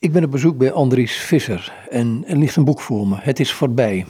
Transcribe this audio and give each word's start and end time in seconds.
Ik 0.00 0.12
ben 0.12 0.24
op 0.24 0.30
bezoek 0.30 0.58
bij 0.58 0.72
Andries 0.72 1.16
Visser 1.16 1.72
en 1.90 2.24
er 2.26 2.36
ligt 2.36 2.56
een 2.56 2.64
boek 2.64 2.80
voor 2.80 3.08
me. 3.08 3.16
Het 3.18 3.40
is 3.40 3.52
voorbij. 3.52 4.06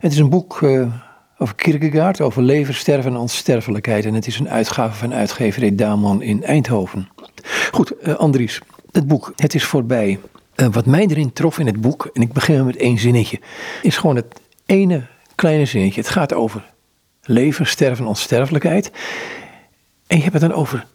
Het 0.00 0.12
is 0.12 0.18
een 0.18 0.28
boek 0.28 0.60
uh, 0.60 0.92
over 1.38 1.54
Kierkegaard, 1.54 2.20
over 2.20 2.42
leven, 2.42 2.74
sterven 2.74 3.10
en 3.10 3.18
onsterfelijkheid. 3.18 4.04
En 4.04 4.14
het 4.14 4.26
is 4.26 4.38
een 4.38 4.48
uitgave 4.48 4.96
van 4.96 5.14
uitgeverij 5.14 5.74
Daman 5.74 6.22
in 6.22 6.44
Eindhoven. 6.44 7.08
Goed, 7.72 7.92
uh, 8.02 8.14
Andries, 8.14 8.60
het 8.92 9.06
boek 9.06 9.32
Het 9.36 9.54
is 9.54 9.64
voorbij. 9.64 10.18
Uh, 10.56 10.66
wat 10.66 10.86
mij 10.86 11.06
erin 11.06 11.32
trof 11.32 11.58
in 11.58 11.66
het 11.66 11.80
boek, 11.80 12.10
en 12.12 12.22
ik 12.22 12.32
begin 12.32 12.66
met 12.66 12.76
één 12.76 12.98
zinnetje, 12.98 13.40
is 13.82 13.96
gewoon 13.96 14.16
het 14.16 14.40
ene 14.66 15.06
kleine 15.34 15.64
zinnetje. 15.64 16.00
Het 16.00 16.10
gaat 16.10 16.34
over 16.34 16.72
leven, 17.22 17.66
sterven 17.66 18.04
en 18.04 18.08
onsterfelijkheid. 18.08 18.90
En 20.06 20.16
je 20.16 20.22
hebt 20.22 20.40
het 20.40 20.42
dan 20.42 20.52
over, 20.52 20.86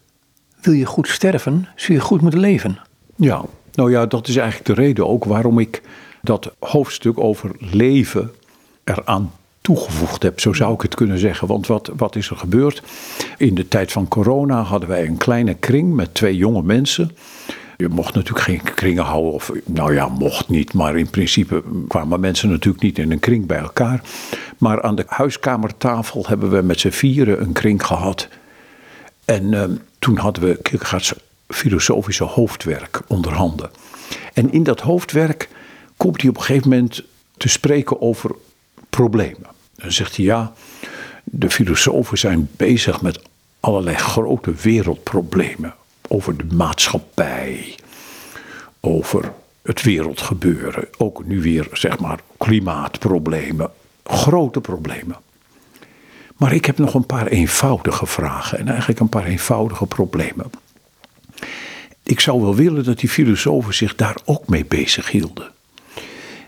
wil 0.60 0.74
je 0.74 0.86
goed 0.86 1.08
sterven, 1.08 1.68
zul 1.76 1.94
je 1.94 2.00
goed 2.00 2.20
moeten 2.20 2.40
leven. 2.40 2.78
Ja, 3.16 3.44
nou 3.74 3.90
ja, 3.90 4.06
dat 4.06 4.28
is 4.28 4.36
eigenlijk 4.36 4.66
de 4.66 4.82
reden 4.82 5.08
ook 5.08 5.24
waarom 5.24 5.58
ik 5.58 5.82
dat 6.22 6.54
hoofdstuk 6.58 7.20
over 7.20 7.50
leven 7.58 8.30
eraan 8.84 9.32
toegevoegd 9.60 10.22
heb, 10.22 10.40
zo 10.40 10.52
zou 10.52 10.74
ik 10.74 10.80
het 10.80 10.94
kunnen 10.94 11.18
zeggen. 11.18 11.48
Want 11.48 11.66
wat, 11.66 11.90
wat 11.96 12.16
is 12.16 12.30
er 12.30 12.36
gebeurd? 12.36 12.82
In 13.38 13.54
de 13.54 13.68
tijd 13.68 13.92
van 13.92 14.08
corona 14.08 14.62
hadden 14.62 14.88
wij 14.88 15.06
een 15.06 15.16
kleine 15.16 15.54
kring 15.54 15.94
met 15.94 16.14
twee 16.14 16.36
jonge 16.36 16.62
mensen. 16.62 17.16
Je 17.76 17.88
mocht 17.88 18.14
natuurlijk 18.14 18.44
geen 18.44 18.74
kringen 18.74 19.04
houden, 19.04 19.32
of 19.32 19.52
nou 19.64 19.94
ja, 19.94 20.08
mocht 20.08 20.48
niet, 20.48 20.72
maar 20.72 20.96
in 20.96 21.10
principe 21.10 21.62
kwamen 21.88 22.20
mensen 22.20 22.50
natuurlijk 22.50 22.82
niet 22.82 22.98
in 22.98 23.10
een 23.10 23.18
kring 23.18 23.46
bij 23.46 23.58
elkaar. 23.58 24.00
Maar 24.58 24.82
aan 24.82 24.94
de 24.94 25.04
huiskamertafel 25.06 26.24
hebben 26.26 26.50
we 26.50 26.62
met 26.62 26.80
z'n 26.80 26.88
vieren 26.88 27.40
een 27.40 27.52
kring 27.52 27.86
gehad. 27.86 28.28
En 29.24 29.52
uh, 29.52 29.64
toen 29.98 30.16
hadden 30.16 30.42
we 30.42 30.58
filosofische 31.52 32.24
hoofdwerk 32.24 33.00
onder 33.06 33.32
handen. 33.32 33.70
En 34.32 34.52
in 34.52 34.62
dat 34.62 34.80
hoofdwerk 34.80 35.48
komt 35.96 36.20
hij 36.20 36.30
op 36.30 36.36
een 36.36 36.42
gegeven 36.42 36.68
moment 36.68 37.02
te 37.36 37.48
spreken 37.48 38.00
over 38.00 38.30
problemen. 38.90 39.46
Dan 39.74 39.92
zegt 39.92 40.16
hij 40.16 40.24
ja, 40.24 40.52
de 41.24 41.50
filosofen 41.50 42.18
zijn 42.18 42.48
bezig 42.56 43.02
met 43.02 43.20
allerlei 43.60 43.96
grote 43.96 44.54
wereldproblemen. 44.54 45.74
Over 46.08 46.36
de 46.36 46.54
maatschappij, 46.54 47.74
over 48.80 49.32
het 49.62 49.82
wereldgebeuren. 49.82 50.88
Ook 50.98 51.24
nu 51.24 51.42
weer, 51.42 51.68
zeg 51.72 51.98
maar, 51.98 52.20
klimaatproblemen. 52.38 53.70
Grote 54.04 54.60
problemen. 54.60 55.16
Maar 56.36 56.52
ik 56.52 56.64
heb 56.64 56.78
nog 56.78 56.94
een 56.94 57.06
paar 57.06 57.26
eenvoudige 57.26 58.06
vragen 58.06 58.58
en 58.58 58.68
eigenlijk 58.68 59.00
een 59.00 59.08
paar 59.08 59.24
eenvoudige 59.24 59.86
problemen. 59.86 60.50
Ik 62.02 62.20
zou 62.20 62.40
wel 62.42 62.54
willen 62.54 62.84
dat 62.84 62.98
die 62.98 63.08
filosofen 63.08 63.74
zich 63.74 63.94
daar 63.94 64.16
ook 64.24 64.48
mee 64.48 64.64
bezig 64.64 65.10
hielden. 65.10 65.50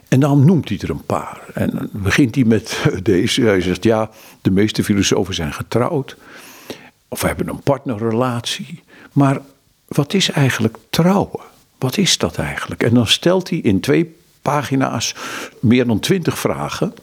En 0.08 0.20
dan 0.20 0.44
noemt 0.44 0.68
hij 0.68 0.78
er 0.82 0.90
een 0.90 1.04
paar. 1.04 1.40
En 1.54 1.70
dan 1.70 1.88
begint 1.92 2.34
hij 2.34 2.44
met 2.44 2.84
deze. 3.02 3.42
Hij 3.42 3.60
zegt: 3.60 3.84
Ja, 3.84 4.10
de 4.42 4.50
meeste 4.50 4.84
filosofen 4.84 5.34
zijn 5.34 5.52
getrouwd. 5.52 6.16
Of 7.08 7.22
hebben 7.22 7.48
een 7.48 7.60
partnerrelatie. 7.60 8.82
Maar 9.12 9.40
wat 9.86 10.14
is 10.14 10.30
eigenlijk 10.30 10.76
trouwen? 10.90 11.40
Wat 11.78 11.96
is 11.96 12.18
dat 12.18 12.36
eigenlijk? 12.36 12.82
En 12.82 12.94
dan 12.94 13.06
stelt 13.06 13.50
hij 13.50 13.58
in 13.58 13.80
twee 13.80 14.14
pagina's 14.42 15.14
meer 15.60 15.86
dan 15.86 16.00
twintig 16.00 16.38
vragen. 16.38 16.94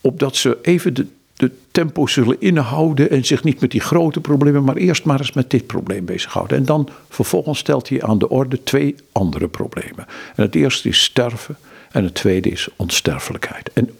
Opdat 0.00 0.36
ze 0.36 0.58
even 0.62 0.94
de, 0.94 1.06
de 1.38 1.50
tempo 1.70 2.06
zullen 2.06 2.40
inhouden 2.40 3.10
en 3.10 3.24
zich 3.24 3.44
niet 3.44 3.60
met 3.60 3.70
die 3.70 3.80
grote 3.80 4.20
problemen, 4.20 4.64
maar 4.64 4.76
eerst 4.76 5.04
maar 5.04 5.18
eens 5.18 5.32
met 5.32 5.50
dit 5.50 5.66
probleem 5.66 6.04
bezighouden. 6.04 6.56
En 6.56 6.64
dan 6.64 6.88
vervolgens 7.08 7.58
stelt 7.58 7.88
hij 7.88 8.02
aan 8.02 8.18
de 8.18 8.28
orde 8.28 8.62
twee 8.62 8.94
andere 9.12 9.48
problemen. 9.48 10.06
En 10.34 10.42
het 10.42 10.54
eerste 10.54 10.88
is 10.88 11.02
sterven 11.02 11.56
en 11.90 12.04
het 12.04 12.14
tweede 12.14 12.48
is 12.48 12.68
onsterfelijkheid. 12.76 13.70
En 13.72 13.90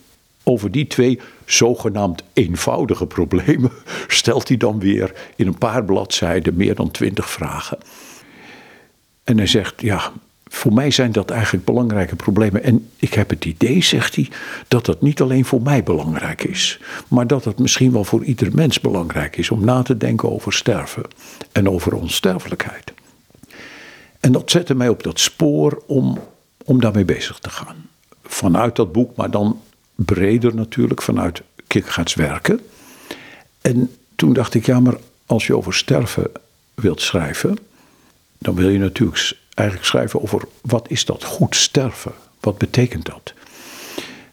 over 0.43 0.71
die 0.71 0.87
twee 0.87 1.21
zogenaamd 1.45 2.23
eenvoudige 2.33 3.07
problemen 3.07 3.71
stelt 4.09 4.49
hij 4.49 4.57
dan 4.57 4.79
weer 4.79 5.13
in 5.37 5.47
een 5.47 5.59
paar 5.59 5.85
bladzijden 5.85 6.57
meer 6.57 6.75
dan 6.75 6.91
twintig 6.91 7.31
vragen. 7.31 7.79
En 9.25 9.37
hij 9.37 9.47
zegt, 9.47 9.81
ja, 9.81 10.13
voor 10.49 10.73
mij 10.73 10.91
zijn 10.91 11.13
dat 11.13 11.31
eigenlijk 11.31 11.65
belangrijke 11.65 12.17
problemen. 12.17 12.63
En 12.63 12.89
ik 12.97 13.15
heb 13.15 13.31
het 13.31 13.45
idee, 13.45 13.83
zegt 13.83 14.15
hij, 14.15 14.29
dat 14.69 14.85
dat 14.87 15.03
niet 15.03 15.21
alleen 15.21 15.45
voor 15.45 15.63
mij 15.63 15.83
belangrijk 15.83 16.45
is, 16.45 16.81
maar 17.09 17.27
dat 17.27 17.45
het 17.45 17.59
misschien 17.59 17.93
wel 17.93 18.05
voor 18.05 18.25
ieder 18.25 18.55
mens 18.55 18.81
belangrijk 18.81 19.37
is 19.37 19.51
om 19.51 19.65
na 19.65 19.83
te 19.83 19.97
denken 19.97 20.33
over 20.33 20.53
sterven 20.53 21.03
en 21.53 21.69
over 21.69 21.95
onsterfelijkheid. 21.95 22.93
En 24.21 24.33
dat 24.33 24.51
zette 24.51 24.75
mij 24.75 24.89
op 24.89 25.03
dat 25.03 25.21
spoor 25.21 25.83
om, 25.87 26.19
om 26.65 26.81
daarmee 26.81 27.05
bezig 27.05 27.39
te 27.39 27.51
gaan. 27.51 27.77
Vanuit 28.23 28.77
dat 28.77 28.93
boek, 28.93 29.17
maar 29.17 29.31
dan 29.31 29.61
breder 29.95 30.55
natuurlijk, 30.55 31.03
vanuit 31.03 31.43
Kierkegaards 31.67 32.15
werken. 32.15 32.61
En 33.61 33.91
toen 34.15 34.33
dacht 34.33 34.55
ik, 34.55 34.67
ja, 34.67 34.81
maar 34.81 34.97
als 35.27 35.47
je 35.47 35.57
over 35.57 35.75
sterven 35.75 36.31
wilt 36.75 37.01
schrijven, 37.01 37.59
dan 38.39 38.55
wil 38.55 38.69
je 38.69 38.79
natuurlijk 38.79 39.37
eigenlijk 39.59 39.89
schrijven 39.89 40.23
over 40.23 40.43
wat 40.61 40.91
is 40.91 41.05
dat 41.05 41.25
goed 41.25 41.57
sterven? 41.57 42.13
Wat 42.41 42.59
betekent 42.59 43.07
dat? 43.07 43.33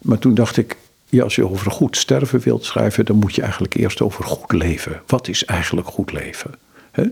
Maar 0.02 0.20
toen 0.20 0.34
dacht 0.34 0.58
ik, 0.58 0.78
ja, 1.10 1.24
als 1.24 1.36
je 1.36 1.50
over 1.50 1.72
goed 1.72 1.98
sterven 1.98 2.40
wilt 2.40 2.66
schrijven, 2.66 3.06
dan 3.06 3.16
moet 3.16 3.36
je 3.36 3.42
eigenlijk 3.42 3.76
eerst 3.76 4.02
over 4.02 4.24
goed 4.24 4.52
leven. 4.52 5.02
Wat 5.08 5.28
is 5.28 5.46
eigenlijk 5.46 5.88
goed 5.88 6.12
leven? 6.12 6.52
He? 6.92 7.04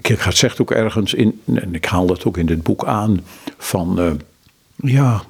Kierkegaard 0.00 0.36
zegt 0.36 0.60
ook 0.60 0.70
ergens 0.70 1.14
in, 1.14 1.40
en 1.54 1.74
ik 1.74 1.84
haal 1.84 2.06
dat 2.06 2.24
ook 2.24 2.36
in 2.36 2.46
dit 2.46 2.62
boek 2.62 2.84
aan, 2.84 3.24
van 3.58 4.00
uh, 4.00 4.12
ja, 4.76 5.22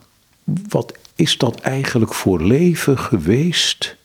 wat 0.68 0.94
is 1.14 1.38
dat 1.38 1.60
eigenlijk 1.60 2.14
voor 2.14 2.42
leven 2.42 2.98
geweest 2.98 3.96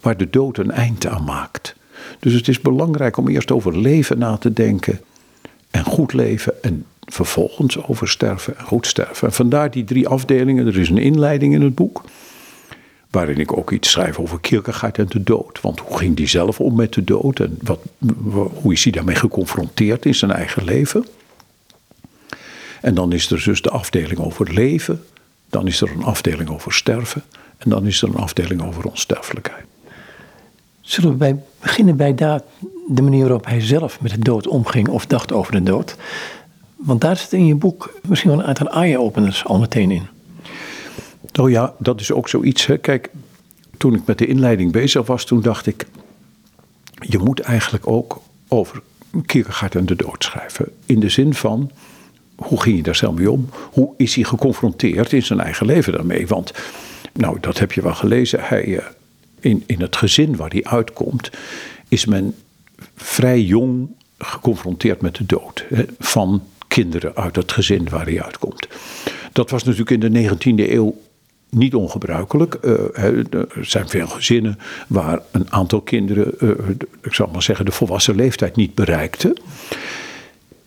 waar 0.00 0.16
de 0.16 0.30
dood 0.30 0.58
een 0.58 0.70
eind 0.70 1.06
aan 1.06 1.24
maakt? 1.24 1.74
Dus 2.18 2.32
het 2.32 2.48
is 2.48 2.60
belangrijk 2.60 3.16
om 3.16 3.28
eerst 3.28 3.50
over 3.50 3.78
leven 3.78 4.18
na 4.18 4.36
te 4.36 4.52
denken 4.52 5.00
en 5.70 5.84
goed 5.84 6.12
leven 6.12 6.62
en 6.62 6.84
vervolgens 7.14 7.82
over 7.82 8.08
sterven 8.08 8.58
en 8.58 8.64
goed 8.64 8.86
sterven. 8.86 9.28
En 9.28 9.34
vandaar 9.34 9.70
die 9.70 9.84
drie 9.84 10.08
afdelingen. 10.08 10.66
Er 10.66 10.78
is 10.78 10.88
een 10.88 10.98
inleiding 10.98 11.54
in 11.54 11.62
het 11.62 11.74
boek. 11.74 12.04
Waarin 13.10 13.38
ik 13.38 13.56
ook 13.56 13.70
iets 13.70 13.90
schrijf 13.90 14.18
over 14.18 14.40
Kierkegaard 14.40 14.98
en 14.98 15.06
de 15.08 15.22
dood. 15.22 15.60
Want 15.60 15.80
hoe 15.80 15.98
ging 15.98 16.16
die 16.16 16.26
zelf 16.26 16.60
om 16.60 16.76
met 16.76 16.92
de 16.92 17.04
dood? 17.04 17.40
En 17.40 17.58
wat, 17.62 17.80
hoe 18.52 18.72
is 18.72 18.82
hij 18.82 18.92
daarmee 18.92 19.14
geconfronteerd 19.14 20.04
in 20.04 20.14
zijn 20.14 20.30
eigen 20.30 20.64
leven? 20.64 21.06
En 22.80 22.94
dan 22.94 23.12
is 23.12 23.30
er 23.30 23.42
dus 23.44 23.62
de 23.62 23.70
afdeling 23.70 24.18
over 24.18 24.52
leven. 24.52 25.04
Dan 25.50 25.66
is 25.66 25.80
er 25.80 25.90
een 25.90 26.04
afdeling 26.04 26.50
over 26.50 26.72
sterven. 26.72 27.22
En 27.58 27.70
dan 27.70 27.86
is 27.86 28.02
er 28.02 28.08
een 28.08 28.16
afdeling 28.16 28.62
over 28.62 28.84
onsterfelijkheid. 28.84 29.64
Zullen 30.80 31.18
we 31.18 31.36
beginnen 31.60 31.96
bij 31.96 32.14
de 32.14 33.02
manier 33.02 33.22
waarop 33.22 33.46
hij 33.46 33.60
zelf 33.60 34.00
met 34.00 34.10
de 34.10 34.18
dood 34.18 34.46
omging 34.46 34.88
of 34.88 35.06
dacht 35.06 35.32
over 35.32 35.52
de 35.52 35.62
dood? 35.62 35.96
Want 36.78 37.00
daar 37.00 37.16
zit 37.16 37.32
in 37.32 37.46
je 37.46 37.54
boek 37.54 37.94
misschien 38.08 38.30
wel 38.30 38.38
een 38.38 38.46
aantal 38.46 38.70
eye-openers 38.70 39.44
al 39.44 39.58
meteen 39.58 39.90
in. 39.90 40.06
Oh 41.40 41.50
ja, 41.50 41.74
dat 41.78 42.00
is 42.00 42.12
ook 42.12 42.28
zoiets. 42.28 42.66
Hè. 42.66 42.78
Kijk, 42.78 43.10
toen 43.76 43.94
ik 43.94 44.06
met 44.06 44.18
de 44.18 44.26
inleiding 44.26 44.72
bezig 44.72 45.06
was, 45.06 45.24
toen 45.24 45.40
dacht 45.40 45.66
ik... 45.66 45.86
je 47.00 47.18
moet 47.18 47.40
eigenlijk 47.40 47.86
ook 47.86 48.20
over 48.48 48.82
Kierkegaard 49.26 49.74
en 49.74 49.86
de 49.86 49.96
dood 49.96 50.24
schrijven. 50.24 50.72
In 50.86 51.00
de 51.00 51.08
zin 51.08 51.34
van, 51.34 51.70
hoe 52.36 52.62
ging 52.62 52.76
je 52.76 52.82
daar 52.82 52.96
zelf 52.96 53.14
mee 53.14 53.30
om? 53.30 53.48
Hoe 53.72 53.94
is 53.96 54.14
hij 54.14 54.24
geconfronteerd 54.24 55.12
in 55.12 55.22
zijn 55.22 55.40
eigen 55.40 55.66
leven 55.66 55.92
daarmee? 55.92 56.26
Want, 56.26 56.52
nou, 57.12 57.40
dat 57.40 57.58
heb 57.58 57.72
je 57.72 57.82
wel 57.82 57.94
gelezen. 57.94 58.38
Hij, 58.42 58.78
eh, 58.78 58.84
in, 59.40 59.64
in 59.66 59.80
het 59.80 59.96
gezin 59.96 60.36
waar 60.36 60.50
hij 60.50 60.64
uitkomt, 60.64 61.30
is 61.88 62.04
men 62.04 62.34
vrij 62.96 63.42
jong 63.42 63.88
geconfronteerd 64.18 65.00
met 65.00 65.16
de 65.16 65.26
dood. 65.26 65.64
Hè, 65.68 65.84
van 65.98 66.42
kinderen 66.82 67.16
uit 67.16 67.36
het 67.36 67.52
gezin 67.52 67.88
waar 67.88 68.04
hij 68.04 68.22
uitkomt. 68.22 68.68
Dat 69.32 69.50
was 69.50 69.64
natuurlijk 69.64 69.90
in 69.90 70.12
de 70.12 70.28
19e 70.28 70.70
eeuw 70.70 71.00
niet 71.50 71.74
ongebruikelijk. 71.74 72.58
Uh, 72.62 73.32
er 73.32 73.48
zijn 73.60 73.88
veel 73.88 74.06
gezinnen 74.06 74.58
waar 74.88 75.20
een 75.30 75.52
aantal 75.52 75.80
kinderen, 75.80 76.34
uh, 76.40 76.50
ik 77.02 77.14
zal 77.14 77.28
maar 77.32 77.42
zeggen, 77.42 77.64
de 77.64 77.72
volwassen 77.72 78.14
leeftijd 78.14 78.56
niet 78.56 78.74
bereikten. 78.74 79.36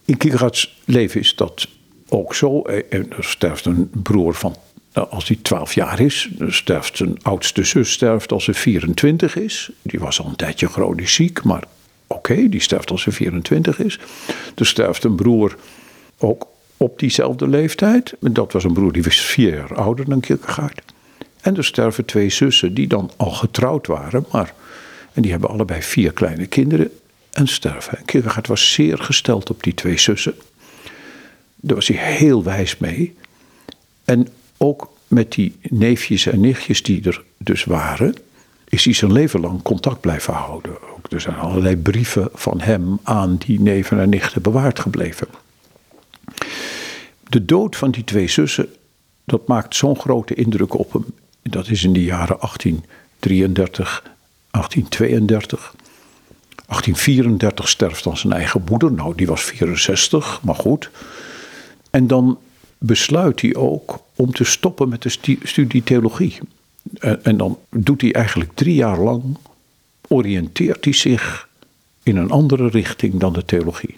In 0.06 0.18
Kierkegaards 0.18 0.82
leven 0.86 1.20
is 1.20 1.36
dat 1.36 1.68
ook 2.10 2.36
zo. 2.36 2.66
Er 2.90 3.06
sterft 3.20 3.66
een 3.66 3.90
broer 3.94 4.34
van, 4.34 4.56
als 4.94 5.28
hij 5.28 5.38
12 5.42 5.74
jaar 5.74 6.00
is. 6.00 6.30
Er 6.40 6.54
sterft 6.54 6.98
zijn 6.98 7.18
oudste 7.22 7.64
zus 7.64 7.92
sterft 7.92 8.32
als 8.32 8.44
ze 8.44 8.54
24 8.54 9.36
is. 9.36 9.72
Die 9.82 10.00
was 10.00 10.20
al 10.20 10.26
een 10.26 10.36
tijdje 10.36 10.68
chronisch 10.68 11.14
ziek, 11.14 11.44
maar 11.44 11.64
oké, 12.08 12.50
die 12.50 12.62
sterft 12.62 12.92
als 12.92 13.02
ze 13.02 13.12
24 13.12 13.80
is. 13.80 14.00
Er 14.56 14.66
sterft 14.66 15.04
een 15.04 15.16
broer 15.16 15.56
ook 16.22 16.48
op 16.78 17.00
diezelfde 17.00 17.48
leeftijd. 17.48 18.14
Dat 18.20 18.52
was 18.52 18.64
een 18.64 18.74
broer 18.74 18.92
die 18.92 19.04
was 19.04 19.22
vier 19.22 19.56
jaar 19.56 19.76
ouder 19.76 20.10
dan 20.10 20.20
Kierkegaard. 20.20 20.82
En 21.42 21.58
er 21.58 21.66
sterven 21.66 22.06
twee 22.06 22.30
zussen 22.30 22.74
die 22.74 22.88
dan 22.88 23.12
al 23.18 23.32
getrouwd 23.32 23.88
waren, 23.88 24.26
maar. 24.32 24.54
En 25.14 25.22
die 25.22 25.32
hebben 25.32 25.50
allebei 25.50 25.82
vier 25.82 26.14
kleine 26.14 26.46
kinderen 26.46 26.92
en 27.32 27.48
sterven. 27.48 27.98
En 27.98 28.06
Kierkegaard 28.06 28.48
was 28.48 28.74
zeer 28.74 28.98
gesteld 28.98 29.50
op 29.50 29.64
die 29.64 29.74
twee 29.74 30.00
zussen. 30.00 30.36
Daar 31.56 31.76
was 31.76 31.88
hij 31.88 31.98
heel 31.98 32.44
wijs 32.44 32.78
mee. 32.78 33.16
En 34.06 34.28
ook 34.58 34.92
met 35.08 35.32
die 35.32 35.56
neefjes 35.62 36.26
en 36.26 36.40
nichtjes 36.40 36.84
die 36.84 37.04
er 37.04 37.24
dus 37.38 37.64
waren, 37.64 38.16
is 38.70 38.86
hij 38.86 38.94
zijn 38.94 39.12
leven 39.12 39.40
lang 39.40 39.62
contact 39.62 40.02
blijven 40.02 40.34
houden. 40.34 40.72
Ook, 40.72 41.12
er 41.12 41.22
zijn 41.22 41.36
allerlei 41.36 41.78
brieven 41.78 42.30
van 42.34 42.62
hem 42.62 43.00
aan 43.04 43.38
die 43.38 43.62
neven 43.62 44.00
en 44.00 44.10
nichten 44.10 44.42
bewaard 44.42 44.80
gebleven. 44.80 45.28
De 47.30 47.46
dood 47.46 47.76
van 47.76 47.92
die 47.92 48.04
twee 48.04 48.28
zussen, 48.28 48.70
dat 49.26 49.48
maakt 49.48 49.76
zo'n 49.76 50.00
grote 50.00 50.34
indruk 50.34 50.80
op 50.80 50.94
hem. 50.94 51.06
Dat 51.42 51.70
is 51.70 51.84
in 51.84 51.94
de 51.94 52.04
jaren 52.04 52.38
1833, 52.40 54.04
1832. 54.52 55.76
1834 56.56 57.70
sterft 57.70 58.04
dan 58.04 58.18
zijn 58.18 58.34
eigen 58.34 58.64
moeder. 58.70 58.92
Nou, 58.92 59.16
die 59.16 59.28
was 59.28 59.42
64, 59.42 60.42
maar 60.42 60.56
goed. 60.56 60.90
En 61.90 62.08
dan 62.08 62.40
besluit 62.78 63.42
hij 63.42 63.56
ook 63.56 64.00
om 64.16 64.34
te 64.34 64.44
stoppen 64.44 64.90
met 64.90 65.02
de 65.02 65.38
studie 65.44 65.84
theologie. 65.84 66.38
En, 67.00 67.24
en 67.24 67.38
dan 67.38 67.58
doet 67.70 68.02
hij 68.02 68.14
eigenlijk 68.14 68.52
drie 68.54 68.76
jaar 68.76 69.00
lang, 69.00 69.38
oriënteert 70.08 70.84
hij 70.84 70.94
zich 70.94 71.50
in 72.04 72.18
een 72.18 72.32
andere 72.32 72.68
richting 72.68 73.20
dan 73.20 73.34
de 73.34 73.46
theologie. 73.46 73.96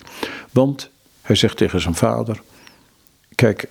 Want 0.52 0.90
hij 1.24 1.36
zegt 1.36 1.58
tegen 1.58 1.82
zijn 1.82 1.96
vader: 1.96 2.42
Kijk, 3.36 3.68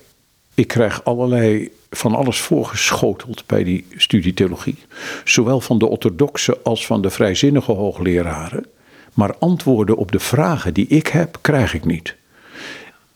ik 0.54 0.66
krijg 0.66 1.04
allerlei 1.04 1.70
van 1.90 2.14
alles 2.14 2.40
voorgeschoteld 2.40 3.46
bij 3.46 3.64
die 3.64 3.86
studie 3.96 4.34
theologie. 4.34 4.76
Zowel 5.24 5.60
van 5.60 5.78
de 5.78 5.86
orthodoxe 5.86 6.58
als 6.62 6.86
van 6.86 7.02
de 7.02 7.10
vrijzinnige 7.10 7.72
hoogleraren. 7.72 8.66
Maar 9.14 9.36
antwoorden 9.38 9.96
op 9.96 10.12
de 10.12 10.20
vragen 10.20 10.74
die 10.74 10.86
ik 10.86 11.06
heb, 11.06 11.38
krijg 11.40 11.74
ik 11.74 11.84
niet. 11.84 12.16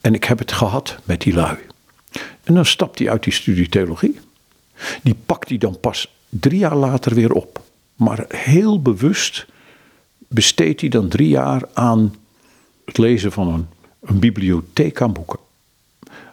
En 0.00 0.14
ik 0.14 0.24
heb 0.24 0.38
het 0.38 0.52
gehad 0.52 0.98
met 1.04 1.20
die 1.20 1.34
lui. 1.34 1.58
En 2.44 2.54
dan 2.54 2.66
stapt 2.66 2.98
hij 2.98 3.10
uit 3.10 3.22
die 3.22 3.32
studie 3.32 3.68
theologie. 3.68 4.20
Die 5.02 5.16
pakt 5.26 5.48
hij 5.48 5.58
dan 5.58 5.80
pas 5.80 6.14
drie 6.28 6.58
jaar 6.58 6.76
later 6.76 7.14
weer 7.14 7.32
op. 7.32 7.60
Maar 7.94 8.24
heel 8.28 8.82
bewust 8.82 9.46
besteedt 10.28 10.80
hij 10.80 10.90
dan 10.90 11.08
drie 11.08 11.28
jaar 11.28 11.62
aan 11.72 12.14
het 12.84 12.98
lezen 12.98 13.32
van 13.32 13.48
een, 13.48 13.66
een 14.06 14.18
bibliotheek 14.18 15.00
aan 15.00 15.12
boeken. 15.12 15.38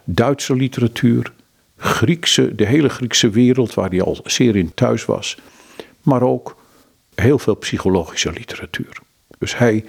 Duitse 0.04 0.56
literatuur, 0.56 1.32
Griekse, 1.76 2.54
de 2.54 2.66
hele 2.66 2.88
Griekse 2.88 3.30
wereld 3.30 3.74
waar 3.74 3.90
hij 3.90 4.02
al 4.02 4.18
zeer 4.24 4.56
in 4.56 4.74
thuis 4.74 5.04
was. 5.04 5.38
Maar 6.02 6.22
ook 6.22 6.56
heel 7.14 7.38
veel 7.38 7.56
psychologische 7.56 8.32
literatuur. 8.32 8.98
Dus 9.38 9.58
hij 9.58 9.84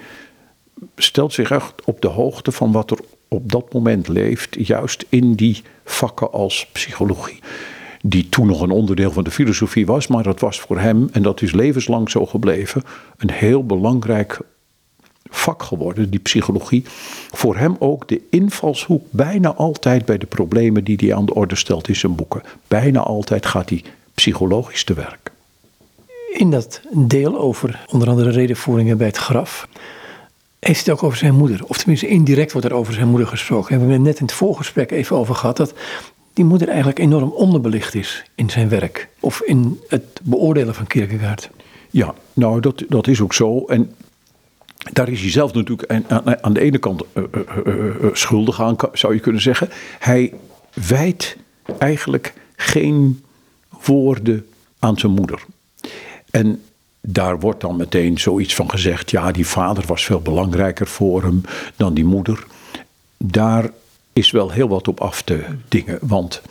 stelt 0.96 1.32
zich 1.32 1.50
echt 1.50 1.84
op 1.84 2.00
de 2.00 2.08
hoogte 2.08 2.52
van 2.52 2.72
wat 2.72 2.90
er 2.90 2.98
op 3.28 3.52
dat 3.52 3.72
moment 3.72 4.08
leeft, 4.08 4.66
juist 4.66 5.06
in 5.08 5.34
die 5.34 5.62
vakken 5.84 6.32
als 6.32 6.66
psychologie. 6.72 7.40
Die 8.02 8.28
toen 8.28 8.46
nog 8.46 8.60
een 8.60 8.70
onderdeel 8.70 9.10
van 9.10 9.24
de 9.24 9.30
filosofie 9.30 9.86
was, 9.86 10.06
maar 10.06 10.22
dat 10.22 10.40
was 10.40 10.60
voor 10.60 10.78
hem, 10.78 11.08
en 11.12 11.22
dat 11.22 11.42
is 11.42 11.52
levenslang 11.52 12.10
zo 12.10 12.26
gebleven, 12.26 12.82
een 13.16 13.30
heel 13.30 13.66
belangrijk 13.66 14.38
vak 15.30 15.62
geworden, 15.62 16.10
die 16.10 16.20
psychologie. 16.20 16.84
Voor 17.30 17.56
hem 17.56 17.76
ook 17.78 18.08
de 18.08 18.20
invalshoek 18.30 19.02
bijna 19.10 19.54
altijd 19.54 20.04
bij 20.04 20.18
de 20.18 20.26
problemen 20.26 20.84
die 20.84 20.96
hij 21.00 21.14
aan 21.14 21.26
de 21.26 21.34
orde 21.34 21.56
stelt 21.56 21.88
in 21.88 21.96
zijn 21.96 22.14
boeken. 22.14 22.42
Bijna 22.68 23.00
altijd 23.00 23.46
gaat 23.46 23.68
hij 23.68 23.84
psychologisch 24.14 24.84
te 24.84 24.94
werk. 24.94 25.30
In 26.32 26.50
dat 26.50 26.80
deel 26.92 27.38
over 27.38 27.84
onder 27.92 28.08
andere 28.08 28.30
redenvoeringen 28.30 28.98
bij 28.98 29.06
het 29.06 29.16
graf 29.16 29.68
heeft 30.58 30.86
het 30.86 30.90
ook 30.90 31.02
over 31.02 31.18
zijn 31.18 31.34
moeder. 31.34 31.64
Of 31.66 31.78
tenminste, 31.78 32.06
indirect 32.06 32.52
wordt 32.52 32.66
er 32.66 32.74
over 32.74 32.94
zijn 32.94 33.08
moeder 33.08 33.26
gesproken. 33.26 33.70
En 33.70 33.74
we 33.74 33.80
hebben 33.80 33.96
het 33.96 34.06
net 34.06 34.18
in 34.18 34.26
het 34.26 34.34
voorgesprek 34.34 34.90
even 34.90 35.16
over 35.16 35.34
gehad 35.34 35.56
dat 35.56 35.74
die 36.32 36.44
moeder 36.44 36.68
eigenlijk 36.68 36.98
enorm 36.98 37.30
onderbelicht 37.30 37.94
is 37.94 38.24
in 38.34 38.50
zijn 38.50 38.68
werk. 38.68 39.08
Of 39.20 39.42
in 39.42 39.80
het 39.88 40.20
beoordelen 40.22 40.74
van 40.74 40.86
Kierkegaard. 40.86 41.50
Ja, 41.90 42.14
nou 42.32 42.60
dat, 42.60 42.84
dat 42.88 43.06
is 43.06 43.20
ook 43.20 43.32
zo. 43.32 43.64
En 43.64 43.92
daar 44.92 45.08
is 45.08 45.20
hij 45.20 45.30
zelf 45.30 45.52
natuurlijk 45.52 46.10
aan, 46.40 46.52
de 46.52 46.60
ene 46.60 46.78
kant 46.78 47.02
uh, 47.14 47.24
uh, 47.66 47.94
schuldig 48.12 48.62
aan, 48.62 48.76
zou 48.92 49.14
je 49.14 49.20
kunnen 49.20 49.42
zeggen. 49.42 49.68
Hij 49.98 50.32
wijt 50.88 51.36
eigenlijk 51.78 52.34
geen 52.56 53.24
woorden 53.84 54.46
aan 54.78 54.98
zijn 54.98 55.12
moeder. 55.12 55.44
En 56.30 56.62
daar 57.00 57.40
wordt 57.40 57.60
dan 57.60 57.76
meteen 57.76 58.18
zoiets 58.18 58.54
van 58.54 58.70
gezegd: 58.70 59.10
ja, 59.10 59.32
die 59.32 59.46
vader 59.46 59.84
was 59.86 60.04
veel 60.04 60.20
belangrijker 60.20 60.86
voor 60.86 61.22
hem 61.22 61.40
dan 61.76 61.94
die 61.94 62.04
moeder. 62.04 62.46
Daar 63.16 63.70
is 64.12 64.30
wel 64.30 64.50
heel 64.50 64.68
wat 64.68 64.88
op 64.88 65.00
af 65.00 65.22
te 65.22 65.44
dingen. 65.68 65.98
Want 66.02 66.42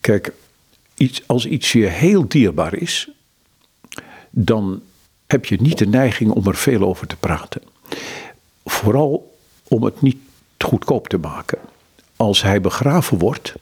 kijk, 0.00 0.32
iets, 0.94 1.22
als 1.26 1.46
iets 1.46 1.72
je 1.72 1.86
heel 1.86 2.28
dierbaar 2.28 2.74
is, 2.74 3.08
dan 4.30 4.82
heb 5.26 5.44
je 5.44 5.60
niet 5.60 5.78
de 5.78 5.86
neiging 5.86 6.30
om 6.30 6.46
er 6.46 6.56
veel 6.56 6.82
over 6.82 7.06
te 7.06 7.16
praten. 7.16 7.62
Vooral 8.64 9.36
om 9.68 9.82
het 9.82 10.02
niet 10.02 10.16
goedkoop 10.58 11.08
te 11.08 11.18
maken. 11.18 11.58
Als 12.16 12.42
hij 12.42 12.60
begraven 12.60 13.18
wordt, 13.18 13.54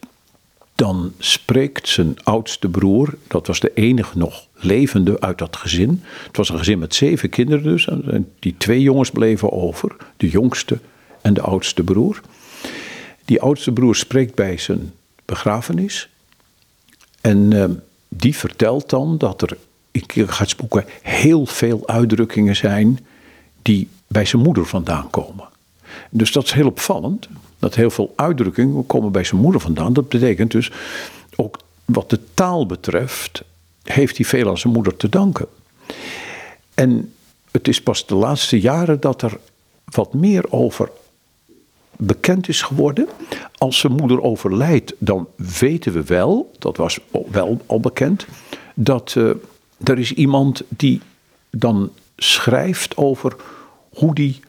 dan 0.75 1.13
spreekt 1.17 1.87
zijn 1.87 2.15
oudste 2.23 2.69
broer, 2.69 3.17
dat 3.27 3.47
was 3.47 3.59
de 3.59 3.71
enige 3.73 4.17
nog 4.17 4.47
levende 4.53 5.19
uit 5.19 5.37
dat 5.37 5.55
gezin. 5.55 6.03
Het 6.27 6.37
was 6.37 6.49
een 6.49 6.57
gezin 6.57 6.79
met 6.79 6.95
zeven 6.95 7.29
kinderen 7.29 7.63
dus. 7.63 7.87
En 7.87 8.31
die 8.39 8.55
twee 8.57 8.81
jongens 8.81 9.11
bleven 9.11 9.51
over, 9.51 9.95
de 10.17 10.29
jongste 10.29 10.79
en 11.21 11.33
de 11.33 11.41
oudste 11.41 11.83
broer. 11.83 12.21
Die 13.25 13.41
oudste 13.41 13.71
broer 13.71 13.95
spreekt 13.95 14.35
bij 14.35 14.57
zijn 14.57 14.93
begrafenis. 15.25 16.09
En 17.21 17.51
uh, 17.51 17.65
die 18.07 18.35
vertelt 18.35 18.89
dan 18.89 19.17
dat 19.17 19.41
er 19.41 19.57
in 19.95 20.05
Kierkegaards 20.05 20.55
heel 21.01 21.45
veel 21.45 21.87
uitdrukkingen 21.87 22.55
zijn 22.55 22.99
die 23.61 23.87
bij 24.07 24.25
zijn 24.25 24.41
moeder 24.41 24.65
vandaan 24.65 25.09
komen. 25.09 25.47
Dus 26.09 26.31
dat 26.31 26.43
is 26.43 26.51
heel 26.51 26.67
opvallend. 26.67 27.27
Dat 27.59 27.75
heel 27.75 27.89
veel 27.89 28.13
uitdrukkingen 28.15 28.85
komen 28.85 29.11
bij 29.11 29.23
zijn 29.23 29.41
moeder 29.41 29.61
vandaan. 29.61 29.93
Dat 29.93 30.09
betekent 30.09 30.51
dus 30.51 30.71
ook 31.35 31.59
wat 31.85 32.09
de 32.09 32.19
taal 32.33 32.65
betreft, 32.65 33.43
heeft 33.83 34.17
hij 34.17 34.25
veel 34.25 34.49
aan 34.49 34.57
zijn 34.57 34.73
moeder 34.73 34.97
te 34.97 35.09
danken. 35.09 35.47
En 36.73 37.13
het 37.51 37.67
is 37.67 37.81
pas 37.81 38.05
de 38.05 38.15
laatste 38.15 38.59
jaren 38.59 38.99
dat 38.99 39.21
er 39.21 39.37
wat 39.85 40.13
meer 40.13 40.51
over 40.51 40.89
bekend 41.97 42.47
is 42.47 42.61
geworden. 42.61 43.07
Als 43.57 43.79
zijn 43.79 43.93
moeder 43.93 44.21
overlijdt, 44.21 44.93
dan 44.97 45.27
weten 45.59 45.93
we 45.93 46.03
wel, 46.03 46.51
dat 46.59 46.77
was 46.77 46.99
wel 47.31 47.61
al 47.65 47.79
bekend, 47.79 48.25
dat 48.73 49.15
uh, 49.17 49.31
er 49.89 49.99
is 49.99 50.13
iemand 50.13 50.63
die 50.67 51.01
dan 51.49 51.91
schrijft 52.17 52.97
over 52.97 53.35
hoe 53.89 54.15
die 54.15 54.39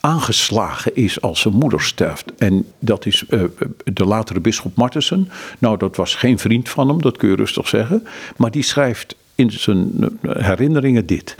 aangeslagen 0.00 0.96
is 0.96 1.20
als 1.20 1.40
zijn 1.40 1.54
moeder 1.54 1.80
sterft. 1.80 2.34
En 2.34 2.66
dat 2.78 3.06
is 3.06 3.24
uh, 3.28 3.44
de 3.84 4.04
latere 4.04 4.40
bisschop 4.40 4.76
Martensen. 4.76 5.28
Nou, 5.58 5.78
dat 5.78 5.96
was 5.96 6.14
geen 6.14 6.38
vriend 6.38 6.68
van 6.68 6.88
hem, 6.88 7.02
dat 7.02 7.16
kun 7.16 7.28
je 7.28 7.36
rustig 7.36 7.68
zeggen. 7.68 8.06
Maar 8.36 8.50
die 8.50 8.62
schrijft 8.62 9.16
in 9.34 9.50
zijn 9.50 9.90
herinneringen 10.28 11.06
dit. 11.06 11.36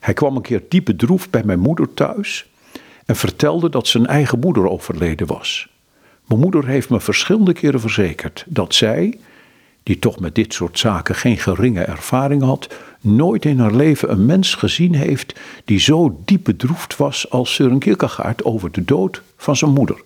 Hij 0.00 0.14
kwam 0.14 0.36
een 0.36 0.42
keer 0.42 0.62
diep 0.68 0.84
bedroefd 0.84 1.30
bij 1.30 1.42
mijn 1.44 1.60
moeder 1.60 1.94
thuis 1.94 2.46
en 3.06 3.16
vertelde 3.16 3.70
dat 3.70 3.86
zijn 3.86 4.06
eigen 4.06 4.38
moeder 4.38 4.68
overleden 4.68 5.26
was. 5.26 5.68
Mijn 6.24 6.40
moeder 6.40 6.66
heeft 6.66 6.90
me 6.90 7.00
verschillende 7.00 7.52
keren 7.52 7.80
verzekerd 7.80 8.44
dat 8.46 8.74
zij, 8.74 9.18
die 9.88 9.98
toch 9.98 10.20
met 10.20 10.34
dit 10.34 10.54
soort 10.54 10.78
zaken 10.78 11.14
geen 11.14 11.38
geringe 11.38 11.82
ervaring 11.82 12.42
had, 12.42 12.74
nooit 13.00 13.44
in 13.44 13.58
haar 13.58 13.74
leven 13.74 14.10
een 14.10 14.26
mens 14.26 14.54
gezien 14.54 14.94
heeft 14.94 15.40
die 15.64 15.78
zo 15.78 16.20
diep 16.24 16.44
bedroefd 16.44 16.96
was 16.96 17.30
als 17.30 17.54
Søren 17.54 17.78
Kierkegaard 17.78 18.44
over 18.44 18.72
de 18.72 18.84
dood 18.84 19.22
van 19.36 19.56
zijn 19.56 19.70
moeder. 19.70 20.02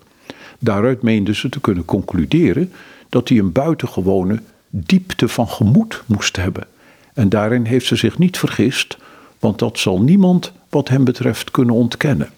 Daaruit 0.59 1.03
meende 1.03 1.35
ze 1.35 1.49
te 1.49 1.61
kunnen 1.61 1.85
concluderen 1.85 2.73
dat 3.09 3.29
hij 3.29 3.39
een 3.39 3.53
buitengewone 3.53 4.43
diepte 4.71 5.29
van 5.29 5.49
gemoed 5.49 6.03
moest 6.07 6.37
hebben. 6.37 6.67
En 7.15 7.29
daarin 7.29 7.65
heeft 7.65 7.87
ze 7.87 7.97
zich 7.97 8.19
niet 8.19 8.39
vergist, 8.39 8.97
want 9.39 9.59
dat 9.59 9.79
zal 9.79 10.03
niemand 10.03 10.53
wat 10.69 10.89
hem 10.89 11.05
betreft 11.05 11.51
kunnen 11.51 11.75
ontkennen. 11.75 12.31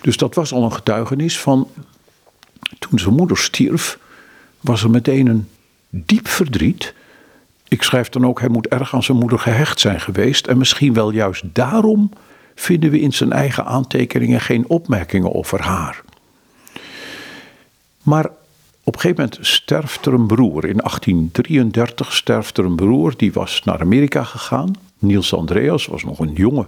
Dus 0.00 0.16
dat 0.16 0.34
was 0.34 0.52
al 0.52 0.62
een 0.62 0.72
getuigenis 0.72 1.38
van 1.40 1.68
toen 2.78 2.98
zijn 2.98 3.14
moeder 3.14 3.38
stierf, 3.38 3.98
was 4.60 4.82
er 4.82 4.90
meteen 4.90 5.26
een 5.26 5.48
diep 5.88 6.28
verdriet. 6.28 6.94
Ik 7.68 7.82
schrijf 7.82 8.08
dan 8.08 8.26
ook, 8.26 8.40
hij 8.40 8.48
moet 8.48 8.68
erg 8.68 8.94
aan 8.94 9.02
zijn 9.02 9.18
moeder 9.18 9.38
gehecht 9.38 9.80
zijn 9.80 10.00
geweest. 10.00 10.46
En 10.46 10.58
misschien 10.58 10.92
wel 10.92 11.10
juist 11.10 11.44
daarom 11.52 12.10
vinden 12.54 12.90
we 12.90 13.00
in 13.00 13.12
zijn 13.12 13.32
eigen 13.32 13.64
aantekeningen 13.64 14.40
geen 14.40 14.68
opmerkingen 14.68 15.34
over 15.34 15.60
haar. 15.60 16.02
Maar 18.02 18.30
op 18.82 18.94
een 18.94 19.00
gegeven 19.00 19.24
moment 19.24 19.46
sterft 19.46 20.06
er 20.06 20.12
een 20.12 20.26
broer. 20.26 20.64
In 20.64 20.76
1833 20.76 22.14
sterft 22.14 22.58
er 22.58 22.64
een 22.64 22.76
broer, 22.76 23.14
die 23.16 23.32
was 23.32 23.62
naar 23.64 23.80
Amerika 23.80 24.24
gegaan. 24.24 24.72
Niels 24.98 25.34
Andreas 25.34 25.86
was 25.86 26.04
nog 26.04 26.18
een 26.18 26.32
jonge 26.32 26.66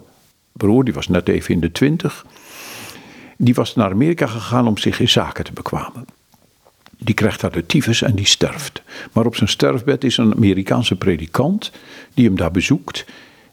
broer, 0.53 0.85
die 0.85 0.95
was 0.95 1.09
net 1.09 1.29
even 1.29 1.55
in 1.55 1.61
de 1.61 1.73
twintig. 1.73 2.27
Die 3.37 3.55
was 3.55 3.75
naar 3.75 3.91
Amerika 3.91 4.27
gegaan 4.27 4.67
om 4.67 4.79
zich 4.79 5.01
in 5.01 5.09
zaken 5.09 5.45
te 5.45 5.53
bekwamen. 5.53 6.05
Die 7.01 7.15
krijgt 7.15 7.41
daar 7.41 7.53
de 7.53 7.67
tyfus 7.67 8.03
en 8.03 8.15
die 8.15 8.27
sterft. 8.27 8.83
Maar 9.13 9.27
op 9.27 9.37
zijn 9.37 9.49
sterfbed 9.49 10.05
is 10.05 10.17
een 10.17 10.35
Amerikaanse 10.35 10.97
predikant 10.97 11.73
die 12.15 12.27
hem 12.27 12.37
daar 12.37 12.51
bezoekt. 12.51 13.05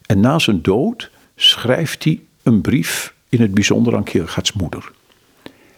En 0.06 0.20
na 0.20 0.38
zijn 0.38 0.62
dood 0.62 1.10
schrijft 1.36 2.04
hij 2.04 2.20
een 2.42 2.60
brief 2.60 3.14
in 3.28 3.40
het 3.40 3.54
bijzonder 3.54 3.96
aan 3.96 4.04
Kierkegaards 4.04 4.52
moeder. 4.52 4.90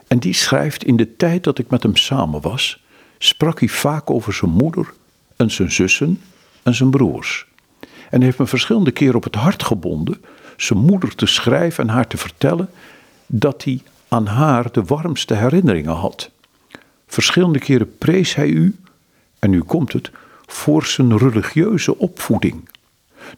En 0.06 0.18
die 0.18 0.34
schrijft 0.34 0.84
in 0.84 0.96
de 0.96 1.16
tijd 1.16 1.44
dat 1.44 1.58
ik 1.58 1.70
met 1.70 1.82
hem 1.82 1.96
samen 1.96 2.40
was, 2.40 2.82
sprak 3.18 3.58
hij 3.60 3.68
vaak 3.68 4.10
over 4.10 4.32
zijn 4.32 4.50
moeder 4.50 4.92
en 5.36 5.50
zijn 5.50 5.72
zussen 5.72 6.20
en 6.62 6.74
zijn 6.74 6.90
broers. 6.90 7.46
En 8.10 8.22
heeft 8.22 8.38
me 8.38 8.46
verschillende 8.46 8.90
keren 8.90 9.14
op 9.14 9.24
het 9.24 9.34
hart 9.34 9.62
gebonden 9.62 10.20
zijn 10.56 10.78
moeder 10.78 11.14
te 11.14 11.26
schrijven 11.26 11.88
en 11.88 11.94
haar 11.94 12.06
te 12.06 12.16
vertellen 12.16 12.70
dat 13.26 13.64
hij 13.64 13.80
aan 14.08 14.26
haar 14.26 14.72
de 14.72 14.84
warmste 14.84 15.34
herinneringen 15.34 15.94
had. 15.94 16.30
Verschillende 17.10 17.58
keren 17.58 17.98
prees 17.98 18.34
hij 18.34 18.48
u, 18.48 18.76
en 19.38 19.50
nu 19.50 19.62
komt 19.62 19.92
het, 19.92 20.10
voor 20.46 20.84
zijn 20.84 21.18
religieuze 21.18 21.98
opvoeding. 21.98 22.68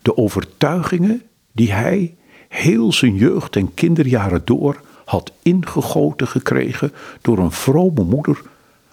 De 0.02 0.16
overtuigingen 0.16 1.22
die 1.52 1.72
hij 1.72 2.14
heel 2.48 2.92
zijn 2.92 3.14
jeugd 3.14 3.56
en 3.56 3.74
kinderjaren 3.74 4.42
door 4.44 4.80
had 5.04 5.32
ingegoten 5.42 6.28
gekregen 6.28 6.92
door 7.20 7.38
een 7.38 7.52
vrome 7.52 8.02
moeder, 8.02 8.42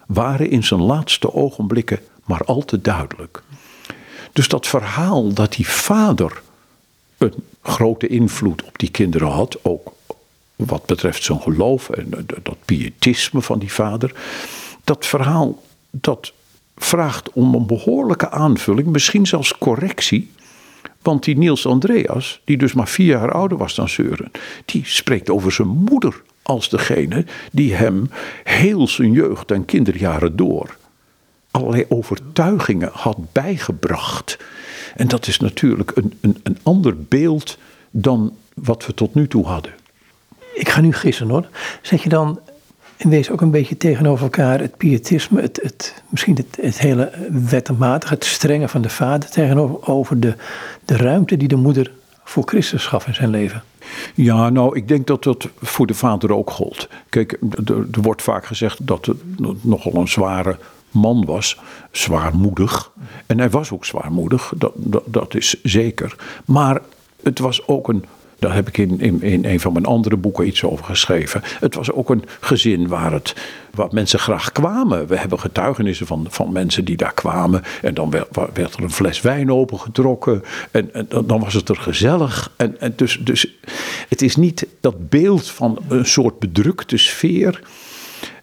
waren 0.07 0.49
in 0.49 0.63
zijn 0.63 0.81
laatste 0.81 1.33
ogenblikken 1.33 1.99
maar 2.25 2.43
al 2.45 2.65
te 2.65 2.81
duidelijk. 2.81 3.43
Dus 4.33 4.47
dat 4.47 4.67
verhaal 4.67 5.33
dat 5.33 5.53
die 5.53 5.67
vader 5.67 6.41
een 7.17 7.33
grote 7.61 8.07
invloed 8.07 8.63
op 8.63 8.79
die 8.79 8.91
kinderen 8.91 9.27
had, 9.27 9.57
ook 9.61 9.93
wat 10.55 10.85
betreft 10.85 11.23
zijn 11.23 11.41
geloof 11.41 11.89
en 11.89 12.09
dat 12.43 12.57
pietisme 12.65 13.41
van 13.41 13.59
die 13.59 13.73
vader, 13.73 14.13
dat 14.89 15.05
verhaal 15.05 15.63
dat 15.91 16.33
vraagt 16.75 17.31
om 17.33 17.53
een 17.55 17.65
behoorlijke 17.67 18.29
aanvulling, 18.29 18.87
misschien 18.87 19.27
zelfs 19.27 19.57
correctie. 19.57 20.31
Want 21.01 21.23
die 21.23 21.37
Niels 21.37 21.65
Andreas, 21.65 22.41
die 22.45 22.57
dus 22.57 22.73
maar 22.73 22.87
vier 22.87 23.05
jaar 23.05 23.31
ouder 23.31 23.57
was 23.57 23.75
dan 23.75 23.89
Seuren, 23.89 24.31
die 24.65 24.81
spreekt 24.85 25.29
over 25.29 25.51
zijn 25.51 25.67
moeder 25.67 26.21
als 26.41 26.69
degene 26.69 27.25
die 27.51 27.73
hem 27.73 28.09
heel 28.43 28.87
zijn 28.87 29.11
jeugd 29.11 29.51
en 29.51 29.65
kinderjaren 29.65 30.35
door 30.35 30.77
allerlei 31.51 31.85
overtuigingen 31.89 32.89
had 32.93 33.17
bijgebracht. 33.31 34.37
En 34.95 35.07
dat 35.07 35.27
is 35.27 35.39
natuurlijk 35.39 35.91
een, 35.95 36.13
een, 36.21 36.39
een 36.43 36.57
ander 36.63 37.03
beeld 37.03 37.57
dan 37.91 38.35
wat 38.53 38.85
we 38.85 38.93
tot 38.93 39.15
nu 39.15 39.27
toe 39.27 39.45
hadden. 39.45 39.73
Ik 40.53 40.69
ga 40.69 40.81
nu 40.81 40.93
gissen 40.93 41.29
hoor. 41.29 41.49
Zeg 41.81 42.03
je 42.03 42.09
dan 42.09 42.39
in 42.99 43.09
wezen 43.09 43.33
ook 43.33 43.41
een 43.41 43.51
beetje 43.51 43.77
tegenover 43.77 44.23
elkaar 44.23 44.59
het 44.59 44.77
pietisme, 44.77 45.41
het, 45.41 45.59
het, 45.61 46.03
misschien 46.09 46.35
het, 46.35 46.57
het 46.61 46.79
hele 46.79 47.11
wetmatige, 47.49 48.13
het 48.13 48.25
strenge 48.25 48.67
van 48.67 48.81
de 48.81 48.89
vader 48.89 49.29
tegenover 49.29 49.87
over 49.87 50.19
de, 50.19 50.35
de 50.85 50.97
ruimte 50.97 51.37
die 51.37 51.47
de 51.47 51.55
moeder 51.55 51.91
voor 52.23 52.43
Christus 52.45 52.85
gaf 52.85 53.07
in 53.07 53.13
zijn 53.13 53.29
leven? 53.29 53.63
Ja, 54.15 54.49
nou, 54.49 54.75
ik 54.77 54.87
denk 54.87 55.07
dat 55.07 55.23
dat 55.23 55.49
voor 55.61 55.87
de 55.87 55.93
vader 55.93 56.33
ook 56.33 56.51
gold. 56.51 56.87
Kijk, 57.09 57.37
er, 57.65 57.87
er 57.91 58.01
wordt 58.01 58.21
vaak 58.21 58.45
gezegd 58.45 58.87
dat 58.87 59.05
het 59.05 59.17
nogal 59.61 59.95
een 59.95 60.07
zware 60.07 60.57
man 60.91 61.25
was, 61.25 61.59
zwaarmoedig. 61.91 62.91
En 63.25 63.39
hij 63.39 63.49
was 63.49 63.71
ook 63.71 63.85
zwaarmoedig, 63.85 64.53
dat, 64.57 64.71
dat, 64.75 65.03
dat 65.05 65.35
is 65.35 65.55
zeker. 65.63 66.15
Maar 66.45 66.81
het 67.23 67.39
was 67.39 67.67
ook 67.67 67.87
een 67.87 68.05
daar 68.39 68.53
heb 68.53 68.67
ik 68.67 68.77
in, 68.77 68.99
in, 68.99 69.21
in, 69.21 69.45
een 69.45 69.59
van 69.59 69.73
mijn 69.73 69.85
andere 69.85 70.17
boeken 70.17 70.47
iets 70.47 70.63
over 70.63 70.85
geschreven. 70.85 71.41
Het 71.59 71.75
was 71.75 71.91
ook 71.91 72.09
een 72.09 72.23
gezin 72.39 72.87
waar, 72.87 73.11
het, 73.11 73.35
waar 73.73 73.87
mensen 73.91 74.19
graag 74.19 74.51
kwamen. 74.51 75.07
We 75.07 75.17
hebben 75.17 75.39
getuigenissen 75.39 76.07
van, 76.07 76.25
van 76.29 76.51
mensen 76.51 76.85
die 76.85 76.97
daar 76.97 77.13
kwamen. 77.13 77.63
En 77.81 77.93
dan 77.93 78.09
werd, 78.09 78.27
werd 78.53 78.73
er 78.73 78.83
een 78.83 78.91
fles 78.91 79.21
wijn 79.21 79.51
opengetrokken. 79.51 80.43
En, 80.71 80.93
en 80.93 81.07
dan 81.25 81.39
was 81.39 81.53
het 81.53 81.69
er 81.69 81.75
gezellig. 81.75 82.51
En, 82.55 82.79
en 82.79 82.93
dus, 82.95 83.19
dus 83.21 83.57
het 84.09 84.21
is 84.21 84.35
niet 84.35 84.67
dat 84.79 85.09
beeld 85.09 85.49
van 85.49 85.77
een 85.87 86.05
soort 86.05 86.39
bedrukte 86.39 86.97
sfeer. 86.97 87.61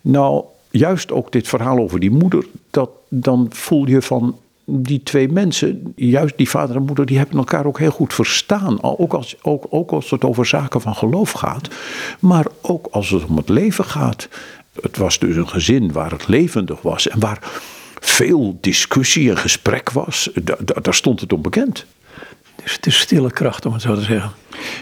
Nou, 0.00 0.44
juist 0.70 1.12
ook 1.12 1.32
dit 1.32 1.48
verhaal 1.48 1.78
over 1.78 2.00
die 2.00 2.10
moeder. 2.10 2.44
Dat, 2.70 2.90
dan 3.08 3.46
voel 3.50 3.86
je 3.86 4.02
van 4.02 4.36
die 4.66 5.02
twee 5.02 5.28
mensen, 5.28 5.92
juist 5.96 6.36
die 6.36 6.48
vader 6.48 6.76
en 6.76 6.82
moeder, 6.82 7.06
die 7.06 7.18
hebben 7.18 7.38
elkaar 7.38 7.66
ook 7.66 7.78
heel 7.78 7.90
goed 7.90 8.14
verstaan. 8.14 8.82
Ook 8.82 9.12
als, 9.12 9.36
ook, 9.42 9.66
ook 9.70 9.90
als 9.90 10.10
het 10.10 10.24
over 10.24 10.46
zaken 10.46 10.80
van 10.80 10.94
geloof 10.94 11.32
gaat, 11.32 11.68
maar 12.20 12.46
ook 12.60 12.86
als 12.90 13.10
het 13.10 13.24
om 13.24 13.36
het 13.36 13.48
leven 13.48 13.84
gaat. 13.84 14.28
Het 14.80 14.96
was 14.96 15.18
dus 15.18 15.36
een 15.36 15.48
gezin 15.48 15.92
waar 15.92 16.10
het 16.10 16.28
levendig 16.28 16.82
was 16.82 17.08
en 17.08 17.20
waar 17.20 17.38
veel 18.00 18.58
discussie 18.60 19.30
en 19.30 19.36
gesprek 19.36 19.90
was. 19.90 20.30
Daar, 20.82 20.94
stond 20.94 21.20
het 21.20 21.32
onbekend. 21.32 21.86
Dus 22.62 22.72
het 22.72 22.86
is 22.86 22.98
stille 22.98 23.30
kracht, 23.30 23.66
om 23.66 23.72
het 23.72 23.82
zo 23.82 23.94
te 23.94 24.00
zeggen. 24.00 24.32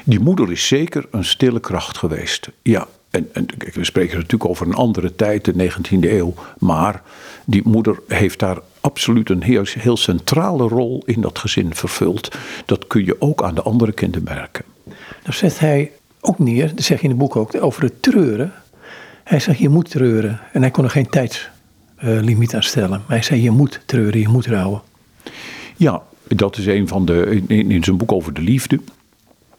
Die 0.04 0.20
moeder 0.20 0.52
is 0.52 0.66
zeker 0.66 1.06
een 1.10 1.24
stille 1.24 1.60
kracht 1.60 1.98
geweest. 1.98 2.48
Ja, 2.62 2.86
en, 3.10 3.28
en 3.32 3.46
we 3.72 3.84
spreken 3.84 4.16
natuurlijk 4.16 4.50
over 4.50 4.66
een 4.66 4.74
andere 4.74 5.14
tijd, 5.14 5.44
de 5.44 5.70
19e 5.70 5.98
eeuw. 6.00 6.34
Maar 6.58 7.02
die 7.44 7.62
moeder 7.64 7.98
heeft 8.08 8.38
daar 8.38 8.58
absoluut 8.84 9.30
een 9.30 9.42
heel, 9.42 9.64
heel 9.78 9.96
centrale 9.96 10.68
rol 10.68 11.02
in 11.06 11.20
dat 11.20 11.38
gezin 11.38 11.74
vervuld. 11.74 12.36
Dat 12.66 12.86
kun 12.86 13.04
je 13.04 13.20
ook 13.20 13.42
aan 13.42 13.54
de 13.54 13.62
andere 13.62 13.92
kinderen 13.92 14.24
merken. 14.24 14.64
Dan 15.22 15.32
zet 15.32 15.58
hij 15.58 15.92
ook 16.20 16.38
neer, 16.38 16.74
dat 16.74 16.84
zeg 16.84 16.98
je 16.98 17.04
in 17.04 17.10
het 17.10 17.18
boek 17.18 17.36
ook, 17.36 17.62
over 17.62 17.82
het 17.82 18.02
treuren. 18.02 18.52
Hij 19.24 19.40
zegt 19.40 19.58
je 19.58 19.68
moet 19.68 19.90
treuren. 19.90 20.40
En 20.52 20.60
hij 20.60 20.70
kon 20.70 20.84
er 20.84 20.90
geen 20.90 21.08
tijdslimiet 21.08 22.54
aan 22.54 22.62
stellen. 22.62 22.90
Maar 22.90 23.16
hij 23.16 23.22
zei 23.22 23.42
je 23.42 23.50
moet 23.50 23.80
treuren, 23.86 24.20
je 24.20 24.28
moet 24.28 24.46
rouwen. 24.46 24.82
Ja, 25.76 26.02
dat 26.28 26.56
is 26.56 26.66
een 26.66 26.88
van 26.88 27.04
de, 27.04 27.42
in, 27.46 27.70
in 27.70 27.84
zijn 27.84 27.96
boek 27.96 28.12
over 28.12 28.34
de 28.34 28.40
liefde. 28.40 28.80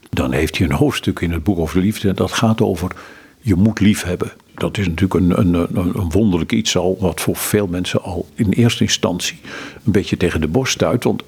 Dan 0.10 0.32
heeft 0.32 0.58
hij 0.58 0.68
een 0.68 0.76
hoofdstuk 0.76 1.20
in 1.20 1.32
het 1.32 1.44
boek 1.44 1.58
over 1.58 1.76
de 1.76 1.86
liefde. 1.86 2.14
Dat 2.14 2.32
gaat 2.32 2.62
over 2.62 2.92
je 3.40 3.56
moet 3.56 3.80
lief 3.80 4.04
hebben. 4.04 4.32
Dat 4.56 4.78
is 4.78 4.88
natuurlijk 4.88 5.14
een, 5.14 5.40
een, 5.40 5.78
een, 5.78 6.10
wonderlijk 6.10 6.52
iets 6.52 6.78
al, 6.78 6.98
wat 7.00 7.22
voor 7.22 7.36
veel 7.36 7.68
mensen 7.68 8.02
al 8.02 8.28
in 8.36 8.50
eerste 8.50 8.84
instantie 8.84 9.40
een 9.86 9.92
beetje 9.92 10.18
tegen 10.18 10.42
de 10.42 10.48
borst 10.48 10.74
stuit. 10.74 11.04
Want 11.04 11.24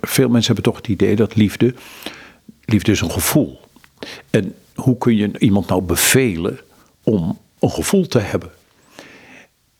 veel 0.00 0.28
mensen 0.28 0.54
hebben 0.54 0.72
toch 0.72 0.76
het 0.76 0.88
idee 0.88 1.16
dat 1.16 1.36
liefde, 1.36 1.74
liefde 2.64 2.92
is 2.92 3.00
een 3.00 3.10
gevoel. 3.10 3.60
En 4.30 4.54
hoe 4.74 4.98
kun 4.98 5.16
je 5.16 5.38
iemand 5.38 5.68
nou 5.68 5.82
bevelen 5.82 6.60
om 7.02 7.38
een 7.58 7.70
gevoel 7.70 8.06
te 8.06 8.18
hebben? 8.18 8.50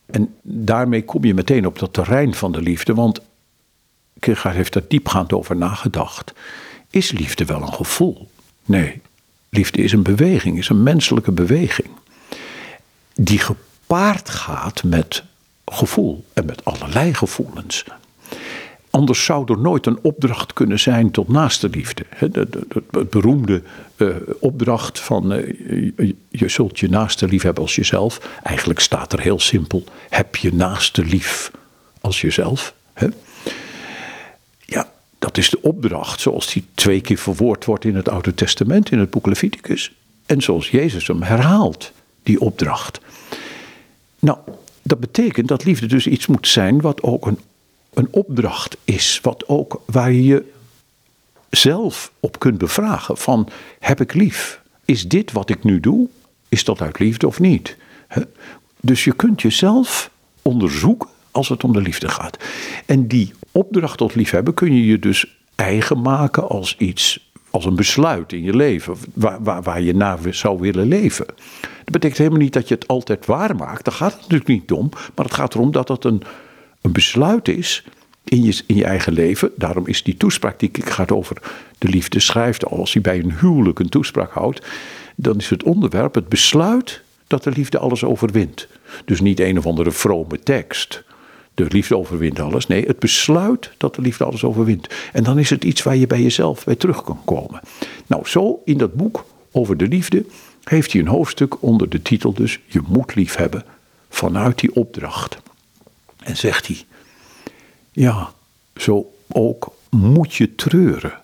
En 0.07 0.35
daarmee 0.43 1.05
kom 1.05 1.25
je 1.25 1.35
meteen 1.35 1.67
op 1.67 1.79
dat 1.79 1.93
terrein 1.93 2.35
van 2.35 2.53
de 2.53 2.63
liefde, 2.63 2.95
want 2.95 3.21
Kierkegaard 4.19 4.57
heeft 4.57 4.73
daar 4.73 4.83
diepgaand 4.89 5.33
over 5.33 5.57
nagedacht. 5.57 6.33
Is 6.91 7.13
liefde 7.13 7.45
wel 7.45 7.63
een 7.63 7.73
gevoel? 7.73 8.29
Nee, 8.65 9.01
Liefde 9.51 9.83
is 9.83 9.93
een 9.93 10.03
beweging, 10.03 10.59
is 10.59 10.69
een 10.69 10.83
menselijke 10.83 11.33
beweging. 11.33 11.89
Die 13.21 13.39
gepaard 13.39 14.31
gaat 14.31 14.83
met 14.83 15.23
gevoel 15.65 16.25
en 16.33 16.47
met 16.47 16.65
allerlei 16.65 17.15
gevoelens. 17.15 17.85
Anders 18.91 19.25
zou 19.25 19.53
er 19.53 19.59
nooit 19.59 19.87
een 19.87 19.99
opdracht 20.03 20.53
kunnen 20.53 20.79
zijn 20.79 21.11
tot 21.11 21.29
naaste 21.29 21.69
liefde. 21.69 22.05
De, 22.31 22.67
beroemde 23.11 23.63
uh, 23.97 24.17
opdracht 24.41 25.01
van 25.01 25.33
uh, 25.33 26.13
je 26.29 26.49
zult 26.49 26.79
je 26.79 26.89
naaste 26.89 27.27
lief 27.27 27.43
hebben 27.43 27.63
als 27.63 27.75
jezelf. 27.75 28.39
Eigenlijk 28.43 28.81
staat 28.81 29.13
er 29.13 29.21
heel 29.21 29.41
simpel: 29.41 29.85
heb 30.09 30.37
je 30.37 30.55
naaste 30.55 31.05
lief 31.05 31.51
als 32.01 32.21
jezelf. 32.21 32.75
Ja, 34.65 34.93
dat 35.19 35.39
is 35.39 35.51
de 35.51 35.63
opdracht 35.63 36.21
zoals 36.21 36.53
die 36.53 36.65
twee 36.75 37.01
keer 37.01 37.19
verwoord 37.19 37.65
wordt 37.65 37.85
in 37.85 37.97
het 37.97 38.09
Oude 38.09 38.35
Testament, 38.35 38.91
in 38.91 38.99
het 38.99 39.11
boek 39.11 39.27
Leviticus. 39.27 39.93
En 40.27 40.43
zoals 40.43 40.71
Jezus 40.71 41.07
hem 41.07 41.23
herhaalt, 41.23 41.93
die 42.29 42.41
opdracht. 42.41 43.01
Nou, 44.19 44.39
dat 44.83 45.01
betekent 45.01 45.49
dat 45.49 45.65
liefde 45.65 45.87
dus 45.87 46.07
iets 46.07 46.27
moet 46.27 46.49
zijn 46.49 46.81
wat 46.81 47.03
ook 47.03 47.27
een, 47.27 47.39
een 47.95 48.09
opdracht 48.11 48.77
is. 48.85 49.19
Wat 49.23 49.49
ook 49.49 49.83
waar 49.87 50.13
je 50.13 50.25
je 50.25 50.53
zelf 51.51 52.13
op 52.21 52.39
kunt 52.39 52.59
bevragen 52.59 53.17
van 53.17 53.49
heb 53.79 54.01
ik 54.01 54.15
lief? 54.15 54.61
Is 54.85 55.09
dit 55.09 55.33
wat 55.33 55.51
ik 55.51 55.65
nu 55.65 55.81
doe? 55.81 56.09
Is 56.49 56.65
dat 56.65 56.81
uit 56.81 56.99
liefde 56.99 57.27
of 57.27 57.41
niet? 57.41 57.77
Dus 58.81 59.05
je 59.05 59.13
kunt 59.13 59.43
jezelf 59.43 60.11
onderzoeken 60.43 61.09
als 61.31 61.49
het 61.49 61.65
om 61.65 61.73
de 61.73 61.81
liefde 61.81 62.09
gaat. 62.09 62.37
En 62.87 63.09
die 63.09 63.33
opdracht 63.53 63.99
tot 63.99 64.15
liefhebben 64.15 64.55
kun 64.55 64.75
je 64.75 64.87
je 64.87 64.99
dus 64.99 65.37
eigen 65.55 66.03
maken 66.03 66.49
als 66.49 66.77
iets, 66.77 67.28
als 67.51 67.65
een 67.65 67.77
besluit 67.77 68.33
in 68.33 68.43
je 68.43 68.57
leven, 68.57 68.97
waar, 69.15 69.43
waar, 69.43 69.63
waar 69.63 69.81
je 69.81 69.95
naar 69.95 70.19
zou 70.31 70.61
willen 70.61 70.89
leven. 70.89 71.27
Dat 71.61 71.91
betekent 71.93 72.19
helemaal 72.19 72.39
niet 72.39 72.53
dat 72.53 72.69
je 72.69 72.75
het 72.75 72.89
altijd 72.89 73.27
waar 73.27 73.57
maakt, 73.57 73.85
daar 73.85 73.95
gaat 73.95 74.13
het 74.13 74.21
natuurlijk 74.21 74.49
niet 74.49 74.73
om, 74.73 74.89
maar 75.15 75.25
het 75.25 75.35
gaat 75.35 75.55
erom 75.55 75.73
dat 75.73 75.87
dat 75.87 76.05
een, 76.05 76.23
een 76.81 76.93
besluit 76.93 77.49
is 77.49 77.85
in 78.25 78.43
je, 78.43 78.63
in 78.67 78.77
je 78.77 78.85
eigen 78.85 79.13
leven. 79.13 79.51
Daarom 79.57 79.87
is 79.87 80.03
die 80.03 80.17
toespraak 80.17 80.59
die 80.59 80.69
ik 80.73 80.91
gaat 80.91 81.13
over 81.13 81.37
de 81.79 81.89
liefde 81.89 82.21
schrijft, 82.21 82.65
als 82.65 82.93
hij 82.93 83.03
bij 83.03 83.19
een 83.19 83.39
huwelijk 83.39 83.79
een 83.79 83.89
toespraak 83.89 84.31
houdt, 84.31 84.67
dan 85.17 85.37
is 85.37 85.51
het 85.51 85.63
onderwerp 85.63 86.15
het 86.15 86.29
besluit 86.29 87.03
dat 87.27 87.43
de 87.43 87.51
liefde 87.51 87.79
alles 87.79 88.05
overwint. 88.05 88.69
Dus 89.05 89.21
niet 89.21 89.41
een 89.41 89.59
of 89.59 89.67
andere 89.67 89.91
vrome 89.91 90.39
tekst. 90.39 91.05
De 91.59 91.67
liefde 91.69 91.97
overwint 91.97 92.41
alles. 92.41 92.67
Nee, 92.67 92.87
het 92.87 92.99
besluit 92.99 93.71
dat 93.77 93.95
de 93.95 94.03
liefde 94.03 94.25
alles 94.25 94.45
overwint. 94.45 94.89
En 95.13 95.25
dan 95.25 95.39
is 95.39 95.51
het 95.51 95.65
iets 95.65 95.83
waar 95.83 95.97
je 95.97 96.07
bij 96.07 96.23
jezelf 96.23 96.65
bij 96.65 96.75
terug 96.75 97.03
kan 97.03 97.21
komen. 97.25 97.61
Nou, 98.07 98.29
zo 98.29 98.63
in 98.65 98.79
dat 98.79 98.95
boek 98.95 99.25
over 99.51 99.77
de 99.77 99.87
liefde 99.87 100.25
heeft 100.65 100.93
hij 100.93 101.01
een 101.01 101.09
hoofdstuk 101.09 101.63
onder 101.63 101.89
de 101.89 102.03
titel 102.03 102.33
dus 102.33 102.59
Je 102.67 102.81
moet 102.87 103.15
lief 103.15 103.37
hebben 103.37 103.65
vanuit 104.09 104.59
die 104.59 104.75
opdracht. 104.75 105.39
En 106.19 106.37
zegt 106.37 106.67
hij, 106.67 106.85
ja, 107.93 108.33
zo 108.77 109.13
ook 109.29 109.73
moet 109.91 110.35
je 110.35 110.55
treuren. 110.55 111.21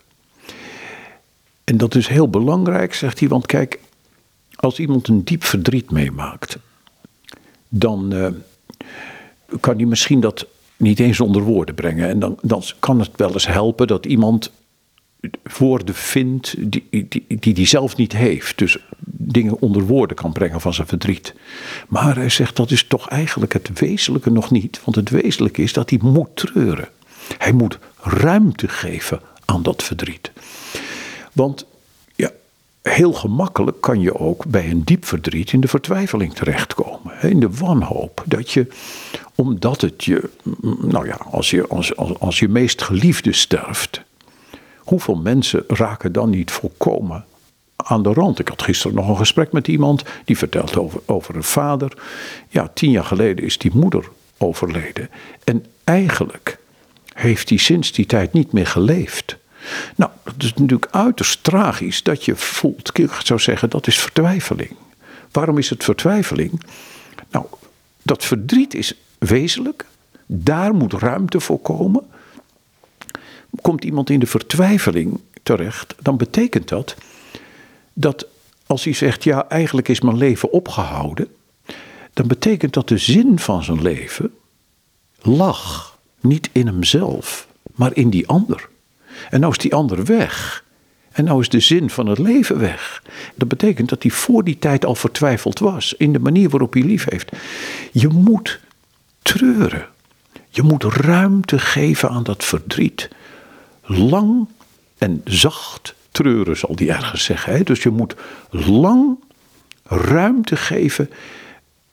En 1.63 1.77
dat 1.77 1.95
is 1.95 2.07
heel 2.07 2.29
belangrijk, 2.29 2.93
zegt 2.93 3.19
hij, 3.19 3.27
want 3.27 3.45
kijk, 3.45 3.79
als 4.55 4.79
iemand 4.79 5.07
een 5.07 5.23
diep 5.23 5.43
verdriet 5.43 5.91
meemaakt, 5.91 6.57
dan 7.69 8.13
uh, 8.13 8.27
kan 9.59 9.75
hij 9.75 9.85
misschien 9.85 10.19
dat 10.19 10.45
niet 10.77 10.99
eens 10.99 11.19
onder 11.19 11.41
woorden 11.41 11.75
brengen. 11.75 12.09
En 12.09 12.19
dan, 12.19 12.37
dan 12.41 12.63
kan 12.79 12.99
het 12.99 13.11
wel 13.15 13.31
eens 13.31 13.47
helpen 13.47 13.87
dat 13.87 14.05
iemand 14.05 14.51
woorden 15.57 15.95
vindt 15.95 16.55
die 16.57 16.87
hij 16.89 17.05
die, 17.39 17.53
die, 17.53 17.67
zelf 17.67 17.95
niet 17.95 18.13
heeft. 18.13 18.57
Dus 18.57 18.77
dingen 19.07 19.61
onder 19.61 19.83
woorden 19.83 20.15
kan 20.15 20.31
brengen 20.31 20.61
van 20.61 20.73
zijn 20.73 20.87
verdriet. 20.87 21.33
Maar 21.87 22.15
hij 22.15 22.29
zegt 22.29 22.55
dat 22.55 22.71
is 22.71 22.87
toch 22.87 23.09
eigenlijk 23.09 23.53
het 23.53 23.79
wezenlijke 23.79 24.31
nog 24.31 24.51
niet. 24.51 24.81
Want 24.83 24.95
het 24.95 25.09
wezenlijke 25.09 25.61
is 25.61 25.73
dat 25.73 25.89
hij 25.89 25.99
moet 26.01 26.35
treuren. 26.35 26.89
Hij 27.37 27.51
moet 27.51 27.79
ruimte 28.01 28.67
geven 28.67 29.21
aan 29.45 29.63
dat 29.63 29.83
verdriet. 29.83 30.31
Want 31.33 31.65
ja, 32.15 32.31
heel 32.81 33.13
gemakkelijk 33.13 33.81
kan 33.81 34.01
je 34.01 34.19
ook 34.19 34.45
bij 34.45 34.69
een 34.69 34.83
diep 34.83 35.05
verdriet 35.05 35.51
in 35.51 35.59
de 35.59 35.67
vertwijfeling 35.67 36.33
terechtkomen. 36.33 37.21
In 37.21 37.39
de 37.39 37.49
wanhoop. 37.49 38.23
Dat 38.25 38.51
je, 38.51 38.67
omdat 39.35 39.81
het 39.81 40.03
je, 40.03 40.29
nou 40.81 41.07
ja, 41.07 41.17
als 41.31 41.49
je, 41.49 41.67
als, 41.67 41.95
als, 41.95 42.19
als 42.19 42.39
je 42.39 42.47
meest 42.47 42.81
geliefde 42.81 43.33
sterft. 43.33 44.01
Hoeveel 44.77 45.15
mensen 45.15 45.63
raken 45.67 46.11
dan 46.11 46.29
niet 46.29 46.51
volkomen 46.51 47.25
aan 47.75 48.03
de 48.03 48.13
rand. 48.13 48.39
Ik 48.39 48.47
had 48.47 48.61
gisteren 48.61 48.95
nog 48.95 49.09
een 49.09 49.17
gesprek 49.17 49.51
met 49.51 49.67
iemand 49.67 50.03
die 50.25 50.37
vertelt 50.37 50.77
over, 50.77 51.01
over 51.05 51.35
een 51.35 51.43
vader. 51.43 51.97
Ja, 52.49 52.71
tien 52.73 52.91
jaar 52.91 53.03
geleden 53.03 53.45
is 53.45 53.57
die 53.57 53.71
moeder 53.73 54.09
overleden. 54.37 55.09
En 55.43 55.65
eigenlijk 55.83 56.57
heeft 57.13 57.49
hij 57.49 57.57
sinds 57.57 57.91
die 57.91 58.05
tijd 58.05 58.33
niet 58.33 58.51
meer 58.51 58.67
geleefd. 58.67 59.37
Nou, 59.95 60.11
dat 60.23 60.33
is 60.37 60.53
natuurlijk 60.53 60.91
uiterst 60.91 61.43
tragisch 61.43 62.03
dat 62.03 62.25
je 62.25 62.35
voelt, 62.35 62.97
ik 62.97 63.11
zou 63.23 63.39
zeggen, 63.39 63.69
dat 63.69 63.87
is 63.87 63.99
vertwijfeling. 63.99 64.75
Waarom 65.31 65.57
is 65.57 65.69
het 65.69 65.83
vertwijfeling? 65.83 66.61
Nou, 67.31 67.45
dat 68.01 68.25
verdriet 68.25 68.73
is 68.73 68.93
wezenlijk, 69.25 69.85
daar 70.25 70.73
moet 70.73 70.93
ruimte 70.93 71.39
voor 71.39 71.59
komen. 71.59 72.03
Komt 73.61 73.83
iemand 73.83 74.09
in 74.09 74.19
de 74.19 74.25
vertwijfeling 74.25 75.19
terecht, 75.43 75.95
dan 76.01 76.17
betekent 76.17 76.67
dat 76.67 76.95
dat 77.93 78.27
als 78.65 78.83
hij 78.83 78.93
zegt, 78.93 79.23
ja, 79.23 79.49
eigenlijk 79.49 79.87
is 79.87 80.01
mijn 80.01 80.17
leven 80.17 80.51
opgehouden, 80.51 81.27
dan 82.13 82.27
betekent 82.27 82.73
dat 82.73 82.87
de 82.87 82.97
zin 82.97 83.39
van 83.39 83.63
zijn 83.63 83.81
leven 83.81 84.33
lag 85.21 85.97
niet 86.19 86.49
in 86.51 86.67
hemzelf, 86.67 87.47
maar 87.75 87.95
in 87.95 88.09
die 88.09 88.27
ander. 88.27 88.69
En 89.29 89.39
nou 89.39 89.51
is 89.51 89.57
die 89.57 89.73
ander 89.73 90.05
weg. 90.05 90.63
En 91.11 91.23
nou 91.23 91.41
is 91.41 91.49
de 91.49 91.59
zin 91.59 91.89
van 91.89 92.07
het 92.07 92.17
leven 92.17 92.59
weg. 92.59 93.03
Dat 93.35 93.47
betekent 93.47 93.89
dat 93.89 94.01
hij 94.01 94.11
voor 94.11 94.43
die 94.43 94.59
tijd 94.59 94.85
al 94.85 94.95
vertwijfeld 94.95 95.59
was 95.59 95.93
in 95.97 96.13
de 96.13 96.19
manier 96.19 96.49
waarop 96.49 96.73
hij 96.73 96.81
lief 96.81 97.05
heeft. 97.09 97.31
Je 97.91 98.07
moet 98.07 98.59
treuren. 99.25 99.87
Je 100.49 100.61
moet 100.61 100.83
ruimte 100.83 101.59
geven 101.59 102.09
aan 102.09 102.23
dat 102.23 102.43
verdriet. 102.43 103.09
Lang 103.83 104.47
en 104.97 105.21
zacht 105.23 105.95
treuren, 106.11 106.57
zal 106.57 106.75
die 106.75 106.91
ergens 106.91 107.23
zeggen. 107.23 107.53
Hè? 107.53 107.63
Dus 107.63 107.83
je 107.83 107.89
moet 107.89 108.15
lang 108.49 109.19
ruimte 109.83 110.55
geven. 110.55 111.09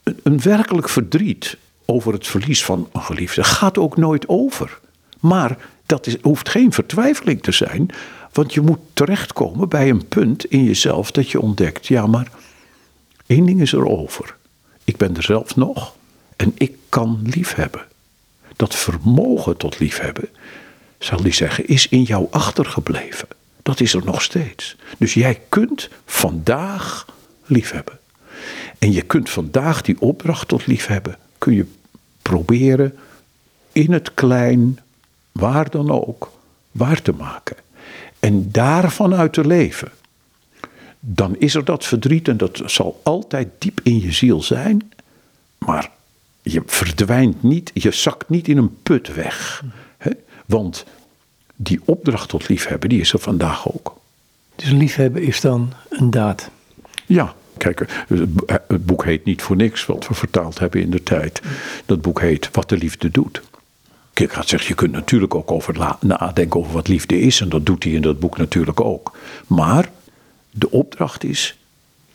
Een, 0.02 0.40
werkelijk 0.40 0.88
verdriet 0.88 1.56
over 1.86 2.12
het 2.12 2.26
verlies 2.26 2.64
van 2.64 2.88
een 2.92 3.02
geliefde 3.02 3.44
gaat 3.44 3.78
ook 3.78 3.96
nooit 3.96 4.28
over. 4.28 4.78
Maar 5.20 5.56
dat 5.86 6.06
is, 6.06 6.16
hoeft 6.22 6.48
geen 6.48 6.72
vertwijfeling 6.72 7.42
te 7.42 7.52
zijn, 7.52 7.90
want 8.32 8.54
je 8.54 8.60
moet 8.60 8.80
terechtkomen 8.92 9.68
bij 9.68 9.90
een 9.90 10.08
punt 10.08 10.44
in 10.44 10.64
jezelf 10.64 11.10
dat 11.10 11.30
je 11.30 11.40
ontdekt: 11.40 11.86
ja, 11.86 12.06
maar 12.06 12.30
één 13.26 13.46
ding 13.46 13.60
is 13.60 13.72
er 13.72 13.86
over. 13.86 14.36
Ik 14.84 14.96
ben 14.96 15.16
er 15.16 15.22
zelf 15.22 15.56
nog 15.56 15.94
en 16.42 16.52
ik 16.54 16.76
kan 16.88 17.20
liefhebben. 17.24 17.86
Dat 18.56 18.74
vermogen 18.74 19.56
tot 19.56 19.78
liefhebben, 19.78 20.28
zal 20.98 21.22
die 21.22 21.32
zeggen, 21.32 21.66
is 21.66 21.88
in 21.88 22.02
jou 22.02 22.26
achtergebleven. 22.30 23.28
Dat 23.62 23.80
is 23.80 23.94
er 23.94 24.04
nog 24.04 24.22
steeds. 24.22 24.76
Dus 24.98 25.14
jij 25.14 25.40
kunt 25.48 25.88
vandaag 26.06 27.06
liefhebben. 27.44 27.98
En 28.78 28.92
je 28.92 29.02
kunt 29.02 29.30
vandaag 29.30 29.82
die 29.82 30.00
opdracht 30.00 30.48
tot 30.48 30.66
liefhebben, 30.66 31.16
kun 31.38 31.54
je 31.54 31.66
proberen 32.22 32.98
in 33.72 33.92
het 33.92 34.14
klein, 34.14 34.78
waar 35.32 35.70
dan 35.70 35.90
ook, 35.90 36.32
waar 36.70 37.02
te 37.02 37.12
maken. 37.12 37.56
En 38.20 38.50
daarvan 38.50 39.14
uit 39.14 39.32
te 39.32 39.46
leven. 39.46 39.90
Dan 41.00 41.36
is 41.38 41.54
er 41.54 41.64
dat 41.64 41.84
verdriet 41.84 42.28
en 42.28 42.36
dat 42.36 42.62
zal 42.66 43.00
altijd 43.02 43.48
diep 43.58 43.80
in 43.82 44.00
je 44.00 44.12
ziel 44.12 44.42
zijn. 44.42 44.92
Maar 45.58 45.90
je 46.42 46.62
verdwijnt 46.66 47.42
niet, 47.42 47.70
je 47.74 47.90
zakt 47.90 48.28
niet 48.28 48.48
in 48.48 48.56
een 48.56 48.76
put 48.82 49.14
weg. 49.14 49.64
Hè? 49.98 50.10
Want 50.46 50.84
die 51.56 51.80
opdracht 51.84 52.28
tot 52.28 52.48
liefhebben, 52.48 52.88
die 52.88 53.00
is 53.00 53.12
er 53.12 53.18
vandaag 53.18 53.72
ook. 53.72 54.00
Dus 54.56 54.70
liefhebben 54.70 55.22
is 55.22 55.40
dan 55.40 55.72
een 55.88 56.10
daad? 56.10 56.50
Ja, 57.06 57.34
kijk, 57.56 58.04
het 58.66 58.86
boek 58.86 59.04
heet 59.04 59.24
niet 59.24 59.42
voor 59.42 59.56
niks 59.56 59.86
wat 59.86 60.08
we 60.08 60.14
vertaald 60.14 60.58
hebben 60.58 60.80
in 60.80 60.90
de 60.90 61.02
tijd. 61.02 61.42
Dat 61.86 62.02
boek 62.02 62.20
heet 62.20 62.48
Wat 62.52 62.68
de 62.68 62.76
liefde 62.76 63.10
doet. 63.10 63.42
Kierkegaard 64.12 64.48
zegt, 64.48 64.66
je 64.66 64.74
kunt 64.74 64.92
natuurlijk 64.92 65.34
ook 65.34 65.50
over 65.50 65.96
nadenken 66.00 66.60
over 66.60 66.72
wat 66.72 66.88
liefde 66.88 67.20
is. 67.20 67.40
En 67.40 67.48
dat 67.48 67.66
doet 67.66 67.84
hij 67.84 67.92
in 67.92 68.02
dat 68.02 68.20
boek 68.20 68.38
natuurlijk 68.38 68.80
ook. 68.80 69.16
Maar 69.46 69.90
de 70.50 70.70
opdracht 70.70 71.24
is 71.24 71.56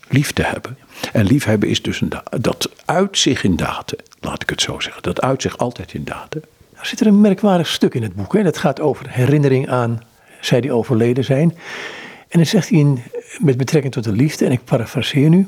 lief 0.10 0.32
te 0.32 0.44
hebben. 0.44 0.78
En 1.14 1.26
liefhebben 1.26 1.70
is 1.70 1.82
dus 1.82 2.02
een, 2.02 2.12
dat 2.40 2.70
uit 2.86 3.18
zich 3.18 3.44
in 3.44 3.56
daden. 3.56 3.98
Laat 4.20 4.42
ik 4.42 4.50
het 4.50 4.62
zo 4.62 4.80
zeggen. 4.80 5.04
Dat 5.04 5.22
uit 5.22 5.42
zich 5.42 5.58
altijd 5.58 5.94
in 5.94 6.04
daden. 6.04 6.44
Er 6.74 6.86
zit 6.86 7.00
er 7.00 7.08
een 7.08 7.22
merkwaardig 7.22 7.68
stuk 7.68 7.94
in 7.94 8.04
het 8.04 8.16
boek. 8.16 8.34
Hè? 8.34 8.44
Dat 8.44 8.58
gaat 8.58 8.80
over 8.80 9.10
herinnering 9.10 9.70
aan 9.70 10.02
zij 10.42 10.62
die 10.62 10.72
overleden 10.72 11.24
zijn. 11.24 11.58
En 12.28 12.40
dan 12.40 12.46
zegt 12.46 12.70
hij 12.70 12.80
in, 12.80 13.02
met 13.40 13.58
betrekking 13.58 13.94
tot 13.94 14.04
de 14.04 14.12
liefde, 14.12 14.46
en 14.46 14.52
ik 14.52 14.64
parafraseer 14.64 15.30
nu, 15.30 15.48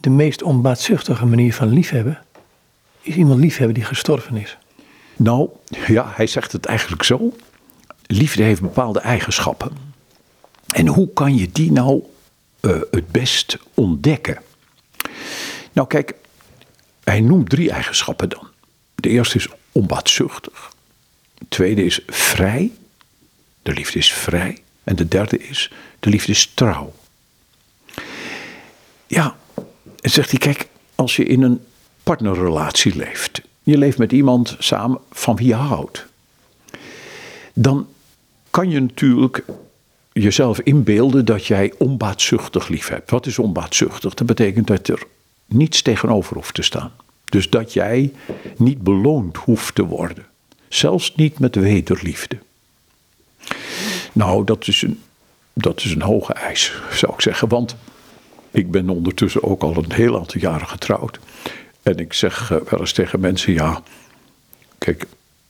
de 0.00 0.10
meest 0.10 0.42
onbaatzuchtige 0.42 1.26
manier 1.26 1.54
van 1.54 1.68
liefhebben 1.68 2.18
is 3.00 3.14
iemand 3.14 3.40
liefhebben 3.40 3.74
die 3.74 3.84
gestorven 3.84 4.36
is. 4.36 4.58
Nou, 5.16 5.48
ja, 5.86 6.12
hij 6.14 6.26
zegt 6.26 6.52
het 6.52 6.66
eigenlijk 6.66 7.02
zo. 7.02 7.32
Liefde 8.06 8.42
heeft 8.42 8.60
bepaalde 8.60 9.00
eigenschappen. 9.00 9.70
En 10.68 10.86
hoe 10.86 11.12
kan 11.12 11.36
je 11.36 11.48
die 11.52 11.72
nou 11.72 12.02
uh, 12.60 12.76
het 12.90 13.12
best 13.12 13.58
ontdekken? 13.74 14.38
Nou, 15.72 15.88
kijk, 15.88 16.14
hij 17.10 17.20
noemt 17.20 17.50
drie 17.50 17.70
eigenschappen 17.70 18.28
dan. 18.28 18.48
De 18.94 19.08
eerste 19.08 19.36
is 19.36 19.48
onbaatzuchtig. 19.72 20.72
De 21.34 21.46
tweede 21.48 21.84
is 21.84 22.00
vrij. 22.06 22.70
De 23.62 23.72
liefde 23.72 23.98
is 23.98 24.12
vrij. 24.12 24.58
En 24.84 24.96
de 24.96 25.08
derde 25.08 25.38
is, 25.38 25.72
de 26.00 26.10
liefde 26.10 26.32
is 26.32 26.50
trouw. 26.54 26.92
Ja, 29.06 29.36
en 30.00 30.10
zegt 30.10 30.30
hij, 30.30 30.38
kijk, 30.38 30.68
als 30.94 31.16
je 31.16 31.24
in 31.24 31.42
een 31.42 31.64
partnerrelatie 32.02 32.96
leeft, 32.96 33.40
je 33.62 33.78
leeft 33.78 33.98
met 33.98 34.12
iemand 34.12 34.56
samen 34.58 35.00
van 35.10 35.36
wie 35.36 35.46
je 35.46 35.54
houdt, 35.54 36.06
dan 37.52 37.88
kan 38.50 38.70
je 38.70 38.80
natuurlijk 38.80 39.44
jezelf 40.12 40.60
inbeelden 40.60 41.24
dat 41.24 41.46
jij 41.46 41.72
onbaatzuchtig 41.78 42.68
lief 42.68 42.88
hebt. 42.88 43.10
Wat 43.10 43.26
is 43.26 43.38
onbaatzuchtig? 43.38 44.14
Dat 44.14 44.26
betekent 44.26 44.66
dat 44.66 44.88
er 44.88 45.06
niets 45.48 45.82
tegenover 45.82 46.34
hoeft 46.34 46.54
te 46.54 46.62
staan. 46.62 46.92
Dus 47.24 47.50
dat 47.50 47.72
jij 47.72 48.12
niet 48.56 48.82
beloond 48.82 49.36
hoeft 49.36 49.74
te 49.74 49.84
worden. 49.84 50.26
Zelfs 50.68 51.14
niet 51.14 51.38
met 51.38 51.54
wederliefde. 51.54 52.38
Nou, 54.12 54.44
dat 54.44 54.66
is 54.66 54.82
een, 54.82 55.02
dat 55.52 55.84
is 55.84 55.90
een 55.90 56.02
hoge 56.02 56.32
eis, 56.32 56.72
zou 56.90 57.12
ik 57.12 57.20
zeggen. 57.20 57.48
Want 57.48 57.76
ik 58.50 58.70
ben 58.70 58.88
ondertussen 58.88 59.42
ook 59.42 59.62
al 59.62 59.76
een 59.76 59.92
heel 59.92 60.18
aantal 60.18 60.40
jaren 60.40 60.68
getrouwd. 60.68 61.18
En 61.82 61.98
ik 61.98 62.12
zeg 62.12 62.50
eh, 62.50 62.58
wel 62.68 62.80
eens 62.80 62.92
tegen 62.92 63.20
mensen: 63.20 63.52
ja, 63.52 63.82
kijk, 64.78 65.06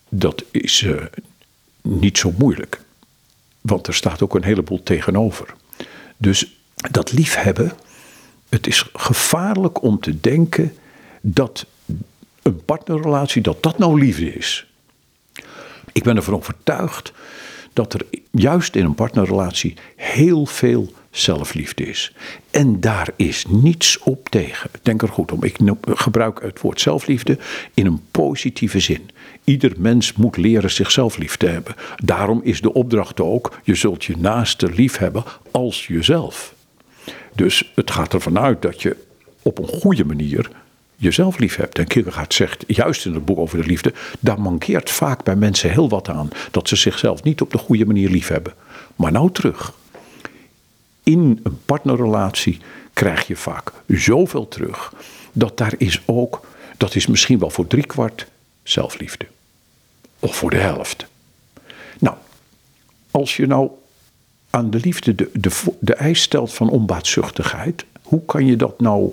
dat 0.09 0.45
is 0.51 0.83
uh, 0.83 1.03
niet 1.83 2.19
zo 2.19 2.33
moeilijk. 2.39 2.81
Want 3.61 3.87
er 3.87 3.95
staat 3.95 4.23
ook 4.23 4.35
een 4.35 4.45
heleboel 4.45 4.83
tegenover. 4.83 5.55
Dus 6.17 6.57
dat 6.91 7.13
liefhebben, 7.13 7.73
het 8.49 8.67
is 8.67 8.91
gevaarlijk 8.93 9.83
om 9.83 10.01
te 10.01 10.21
denken 10.21 10.73
dat 11.21 11.67
een 12.43 12.65
partnerrelatie, 12.65 13.43
dat 13.43 13.63
dat 13.63 13.79
nou 13.79 14.01
liefde 14.01 14.35
is. 14.35 14.67
Ik 15.93 16.03
ben 16.03 16.17
ervan 16.17 16.35
overtuigd 16.35 17.13
dat 17.73 17.95
er 17.95 18.07
juist 18.31 18.77
in 18.77 18.85
een 18.85 18.95
partnerrelatie 18.95 19.75
heel 19.97 20.47
veel 20.47 20.93
zelfliefde 21.11 21.87
is. 21.87 22.13
En 22.51 22.81
daar 22.81 23.09
is 23.17 23.45
niets 23.49 23.99
op 23.99 24.29
tegen. 24.29 24.71
Denk 24.83 25.03
er 25.03 25.09
goed 25.09 25.33
om. 25.33 25.45
Ik 25.45 25.57
gebruik 25.83 26.43
het 26.43 26.61
woord 26.61 26.81
zelfliefde 26.81 27.39
in 27.75 27.87
een 27.87 28.03
positieve 28.11 28.81
zin. 28.81 29.11
Ieder 29.45 29.73
mens 29.77 30.13
moet 30.13 30.37
leren 30.37 30.71
zichzelf 30.71 31.17
lief 31.17 31.37
te 31.37 31.47
hebben. 31.47 31.75
Daarom 31.97 32.41
is 32.43 32.61
de 32.61 32.73
opdracht 32.73 33.21
ook: 33.21 33.59
je 33.63 33.75
zult 33.75 34.05
je 34.05 34.17
naaste 34.17 34.71
lief 34.71 34.97
hebben 34.97 35.25
als 35.51 35.87
jezelf. 35.87 36.55
Dus 37.39 37.73
het 37.75 37.91
gaat 37.91 38.13
ervan 38.13 38.39
uit 38.39 38.63
dat 38.63 38.83
je 38.83 38.97
op 39.43 39.59
een 39.59 39.69
goede 39.69 40.05
manier 40.05 40.51
jezelf 40.97 41.39
lief 41.39 41.57
hebt. 41.57 41.79
En 41.79 41.87
Kierkegaard 41.87 42.35
zegt, 42.35 42.65
juist 42.67 43.07
in 43.07 43.15
het 43.15 43.25
boek 43.25 43.39
over 43.39 43.59
de 43.59 43.67
liefde, 43.67 43.93
daar 44.21 44.41
mankeert 44.41 44.91
vaak 44.91 45.25
bij 45.25 45.37
mensen 45.37 45.71
heel 45.71 45.89
wat 45.89 46.09
aan. 46.09 46.31
Dat 46.51 46.69
ze 46.69 46.77
zichzelf 46.77 47.23
niet 47.23 47.41
op 47.41 47.51
de 47.51 47.59
goede 47.59 47.87
manier 47.87 48.11
lief 48.11 48.29
hebben. 48.29 48.55
Maar 48.97 49.13
nou 49.13 49.33
terug. 49.33 49.73
In 51.03 51.41
een 51.43 51.61
partnerrelatie 51.65 52.59
krijg 52.93 53.27
je 53.27 53.37
vaak 53.37 53.73
zoveel 53.87 54.49
terug. 54.49 54.93
Dat 55.33 55.57
daar 55.57 55.75
is 55.77 56.03
ook, 56.05 56.47
dat 56.77 56.95
is 56.95 57.07
misschien 57.07 57.39
wel 57.39 57.51
voor 57.51 57.67
driekwart 57.67 58.27
zelfliefde. 58.63 59.27
Of 60.19 60.37
voor 60.37 60.51
de 60.51 60.57
helft. 60.57 61.07
Nou, 61.99 62.17
als 63.11 63.37
je 63.37 63.47
nou 63.47 63.71
aan 64.51 64.71
de 64.71 64.81
liefde 64.83 65.15
de, 65.15 65.31
de, 65.33 65.51
de 65.81 65.95
eis 65.95 66.23
stelt 66.23 66.53
van 66.53 66.71
onbaatzuchtigheid, 66.71 67.85
hoe 68.03 68.25
kan 68.25 68.47
je 68.47 68.57
dat 68.57 68.81
nou 68.81 69.11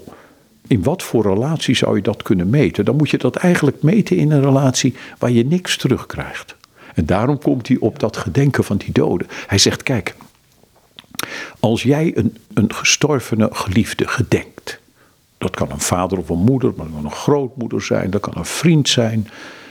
in 0.67 0.83
wat 0.83 1.03
voor 1.03 1.23
relatie 1.23 1.75
zou 1.75 1.95
je 1.95 2.01
dat 2.01 2.23
kunnen 2.23 2.49
meten? 2.49 2.85
Dan 2.85 2.95
moet 2.95 3.09
je 3.09 3.17
dat 3.17 3.35
eigenlijk 3.35 3.81
meten 3.81 4.17
in 4.17 4.31
een 4.31 4.41
relatie 4.41 4.95
waar 5.19 5.31
je 5.31 5.45
niks 5.45 5.77
terugkrijgt. 5.77 6.55
En 6.93 7.05
daarom 7.05 7.39
komt 7.39 7.67
hij 7.67 7.77
op 7.77 7.99
dat 7.99 8.17
gedenken 8.17 8.63
van 8.63 8.77
die 8.77 8.91
doden. 8.91 9.27
Hij 9.47 9.57
zegt: 9.57 9.83
Kijk, 9.83 10.15
als 11.59 11.83
jij 11.83 12.11
een, 12.15 12.37
een 12.53 12.73
gestorvene 12.73 13.49
geliefde 13.51 14.07
gedenkt. 14.07 14.79
Dat 15.37 15.55
kan 15.55 15.71
een 15.71 15.79
vader 15.79 16.17
of 16.17 16.29
een 16.29 16.37
moeder, 16.37 16.73
maar 16.75 16.85
dat 16.85 16.95
kan 16.95 17.05
een 17.05 17.11
grootmoeder 17.11 17.81
zijn, 17.81 18.09
dat 18.09 18.21
kan 18.21 18.33
een 18.35 18.45
vriend 18.45 18.89
zijn. 18.89 19.27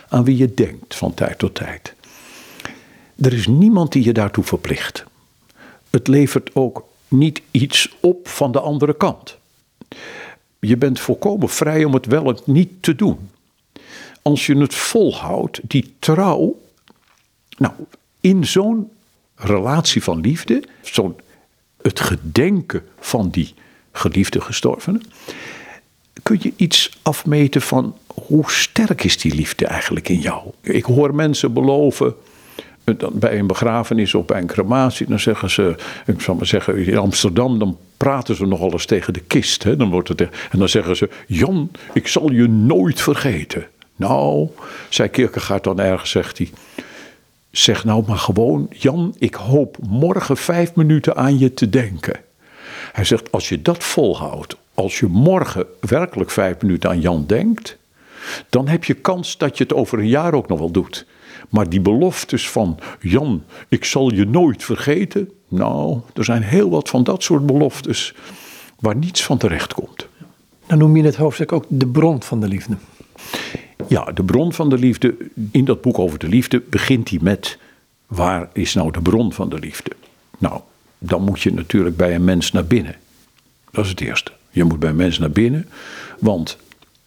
aan 0.09 0.25
wie 0.25 0.37
je 0.37 0.55
denkt 0.55 0.95
van 0.95 1.15
tijd 1.15 1.39
tot 1.39 1.55
tijd. 1.55 1.95
Er 3.17 3.33
is 3.33 3.47
niemand 3.47 3.93
die 3.93 4.05
je 4.05 4.13
daartoe 4.13 4.45
verplicht. 4.45 5.05
Het 5.95 6.09
levert 6.09 6.55
ook 6.55 6.89
niet 7.09 7.43
iets 7.51 7.95
op 8.01 8.29
van 8.29 8.53
de 8.53 8.61
andere 8.61 8.97
kant. 8.97 9.39
Je 10.61 10.77
bent 10.77 11.01
volkomen 11.01 11.49
vrij 11.49 11.85
om 11.85 11.95
het 11.95 12.07
wel 12.07 12.29
en 12.29 12.39
niet 12.45 12.71
te 12.81 12.95
doen. 12.95 13.31
Als 14.23 14.47
je 14.47 14.57
het 14.57 14.75
volhoudt, 14.75 15.61
die 15.63 15.95
trouw. 15.99 16.61
Nou, 17.59 17.73
in 18.21 18.47
zo'n 18.47 18.91
relatie 19.35 20.03
van 20.03 20.21
liefde, 20.21 20.63
zo'n 20.83 21.17
het 21.83 22.01
gedenken 22.01 22.83
van 23.01 23.31
die 23.31 23.55
geliefde 23.93 24.41
gestorvene, 24.41 25.01
kun 26.23 26.39
je 26.41 26.53
iets 26.57 26.99
afmeten 27.03 27.63
van 27.63 27.97
hoe 28.07 28.51
sterk 28.51 29.05
is 29.05 29.19
die 29.19 29.35
liefde 29.35 29.67
eigenlijk 29.67 30.09
in 30.09 30.21
jou. 30.21 30.51
Ik 30.61 30.85
hoor 30.85 31.15
mensen 31.15 31.53
beloven 31.53 32.15
bij 33.13 33.39
een 33.39 33.47
begrafenis 33.47 34.15
of 34.15 34.25
bij 34.25 34.41
een 34.41 34.47
crematie, 34.47 35.07
dan 35.07 35.21
zeggen 35.21 35.51
ze, 35.51 35.77
ik 36.07 36.21
zal 36.21 36.35
maar 36.35 36.47
zeggen, 36.47 36.87
in 36.87 36.99
Amsterdam, 36.99 37.59
dan 37.59 37.79
praten 37.97 38.35
ze 38.35 38.47
nogal 38.47 38.73
eens 38.73 38.87
tegen 38.87 39.13
de 39.13 39.21
kist. 39.21 39.63
Hè? 39.63 39.77
Dan 39.77 39.91
wordt 39.91 40.09
het, 40.09 40.21
en 40.21 40.59
dan 40.59 40.69
zeggen 40.69 40.97
ze, 40.97 41.09
Jan, 41.27 41.71
ik 41.93 42.09
zal 42.09 42.31
je 42.31 42.49
nooit 42.49 43.01
vergeten. 43.01 43.67
Nou, 43.97 44.49
zei 44.89 45.09
Kierkegaard 45.09 45.65
dan 45.65 45.81
ergens, 45.81 46.11
zegt 46.11 46.39
hij, 46.39 46.51
zeg 47.51 47.85
nou 47.85 48.05
maar 48.07 48.19
gewoon, 48.19 48.67
Jan, 48.71 49.15
ik 49.19 49.35
hoop 49.35 49.77
morgen 49.89 50.37
vijf 50.37 50.75
minuten 50.75 51.17
aan 51.17 51.39
je 51.39 51.55
te 51.55 51.69
denken. 51.71 52.21
Hij 52.93 53.05
zegt, 53.05 53.33
als 53.33 53.49
je 53.49 53.63
dat 53.63 53.85
volhoudt, 53.85 54.57
als 54.75 54.99
je 54.99 55.07
morgen 55.07 55.67
werkelijk 55.81 56.31
vijf 56.31 56.61
minuten 56.63 56.91
aan 56.91 57.01
Jan 57.01 57.25
denkt, 57.27 57.77
dan 58.49 58.69
heb 58.69 58.85
je 58.85 58.95
kans 58.95 59.39
dat 59.39 59.59
je 59.59 59.65
het 59.65 59.73
over 59.73 59.99
een 59.99 60.09
jaar 60.09 60.35
ook 60.35 60.49
nog 60.49 60.59
wel 60.59 60.71
doet. 60.71 61.07
Maar 61.55 61.69
die 61.69 61.81
beloftes 61.81 62.51
van 62.51 62.79
Jan, 63.01 63.43
ik 63.69 63.85
zal 63.85 64.15
je 64.15 64.27
nooit 64.27 64.65
vergeten. 64.65 65.31
Nou, 65.49 66.01
er 66.15 66.25
zijn 66.25 66.43
heel 66.43 66.71
wat 66.71 66.89
van 66.89 67.05
dat 67.05 67.23
soort 67.23 67.47
beloftes 67.47 68.15
waar 68.81 68.97
niets 68.97 69.25
van 69.25 69.39
terecht 69.39 69.75
komt. 69.75 70.09
Dan 70.67 70.79
noem 70.79 70.97
je 70.97 71.03
het 71.03 71.17
hoofdstuk 71.17 71.53
ook 71.53 71.65
de 71.69 71.87
bron 71.87 72.23
van 72.23 72.41
de 72.41 72.49
liefde. 72.49 72.77
Ja, 73.89 74.05
de 74.05 74.25
bron 74.25 74.53
van 74.53 74.69
de 74.69 74.79
liefde. 74.79 75.17
In 75.51 75.65
dat 75.65 75.81
boek 75.81 75.99
over 75.99 76.19
de 76.19 76.29
liefde 76.29 76.63
begint 76.71 77.09
hij 77.09 77.19
met: 77.23 77.59
waar 78.07 78.49
is 78.53 78.75
nou 78.75 78.91
de 78.91 79.03
bron 79.03 79.33
van 79.33 79.49
de 79.49 79.59
liefde? 79.59 79.91
Nou, 80.39 80.61
dan 80.99 81.23
moet 81.23 81.41
je 81.41 81.53
natuurlijk 81.53 81.97
bij 81.97 82.15
een 82.15 82.25
mens 82.25 82.53
naar 82.53 82.67
binnen. 82.67 82.97
Dat 83.71 83.85
is 83.85 83.91
het 83.91 84.01
eerste. 84.01 84.33
Je 84.51 84.65
moet 84.65 84.79
bij 84.79 84.91
een 84.91 84.97
mens 84.97 85.19
naar 85.19 85.31
binnen, 85.31 85.69
want 86.19 86.57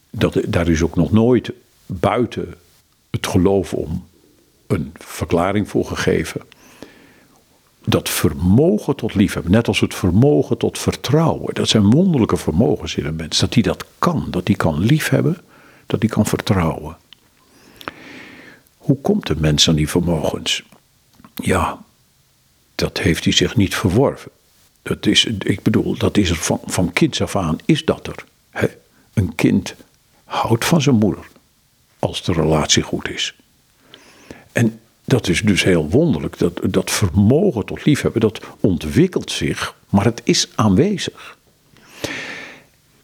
dat, 0.09 0.39
daar 0.47 0.67
is 0.67 0.81
ook 0.81 0.95
nog 0.95 1.11
nooit 1.11 1.51
buiten 1.85 2.53
het 3.09 3.27
geloof 3.27 3.73
om 3.73 4.06
een 4.67 4.93
verklaring 4.99 5.69
voor 5.69 5.85
gegeven. 5.85 6.41
Dat 7.85 8.09
vermogen 8.09 8.95
tot 8.95 9.15
liefhebben, 9.15 9.51
net 9.51 9.67
als 9.67 9.79
het 9.79 9.95
vermogen 9.95 10.57
tot 10.57 10.79
vertrouwen, 10.79 11.53
dat 11.53 11.67
zijn 11.67 11.91
wonderlijke 11.91 12.37
vermogens 12.37 12.95
in 12.95 13.05
een 13.05 13.15
mens. 13.15 13.39
Dat 13.39 13.53
hij 13.53 13.63
dat 13.63 13.85
kan, 13.99 14.27
dat 14.29 14.47
hij 14.47 14.55
kan 14.55 14.79
liefhebben, 14.79 15.37
dat 15.85 16.01
hij 16.01 16.09
kan 16.09 16.25
vertrouwen. 16.25 16.97
Hoe 18.77 19.01
komt 19.01 19.29
een 19.29 19.39
mens 19.39 19.69
aan 19.69 19.75
die 19.75 19.89
vermogens? 19.89 20.63
Ja, 21.35 21.83
dat 22.75 22.97
heeft 22.97 23.23
hij 23.23 23.33
zich 23.33 23.55
niet 23.55 23.75
verworven. 23.75 24.31
Dat 24.81 25.05
is, 25.05 25.25
ik 25.25 25.63
bedoel, 25.63 25.97
dat 25.97 26.17
is 26.17 26.29
er 26.29 26.35
van, 26.35 26.59
van 26.65 26.93
kinds 26.93 27.21
af 27.21 27.35
aan, 27.35 27.57
is 27.65 27.85
dat 27.85 28.07
er. 28.07 28.25
Een 29.13 29.35
kind 29.35 29.75
houdt 30.23 30.65
van 30.65 30.81
zijn 30.81 30.95
moeder, 30.95 31.27
als 31.99 32.23
de 32.23 32.33
relatie 32.33 32.83
goed 32.83 33.09
is. 33.09 33.35
En 34.57 34.79
dat 35.05 35.27
is 35.27 35.41
dus 35.41 35.63
heel 35.63 35.89
wonderlijk. 35.89 36.37
Dat, 36.37 36.59
dat 36.69 36.91
vermogen 36.91 37.65
tot 37.65 37.85
liefhebben, 37.85 38.21
dat 38.21 38.39
ontwikkelt 38.59 39.31
zich, 39.31 39.75
maar 39.89 40.05
het 40.05 40.21
is 40.23 40.47
aanwezig. 40.55 41.37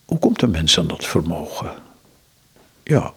Hoe 0.06 0.20
komt 0.20 0.42
een 0.42 0.52
mens 0.52 0.80
aan 0.80 0.88
dat 0.88 1.06
vermogen? 1.06 1.74
Ja, 2.84 3.14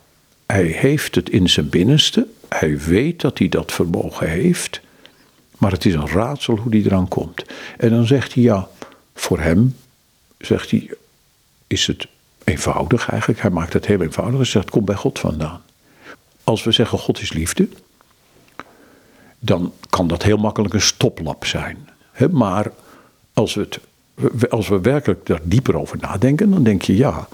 hij 0.46 0.64
heeft 0.64 1.14
het 1.14 1.30
in 1.30 1.48
zijn 1.48 1.68
binnenste. 1.68 2.26
Hij 2.48 2.78
weet 2.78 3.20
dat 3.20 3.38
hij 3.38 3.48
dat 3.48 3.72
vermogen 3.72 4.28
heeft. 4.28 4.80
Maar 5.58 5.72
het 5.72 5.84
is 5.84 5.94
een 5.94 6.08
raadsel 6.08 6.56
hoe 6.56 6.72
hij 6.72 6.82
eraan 6.84 7.08
komt. 7.08 7.44
En 7.76 7.90
dan 7.90 8.06
zegt 8.06 8.34
hij 8.34 8.42
ja, 8.42 8.68
voor 9.14 9.40
hem, 9.40 9.76
zegt 10.38 10.70
hij, 10.70 10.90
is 11.66 11.86
het 11.86 12.06
eenvoudig 12.44 13.08
eigenlijk. 13.08 13.40
Hij 13.40 13.50
maakt 13.50 13.72
het 13.72 13.86
heel 13.86 14.02
eenvoudig. 14.02 14.36
Hij 14.36 14.46
zegt, 14.46 14.64
het 14.64 14.74
komt 14.74 14.84
bij 14.84 14.94
God 14.94 15.18
vandaan. 15.18 15.62
Als 16.44 16.64
we 16.64 16.72
zeggen 16.72 16.98
God 16.98 17.20
is 17.20 17.32
liefde, 17.32 17.68
dan 19.38 19.72
kan 19.90 20.08
dat 20.08 20.22
heel 20.22 20.36
makkelijk 20.36 20.74
een 20.74 20.80
stoplap 20.80 21.44
zijn. 21.44 21.88
maar 22.30 22.72
als 23.32 23.54
we, 23.54 23.60
het, 23.60 23.80
als 24.50 24.68
we 24.68 24.80
werkelijk 24.80 25.26
daar 25.26 25.40
dieper 25.42 25.78
over 25.78 25.98
nadenken, 26.00 26.50
dan 26.50 26.62
denk 26.62 26.82
je 26.82 26.96
ja, 26.96 27.28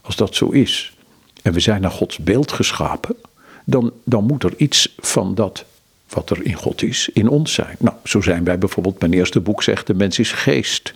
als 0.00 0.16
dat 0.16 0.34
zo 0.34 0.48
is 0.48 0.96
en 1.42 1.52
we 1.52 1.60
zijn 1.60 1.80
naar 1.80 1.90
Gods 1.90 2.18
beeld 2.18 2.52
geschapen, 2.52 3.16
dan, 3.64 3.92
dan 4.04 4.24
moet 4.24 4.42
er 4.42 4.54
iets 4.56 4.94
van 4.98 5.34
dat 5.34 5.64
wat 6.08 6.30
er 6.30 6.44
in 6.44 6.54
God 6.54 6.82
is, 6.82 7.08
in 7.12 7.28
ons 7.28 7.52
zijn. 7.52 7.76
Nou, 7.78 7.96
zo 8.04 8.20
zijn 8.20 8.44
wij 8.44 8.58
bijvoorbeeld, 8.58 9.00
mijn 9.00 9.12
eerste 9.12 9.40
boek 9.40 9.62
zegt, 9.62 9.86
de 9.86 9.94
mens 9.94 10.18
is 10.18 10.32
geest. 10.32 10.94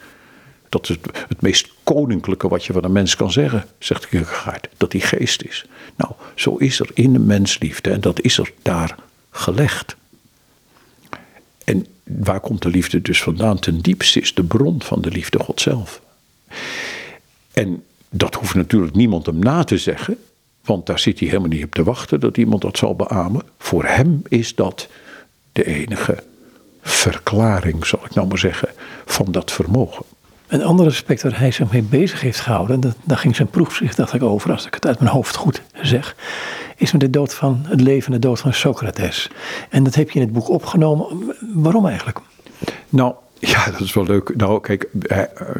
Dat 0.68 0.88
is 0.88 0.88
het, 0.88 1.24
het 1.28 1.40
meest 1.40 1.72
koninklijke 1.82 2.48
wat 2.48 2.64
je 2.64 2.72
van 2.72 2.84
een 2.84 2.92
mens 2.92 3.16
kan 3.16 3.32
zeggen, 3.32 3.64
zegt 3.78 4.08
Kierkegaard, 4.08 4.68
dat 4.76 4.92
hij 4.92 5.00
geest 5.00 5.42
is. 5.42 5.66
Nou, 5.96 6.12
zo 6.34 6.56
is 6.56 6.80
er 6.80 6.90
in 6.94 7.12
de 7.12 7.18
mens 7.18 7.58
liefde 7.58 7.90
en 7.90 8.00
dat 8.00 8.20
is 8.20 8.38
er 8.38 8.52
daar 8.62 8.96
gelegd. 9.30 9.96
Waar 12.02 12.40
komt 12.40 12.62
de 12.62 12.68
liefde 12.68 13.02
dus 13.02 13.22
vandaan? 13.22 13.58
Ten 13.58 13.80
diepste 13.80 14.20
is 14.20 14.34
de 14.34 14.44
bron 14.44 14.82
van 14.82 15.00
de 15.00 15.10
liefde 15.10 15.38
God 15.38 15.60
zelf. 15.60 16.00
En 17.52 17.84
dat 18.10 18.34
hoeft 18.34 18.54
natuurlijk 18.54 18.94
niemand 18.94 19.26
hem 19.26 19.38
na 19.38 19.64
te 19.64 19.78
zeggen, 19.78 20.16
want 20.64 20.86
daar 20.86 20.98
zit 20.98 21.18
hij 21.18 21.28
helemaal 21.28 21.48
niet 21.48 21.64
op 21.64 21.74
te 21.74 21.84
wachten 21.84 22.20
dat 22.20 22.36
iemand 22.36 22.62
dat 22.62 22.78
zal 22.78 22.96
beamen. 22.96 23.42
Voor 23.58 23.84
hem 23.84 24.22
is 24.28 24.54
dat 24.54 24.88
de 25.52 25.64
enige 25.64 26.22
verklaring, 26.82 27.86
zal 27.86 28.04
ik 28.04 28.14
nou 28.14 28.28
maar 28.28 28.38
zeggen, 28.38 28.68
van 29.04 29.32
dat 29.32 29.52
vermogen. 29.52 30.04
Een 30.52 30.64
ander 30.64 30.86
aspect 30.86 31.22
waar 31.22 31.38
hij 31.38 31.50
zich 31.50 31.72
mee 31.72 31.82
bezig 31.82 32.20
heeft 32.20 32.40
gehouden, 32.40 32.80
dat, 32.80 32.96
daar 33.04 33.18
ging 33.18 33.36
zijn 33.36 33.48
proefschrift 33.48 33.96
dacht 33.96 34.14
ik 34.14 34.22
over, 34.22 34.52
als 34.52 34.66
ik 34.66 34.74
het 34.74 34.86
uit 34.86 34.98
mijn 34.98 35.10
hoofd 35.10 35.36
goed 35.36 35.62
zeg, 35.82 36.16
is 36.76 36.92
met 36.92 37.00
de 37.00 37.10
dood 37.10 37.34
van 37.34 37.64
het 37.68 37.80
leven 37.80 38.06
en 38.06 38.20
de 38.20 38.26
dood 38.26 38.40
van 38.40 38.52
Socrates. 38.52 39.30
En 39.68 39.84
dat 39.84 39.94
heb 39.94 40.10
je 40.10 40.18
in 40.18 40.24
het 40.24 40.34
boek 40.34 40.48
opgenomen. 40.48 41.34
Waarom 41.54 41.86
eigenlijk? 41.86 42.18
Nou, 42.88 43.14
ja, 43.38 43.70
dat 43.70 43.80
is 43.80 43.92
wel 43.92 44.04
leuk. 44.04 44.36
Nou, 44.36 44.60
kijk, 44.60 44.88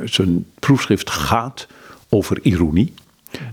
zijn 0.04 0.46
proefschrift 0.58 1.10
gaat 1.10 1.66
over 2.08 2.38
ironie. 2.42 2.94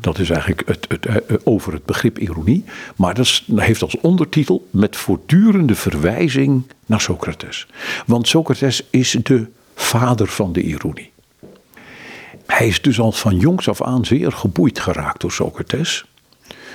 Dat 0.02 0.19
is 0.19 0.30
eigenlijk 0.30 0.67
het, 0.67 0.86
het, 0.88 1.06
eh, 1.06 1.38
over 1.43 1.73
het 1.73 1.86
begrip 1.86 2.17
ironie. 2.17 2.63
Maar 2.95 3.13
dat 3.13 3.43
heeft 3.56 3.82
als 3.82 3.97
ondertitel 4.02 4.67
met 4.69 4.95
voortdurende 4.95 5.75
verwijzing 5.75 6.63
naar 6.86 7.02
Socrates. 7.02 7.67
Want 8.06 8.28
Socrates 8.28 8.84
is 8.89 9.17
de 9.23 9.47
vader 9.75 10.28
van 10.28 10.54
de 10.54 10.62
ironie. 10.62 11.12
Hij 12.49 12.67
is 12.67 12.81
dus 12.81 12.99
al 12.99 13.12
van 13.12 13.38
jongs 13.38 13.69
af 13.69 13.81
aan 13.81 14.05
zeer 14.05 14.31
geboeid 14.31 14.79
geraakt 14.79 15.21
door 15.21 15.31
Socrates. 15.31 16.05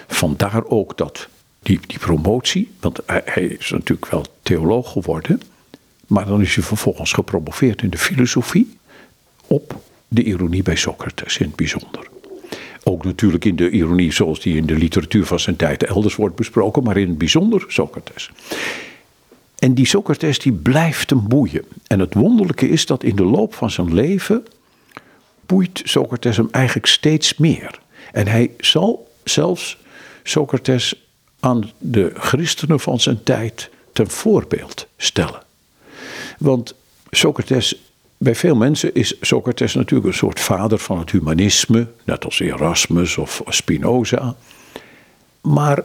Vandaar 0.06 0.64
ook 0.66 0.96
dat 0.96 1.28
die, 1.62 1.80
die 1.86 1.98
promotie, 1.98 2.70
want 2.80 3.00
hij, 3.06 3.22
hij 3.24 3.44
is 3.44 3.70
natuurlijk 3.70 4.10
wel 4.10 4.24
theoloog 4.42 4.92
geworden, 4.92 5.40
maar 6.06 6.26
dan 6.26 6.40
is 6.40 6.54
hij 6.54 6.64
vervolgens 6.64 7.12
gepromoveerd 7.12 7.82
in 7.82 7.90
de 7.90 7.98
filosofie 7.98 8.76
op 9.46 9.80
de 10.08 10.22
ironie 10.22 10.62
bij 10.62 10.76
Socrates 10.76 11.38
in 11.38 11.46
het 11.46 11.56
bijzonder. 11.56 12.08
Ook 12.82 13.04
natuurlijk 13.04 13.44
in 13.44 13.56
de 13.56 13.70
ironie 13.70 14.12
zoals 14.12 14.40
die 14.40 14.56
in 14.56 14.66
de 14.66 14.76
literatuur 14.76 15.26
van 15.26 15.40
zijn 15.40 15.56
tijd 15.56 15.82
elders 15.82 16.16
wordt 16.16 16.36
besproken, 16.36 16.82
maar 16.82 16.96
in 16.96 17.08
het 17.08 17.18
bijzonder 17.18 17.64
Socrates. 17.68 18.30
En 19.58 19.74
die 19.74 19.86
Socrates 19.86 20.38
die 20.38 20.52
blijft 20.52 21.10
hem 21.10 21.28
boeien. 21.28 21.64
En 21.86 21.98
het 21.98 22.14
wonderlijke 22.14 22.68
is 22.68 22.86
dat 22.86 23.04
in 23.04 23.16
de 23.16 23.24
loop 23.24 23.54
van 23.54 23.70
zijn 23.70 23.94
leven 23.94 24.44
boeit 25.46 25.80
Socrates 25.84 26.36
hem 26.36 26.48
eigenlijk 26.50 26.86
steeds 26.86 27.36
meer. 27.36 27.80
En 28.12 28.26
hij 28.26 28.50
zal 28.58 29.12
zelfs 29.24 29.78
Socrates 30.22 30.94
aan 31.40 31.70
de 31.78 32.12
christenen 32.14 32.80
van 32.80 33.00
zijn 33.00 33.22
tijd 33.22 33.70
ten 33.92 34.10
voorbeeld 34.10 34.86
stellen. 34.96 35.42
Want 36.38 36.74
Socrates, 37.10 37.76
bij 38.16 38.34
veel 38.34 38.54
mensen 38.54 38.94
is 38.94 39.16
Socrates 39.20 39.74
natuurlijk 39.74 40.08
een 40.08 40.14
soort 40.14 40.40
vader 40.40 40.78
van 40.78 40.98
het 40.98 41.10
humanisme, 41.10 41.86
net 42.04 42.24
als 42.24 42.40
Erasmus 42.40 43.16
of 43.16 43.42
Spinoza. 43.48 44.34
Maar 45.40 45.82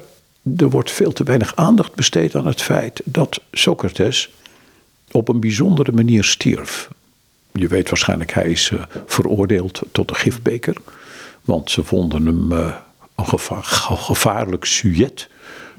er 0.58 0.70
wordt 0.70 0.92
veel 0.92 1.12
te 1.12 1.24
weinig 1.24 1.56
aandacht 1.56 1.96
besteed 1.96 2.36
aan 2.36 2.48
het 2.48 2.62
feit 2.62 3.02
dat 3.06 3.42
Socrates 3.52 4.30
op 5.12 5.28
een 5.28 5.40
bijzondere 5.40 5.92
manier 5.92 6.24
stierf. 6.24 6.90
Je 7.52 7.68
weet 7.68 7.90
waarschijnlijk, 7.90 8.34
hij 8.34 8.50
is 8.50 8.70
uh, 8.70 8.84
veroordeeld 9.06 9.82
tot 9.92 10.10
een 10.10 10.16
gifbeker. 10.16 10.76
Want 11.42 11.72
ze 11.72 11.84
vonden 11.84 12.26
hem 12.26 12.52
uh, 12.52 12.76
een 13.16 13.28
gevaar, 13.28 13.64
gevaarlijk 13.64 14.66
sujet 14.66 15.30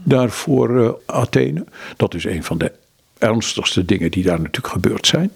daar 0.03 0.31
voor 0.31 0.71
uh, 0.71 0.91
Athene. 1.07 1.65
Dat 1.97 2.15
is 2.15 2.25
een 2.25 2.45
van 2.45 2.59
de 2.59 2.73
ernstigste 3.19 3.85
dingen 3.85 4.11
die 4.11 4.25
daar 4.25 4.41
natuurlijk 4.41 4.73
gebeurd 4.73 5.07
zijn. 5.07 5.33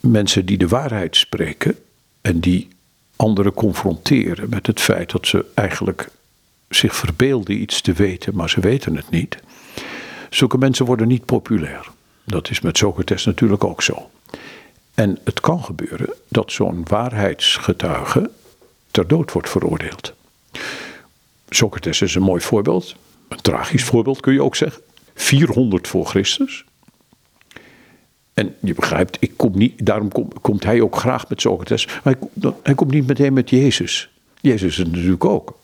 Mensen 0.00 0.46
die 0.46 0.58
de 0.58 0.68
waarheid 0.68 1.16
spreken 1.16 1.78
en 2.20 2.40
die 2.40 2.68
anderen 3.16 3.52
confronteren 3.52 4.48
met 4.48 4.66
het 4.66 4.80
feit 4.80 5.10
dat 5.10 5.26
ze 5.26 5.44
eigenlijk 5.54 6.08
zich 6.68 6.96
verbeelden 6.96 7.60
iets 7.60 7.80
te 7.80 7.92
weten, 7.92 8.34
maar 8.34 8.50
ze 8.50 8.60
weten 8.60 8.96
het 8.96 9.10
niet. 9.10 9.38
Zulke 10.30 10.58
mensen 10.58 10.86
worden 10.86 11.08
niet 11.08 11.24
populair. 11.24 11.90
Dat 12.24 12.50
is 12.50 12.60
met 12.60 12.78
Socrates 12.78 13.24
natuurlijk 13.24 13.64
ook 13.64 13.82
zo. 13.82 14.10
En 14.94 15.18
het 15.24 15.40
kan 15.40 15.64
gebeuren 15.64 16.14
dat 16.28 16.52
zo'n 16.52 16.84
waarheidsgetuige 16.88 18.30
ter 18.90 19.08
dood 19.08 19.32
wordt 19.32 19.50
veroordeeld. 19.50 20.12
Socrates 21.48 22.02
is 22.02 22.14
een 22.14 22.22
mooi 22.22 22.40
voorbeeld, 22.40 22.96
een 23.28 23.40
tragisch 23.40 23.84
voorbeeld 23.84 24.20
kun 24.20 24.32
je 24.32 24.42
ook 24.42 24.56
zeggen. 24.56 24.82
400 25.14 25.88
voor 25.88 26.06
Christus. 26.06 26.64
En 28.34 28.54
je 28.60 28.74
begrijpt, 28.74 29.16
ik 29.20 29.32
kom 29.36 29.52
niet, 29.58 29.86
daarom 29.86 30.08
komt 30.40 30.64
hij 30.64 30.80
ook 30.80 30.96
graag 30.96 31.28
met 31.28 31.40
Socrates. 31.40 31.86
Maar 31.86 32.14
hij, 32.40 32.52
hij, 32.62 32.74
komt 32.74 32.90
niet 32.90 33.06
meteen 33.06 33.32
met 33.32 33.50
Jezus. 33.50 34.10
Jezus 34.40 34.78
is 34.78 34.86
natuurlijk 34.86 35.24
ook. 35.24 35.58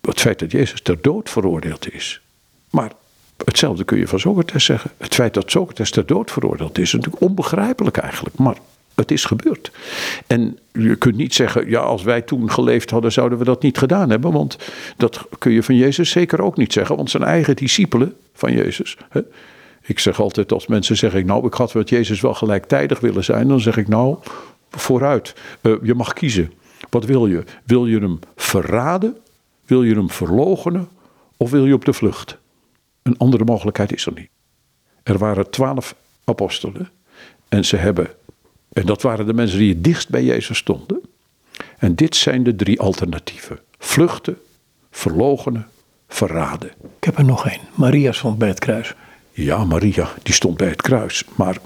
Het 0.00 0.20
feit 0.20 0.38
dat 0.38 0.50
Jezus 0.50 0.80
ter 0.80 1.00
dood 1.00 1.30
veroordeeld 1.30 1.92
is. 1.92 2.20
Maar 2.70 2.92
hetzelfde 3.44 3.84
kun 3.84 3.98
je 3.98 4.08
van 4.08 4.20
Socrates 4.20 4.64
zeggen. 4.64 4.90
Het 4.96 5.14
feit 5.14 5.34
dat 5.34 5.50
Socrates 5.50 5.90
ter 5.90 6.06
dood 6.06 6.30
veroordeeld 6.30 6.78
is, 6.78 6.84
is 6.84 6.92
natuurlijk 6.92 7.22
onbegrijpelijk 7.22 7.96
eigenlijk. 7.96 8.36
Maar 8.36 8.56
het 8.94 9.10
is 9.10 9.24
gebeurd. 9.24 9.70
En 10.26 10.58
je 10.72 10.96
kunt 10.96 11.16
niet 11.16 11.34
zeggen, 11.34 11.68
ja, 11.70 11.80
als 11.80 12.02
wij 12.02 12.22
toen 12.22 12.50
geleefd 12.50 12.90
hadden, 12.90 13.12
zouden 13.12 13.38
we 13.38 13.44
dat 13.44 13.62
niet 13.62 13.78
gedaan 13.78 14.10
hebben. 14.10 14.32
Want 14.32 14.58
dat 14.96 15.26
kun 15.38 15.52
je 15.52 15.62
van 15.62 15.76
Jezus 15.76 16.10
zeker 16.10 16.42
ook 16.42 16.56
niet 16.56 16.72
zeggen. 16.72 16.96
Want 16.96 17.10
zijn 17.10 17.22
eigen 17.22 17.56
discipelen 17.56 18.14
van 18.34 18.52
Jezus. 18.52 18.96
Hè, 19.08 19.20
ik 19.82 19.98
zeg 19.98 20.20
altijd 20.20 20.52
als 20.52 20.66
mensen 20.66 20.96
zeggen, 20.96 21.26
nou, 21.26 21.46
ik 21.46 21.54
had 21.54 21.74
met 21.74 21.88
Jezus 21.88 22.20
wel 22.20 22.34
gelijktijdig 22.34 23.00
willen 23.00 23.24
zijn. 23.24 23.48
Dan 23.48 23.60
zeg 23.60 23.76
ik, 23.76 23.88
nou, 23.88 24.16
vooruit. 24.70 25.34
Uh, 25.62 25.74
je 25.82 25.94
mag 25.94 26.12
kiezen. 26.12 26.52
Wat 26.90 27.04
wil 27.04 27.26
je? 27.26 27.44
Wil 27.64 27.86
je 27.86 27.98
hem 27.98 28.18
verraden? 28.36 29.16
Wil 29.66 29.82
je 29.82 29.94
hem 29.94 30.10
verloochenen? 30.10 30.88
Of 31.36 31.50
wil 31.50 31.66
je 31.66 31.74
op 31.74 31.84
de 31.84 31.92
vlucht? 31.92 32.38
Een 33.06 33.18
andere 33.18 33.44
mogelijkheid 33.44 33.92
is 33.92 34.06
er 34.06 34.12
niet. 34.12 34.28
Er 35.02 35.18
waren 35.18 35.50
twaalf 35.50 35.94
apostelen. 36.24 36.88
En 37.48 37.64
ze 37.64 37.76
hebben, 37.76 38.10
en 38.72 38.86
dat 38.86 39.02
waren 39.02 39.26
de 39.26 39.32
mensen 39.32 39.58
die 39.58 39.72
het 39.72 39.84
dichtst 39.84 40.08
bij 40.08 40.24
Jezus 40.24 40.58
stonden. 40.58 41.00
En 41.78 41.94
dit 41.94 42.16
zijn 42.16 42.42
de 42.42 42.56
drie 42.56 42.80
alternatieven: 42.80 43.58
vluchten, 43.78 44.38
verloochenen, 44.90 45.68
verraden. 46.08 46.68
Ik 46.68 47.04
heb 47.04 47.18
er 47.18 47.24
nog 47.24 47.48
één. 47.48 47.60
Maria 47.74 48.12
stond 48.12 48.38
bij 48.38 48.48
het 48.48 48.58
kruis. 48.58 48.94
Ja, 49.32 49.64
Maria, 49.64 50.08
die 50.22 50.34
stond 50.34 50.56
bij 50.56 50.68
het 50.68 50.82
kruis. 50.82 51.24
Maar 51.36 51.58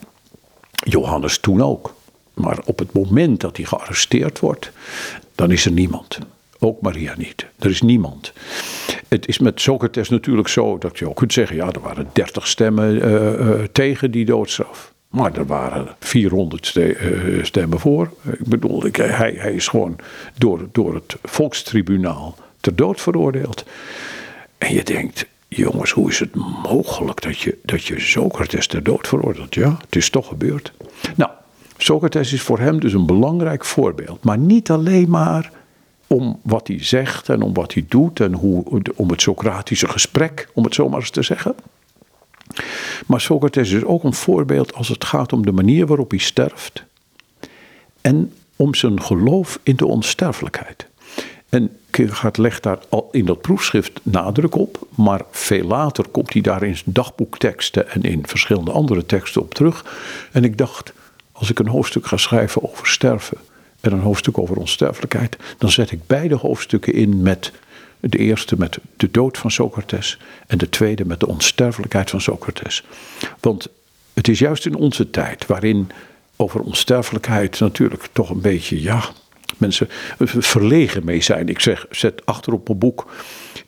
Johannes 0.73 1.39
toen 1.39 1.63
ook. 1.63 1.95
Maar 2.35 2.59
op 2.65 2.79
het 2.79 2.93
moment 2.93 3.41
dat 3.41 3.57
hij 3.57 3.67
gearresteerd 3.67 4.39
wordt, 4.39 4.71
dan 5.35 5.51
is 5.51 5.65
er 5.65 5.73
niemand. 5.73 6.19
Ook 6.59 6.81
Maria 6.81 7.15
niet. 7.17 7.47
Er 7.59 7.71
is 7.71 7.83
niemand. 7.83 8.33
Het 9.11 9.29
is 9.29 9.39
met 9.39 9.61
Socrates 9.61 10.09
natuurlijk 10.09 10.49
zo 10.49 10.79
dat 10.79 10.99
je 10.99 11.09
ook 11.09 11.17
kunt 11.17 11.33
zeggen: 11.33 11.57
ja, 11.57 11.73
er 11.73 11.81
waren 11.81 12.09
30 12.13 12.47
stemmen 12.47 12.95
uh, 12.95 13.13
uh, 13.33 13.65
tegen 13.73 14.11
die 14.11 14.25
doodstraf. 14.25 14.93
Maar 15.09 15.37
er 15.37 15.47
waren 15.47 15.89
400 15.99 16.67
ste 16.67 16.99
uh, 16.99 17.45
stemmen 17.45 17.81
voor. 17.81 18.13
Ik 18.25 18.47
bedoel, 18.47 18.83
hij, 18.93 19.35
hij 19.37 19.53
is 19.53 19.69
gewoon 19.69 19.97
door, 20.39 20.69
door 20.73 20.95
het 20.95 21.17
volkstribunaal 21.23 22.37
ter 22.61 22.77
dood 22.77 23.01
veroordeeld. 23.01 23.65
En 24.59 24.75
je 24.75 24.83
denkt, 24.83 25.27
jongens, 25.49 25.91
hoe 25.91 26.11
is 26.11 26.19
het 26.19 26.35
mogelijk 26.63 27.23
dat 27.23 27.39
je, 27.39 27.59
dat 27.63 27.85
je 27.85 28.01
Socrates 28.01 28.67
ter 28.67 28.83
dood 28.83 29.09
veroordeelt? 29.09 29.55
Ja, 29.55 29.77
het 29.85 29.97
is 29.97 30.11
toch 30.11 30.27
gebeurd. 30.27 30.73
Nou, 31.17 31.31
Socrates 31.77 32.33
is 32.33 32.43
voor 32.43 32.59
hem 32.59 32.81
dus 32.81 32.93
een 32.93 33.07
belangrijk 33.07 33.65
voorbeeld. 33.65 34.25
Maar 34.25 34.39
niet 34.39 34.71
alleen 34.71 35.11
maar 35.11 35.51
om 36.15 36.41
wat 36.43 36.69
hij 36.69 36.85
zegt 36.85 37.29
en 37.29 37.43
om 37.43 37.55
wat 37.55 37.75
hij 37.75 37.85
doet 37.89 38.21
en 38.21 38.33
hoe, 38.33 38.83
om 38.95 39.11
het 39.11 39.23
Socratische 39.23 39.89
gesprek, 39.89 40.49
om 40.55 40.65
het 40.65 40.75
zo 40.75 40.89
maar 40.89 41.01
eens 41.01 41.11
te 41.11 41.23
zeggen. 41.23 41.55
Maar 43.07 43.21
Socrates 43.21 43.71
is 43.71 43.85
ook 43.85 44.05
een 44.05 44.15
voorbeeld 44.15 44.75
als 44.75 44.89
het 44.89 45.05
gaat 45.05 45.33
om 45.33 45.45
de 45.45 45.53
manier 45.53 45.87
waarop 45.87 46.11
hij 46.11 46.19
sterft 46.19 46.85
en 48.01 48.33
om 48.57 48.75
zijn 48.75 49.03
geloof 49.03 49.59
in 49.63 49.77
de 49.77 49.87
onsterfelijkheid. 49.87 50.87
En 51.49 51.77
Kierkegaard 51.91 52.39
legt 52.39 52.63
daar 52.63 52.79
al 52.89 53.09
in 53.13 53.25
dat 53.25 53.41
proefschrift 53.41 54.01
nadruk 54.03 54.55
op, 54.55 54.87
maar 54.95 55.23
veel 55.31 55.67
later 55.67 56.09
komt 56.09 56.33
hij 56.33 56.43
daar 56.43 56.63
in 56.63 56.77
zijn 56.77 56.95
dagboekteksten 56.95 57.91
en 57.91 58.03
in 58.03 58.27
verschillende 58.27 58.71
andere 58.71 59.07
teksten 59.07 59.43
op 59.43 59.55
terug. 59.55 59.85
En 60.33 60.45
ik 60.45 60.59
dacht, 60.59 60.93
als 61.33 61.51
ik 61.51 61.59
een 61.59 61.69
hoofdstuk 61.69 62.07
ga 62.07 62.17
schrijven 62.17 62.71
over 62.71 62.87
sterven 62.87 63.39
en 63.81 63.93
een 63.93 64.01
hoofdstuk 64.01 64.39
over 64.39 64.57
onsterfelijkheid, 64.57 65.37
dan 65.59 65.71
zet 65.71 65.91
ik 65.91 66.07
beide 66.07 66.35
hoofdstukken 66.35 66.93
in 66.93 67.23
met 67.23 67.53
de 68.01 68.19
eerste 68.19 68.55
met 68.59 68.79
de 68.97 69.11
dood 69.11 69.39
van 69.39 69.51
Socrates 69.51 70.19
en 70.47 70.59
de 70.59 70.69
tweede 70.69 71.05
met 71.05 71.21
de 71.21 71.27
onsterfelijkheid 71.27 72.11
van 72.11 72.21
Socrates. 72.21 72.85
Want 73.41 73.69
het 74.13 74.29
is 74.29 74.39
juist 74.39 74.67
in 74.67 74.75
onze 74.75 75.11
tijd 75.11 75.47
waarin 75.47 75.91
over 76.37 76.61
onsterfelijkheid 76.61 77.61
natuurlijk 77.61 78.09
toch 78.13 78.31
een 78.31 78.41
beetje, 78.41 78.83
ja, 78.83 79.03
mensen 79.59 79.89
verlegen 80.19 81.05
mee 81.05 81.23
zijn. 81.23 81.49
Ik 81.49 81.61
zeg, 81.61 81.87
zet 81.91 82.27
achter 82.27 82.53
op 82.53 82.67
mijn 82.67 82.79
boek, 82.79 83.13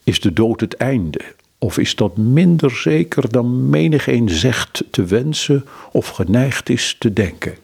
is 0.03 0.19
de 0.19 0.33
dood 0.33 0.59
het 0.59 0.75
einde? 0.75 1.21
Of 1.57 1.77
is 1.77 1.95
dat 1.95 2.17
minder 2.17 2.71
zeker 2.71 3.31
dan 3.31 3.69
menigeen 3.69 4.29
zegt 4.29 4.83
te 4.89 5.05
wensen 5.05 5.65
of 5.91 6.07
geneigd 6.07 6.69
is 6.69 6.95
te 6.99 7.13
denken? 7.13 7.55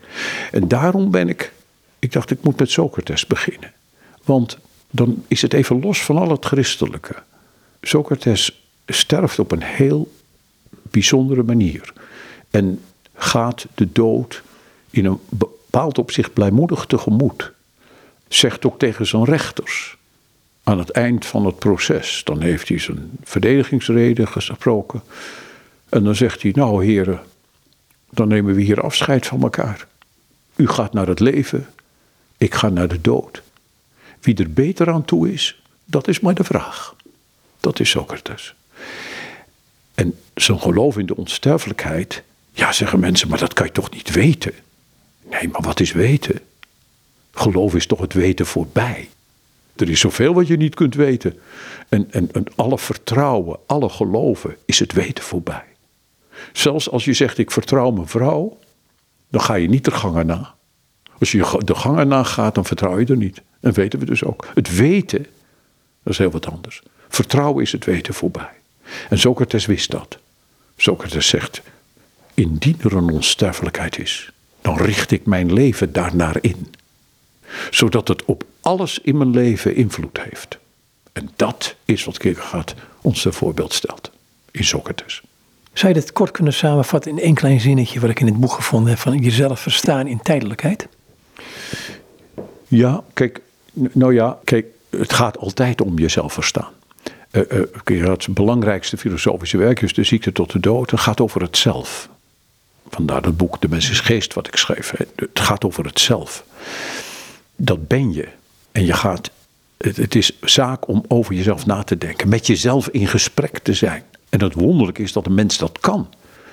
En 0.51 0.67
daarom 0.67 1.11
ben 1.11 1.29
ik, 1.29 1.51
ik 1.99 2.11
dacht 2.11 2.31
ik 2.31 2.43
moet 2.43 2.59
met 2.59 2.71
Socrates 2.71 3.25
beginnen. 3.25 3.73
Want 4.23 4.57
dan 4.91 5.23
is 5.27 5.41
het 5.41 5.53
even 5.53 5.81
los 5.81 6.03
van 6.03 6.17
al 6.17 6.29
het 6.29 6.45
christelijke. 6.45 7.15
Socrates 7.81 8.65
sterft 8.85 9.39
op 9.39 9.51
een 9.51 9.63
heel 9.63 10.11
bijzondere 10.81 11.43
manier. 11.43 11.93
En 12.49 12.81
gaat 13.13 13.65
de 13.75 13.91
dood 13.91 14.43
in 14.89 15.05
een 15.05 15.19
bepaald 15.29 15.97
opzicht 15.97 16.33
blijmoedig 16.33 16.85
tegemoet 16.85 17.51
zegt 18.27 18.65
ook 18.65 18.79
tegen 18.79 19.05
zijn 19.05 19.23
rechters 19.23 19.97
aan 20.63 20.79
het 20.79 20.89
eind 20.89 21.25
van 21.25 21.45
het 21.45 21.59
proces. 21.59 22.21
Dan 22.23 22.41
heeft 22.41 22.67
hij 22.67 22.79
zijn 22.79 23.11
verdedigingsreden 23.23 24.27
gesproken. 24.27 25.01
En 25.89 26.03
dan 26.03 26.15
zegt 26.15 26.41
hij: 26.41 26.51
Nou, 26.55 26.85
heren, 26.85 27.19
dan 28.09 28.27
nemen 28.27 28.55
we 28.55 28.61
hier 28.61 28.81
afscheid 28.81 29.25
van 29.27 29.41
elkaar. 29.41 29.87
U 30.55 30.67
gaat 30.67 30.93
naar 30.93 31.07
het 31.07 31.19
leven, 31.19 31.67
ik 32.39 32.53
ga 32.53 32.69
naar 32.69 32.87
de 32.87 33.01
dood. 33.01 33.41
Wie 34.19 34.35
er 34.35 34.53
beter 34.53 34.89
aan 34.89 35.05
toe 35.05 35.31
is, 35.31 35.61
dat 35.85 36.07
is 36.07 36.19
maar 36.19 36.33
de 36.33 36.43
vraag. 36.43 36.95
Dat 37.59 37.79
is 37.79 37.89
Socrates. 37.89 38.55
En 39.95 40.19
zo'n 40.35 40.61
geloof 40.61 40.97
in 40.97 41.05
de 41.05 41.15
onsterfelijkheid, 41.15 42.23
ja, 42.51 42.71
zeggen 42.71 42.99
mensen, 42.99 43.29
maar 43.29 43.39
dat 43.39 43.53
kan 43.53 43.65
je 43.65 43.71
toch 43.71 43.91
niet 43.91 44.11
weten? 44.11 44.53
Nee, 45.29 45.47
maar 45.47 45.61
wat 45.61 45.79
is 45.79 45.91
weten? 45.91 46.39
Geloof 47.31 47.75
is 47.75 47.85
toch 47.85 47.99
het 47.99 48.13
weten 48.13 48.45
voorbij. 48.45 49.09
Er 49.75 49.89
is 49.89 49.99
zoveel 49.99 50.33
wat 50.33 50.47
je 50.47 50.57
niet 50.57 50.75
kunt 50.75 50.95
weten. 50.95 51.39
En, 51.89 52.11
en, 52.11 52.31
en 52.31 52.45
alle 52.55 52.77
vertrouwen, 52.77 53.59
alle 53.65 53.89
geloven 53.89 54.55
is 54.65 54.79
het 54.79 54.93
weten 54.93 55.23
voorbij. 55.23 55.65
Zelfs 56.53 56.89
als 56.89 57.05
je 57.05 57.13
zegt 57.13 57.37
ik 57.37 57.51
vertrouw 57.51 57.91
mijn 57.91 58.07
vrouw, 58.07 58.59
dan 59.29 59.41
ga 59.41 59.53
je 59.53 59.69
niet 59.69 59.85
de 59.85 59.91
gangen 59.91 60.25
na. 60.25 60.55
Als 61.19 61.31
je 61.31 61.61
de 61.65 61.75
gangen 61.75 62.07
na 62.07 62.23
gaat, 62.23 62.55
dan 62.55 62.65
vertrouw 62.65 62.99
je 62.99 63.05
er 63.05 63.17
niet. 63.17 63.41
En 63.59 63.73
weten 63.73 63.99
we 63.99 64.05
dus 64.05 64.23
ook. 64.23 64.47
Het 64.53 64.75
weten, 64.75 65.25
dat 66.03 66.13
is 66.13 66.17
heel 66.17 66.31
wat 66.31 66.47
anders. 66.47 66.81
Vertrouwen 67.09 67.63
is 67.63 67.71
het 67.71 67.85
weten 67.85 68.13
voorbij. 68.13 68.51
En 69.09 69.19
Socrates 69.19 69.65
wist 69.65 69.91
dat. 69.91 70.17
Socrates 70.77 71.27
zegt, 71.27 71.61
indien 72.33 72.77
er 72.81 72.95
een 72.95 73.09
onsterfelijkheid 73.09 73.99
is, 73.99 74.31
dan 74.61 74.77
richt 74.77 75.11
ik 75.11 75.25
mijn 75.25 75.53
leven 75.53 75.93
daarnaar 75.93 76.37
in. 76.41 76.73
Zodat 77.69 78.07
het 78.07 78.25
op 78.25 78.43
alles 78.61 78.99
in 78.99 79.17
mijn 79.17 79.29
leven 79.29 79.75
invloed 79.75 80.19
heeft. 80.21 80.57
En 81.11 81.29
dat 81.35 81.75
is 81.85 82.03
wat 82.03 82.17
Kierkegaard 82.17 82.75
ons 83.01 83.21
ter 83.21 83.33
voorbeeld 83.33 83.73
stelt 83.73 84.11
in 84.51 84.63
Socrates. 84.63 85.21
Zou 85.73 85.93
je 85.93 85.99
dat 85.99 86.13
kort 86.13 86.31
kunnen 86.31 86.53
samenvatten 86.53 87.11
in 87.11 87.19
één 87.19 87.33
klein 87.33 87.59
zinnetje 87.59 87.99
wat 87.99 88.09
ik 88.09 88.19
in 88.19 88.25
het 88.25 88.39
boek 88.39 88.51
gevonden 88.51 88.89
heb 88.89 88.99
van 88.99 89.17
jezelf 89.17 89.59
verstaan 89.59 90.07
in 90.07 90.21
tijdelijkheid? 90.21 90.87
Ja, 92.67 93.03
kijk, 93.13 93.41
nou 93.73 94.13
ja, 94.13 94.39
kijk, 94.43 94.65
het 94.89 95.13
gaat 95.13 95.37
altijd 95.37 95.81
om 95.81 95.99
jezelf 95.99 96.33
verstaan. 96.33 96.71
Uh, 97.31 97.43
uh, 97.85 98.07
het 98.09 98.27
belangrijkste 98.29 98.97
filosofische 98.97 99.57
werk 99.57 99.81
is 99.81 99.93
De 99.93 100.03
ziekte 100.03 100.31
tot 100.31 100.51
de 100.51 100.59
dood. 100.59 100.91
Het 100.91 100.99
gaat 100.99 101.21
over 101.21 101.41
het 101.41 101.57
zelf. 101.57 102.09
Vandaar 102.89 103.23
het 103.23 103.37
boek 103.37 103.61
De 103.61 103.69
mens 103.69 103.89
is 103.89 103.99
geest 103.99 104.33
wat 104.33 104.47
ik 104.47 104.55
schreef. 104.55 104.93
Het 105.15 105.39
gaat 105.39 105.65
over 105.65 105.85
het 105.85 105.99
zelf. 105.99 106.43
Dat 107.55 107.87
ben 107.87 108.13
je. 108.13 108.27
En 108.71 108.85
je 108.85 108.93
gaat, 108.93 109.31
het, 109.77 109.97
het 109.97 110.15
is 110.15 110.31
zaak 110.41 110.87
om 110.87 111.03
over 111.07 111.35
jezelf 111.35 111.65
na 111.65 111.83
te 111.83 111.97
denken. 111.97 112.29
Met 112.29 112.47
jezelf 112.47 112.87
in 112.87 113.07
gesprek 113.07 113.59
te 113.59 113.73
zijn. 113.73 114.03
En 114.29 114.41
het 114.41 114.53
wonderlijke 114.53 115.01
is 115.01 115.13
dat 115.13 115.25
een 115.25 115.33
mens 115.33 115.57
dat 115.57 115.79
kan. 115.79 116.07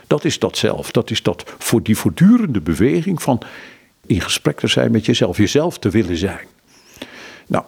Dat 0.07 0.25
is 0.25 0.38
dat 0.38 0.57
zelf. 0.57 0.90
Dat 0.90 1.11
is 1.11 1.22
dat 1.22 1.44
voor 1.59 1.83
die 1.83 1.96
voortdurende 1.96 2.61
beweging 2.61 3.22
van 3.22 3.42
in 4.07 4.21
gesprek 4.21 4.59
te 4.59 4.66
zijn 4.66 4.90
met 4.90 5.07
jezelf. 5.07 5.37
Jezelf 5.37 5.79
te 5.79 5.90
willen 5.90 6.16
zijn. 6.16 6.47
Nou, 7.47 7.64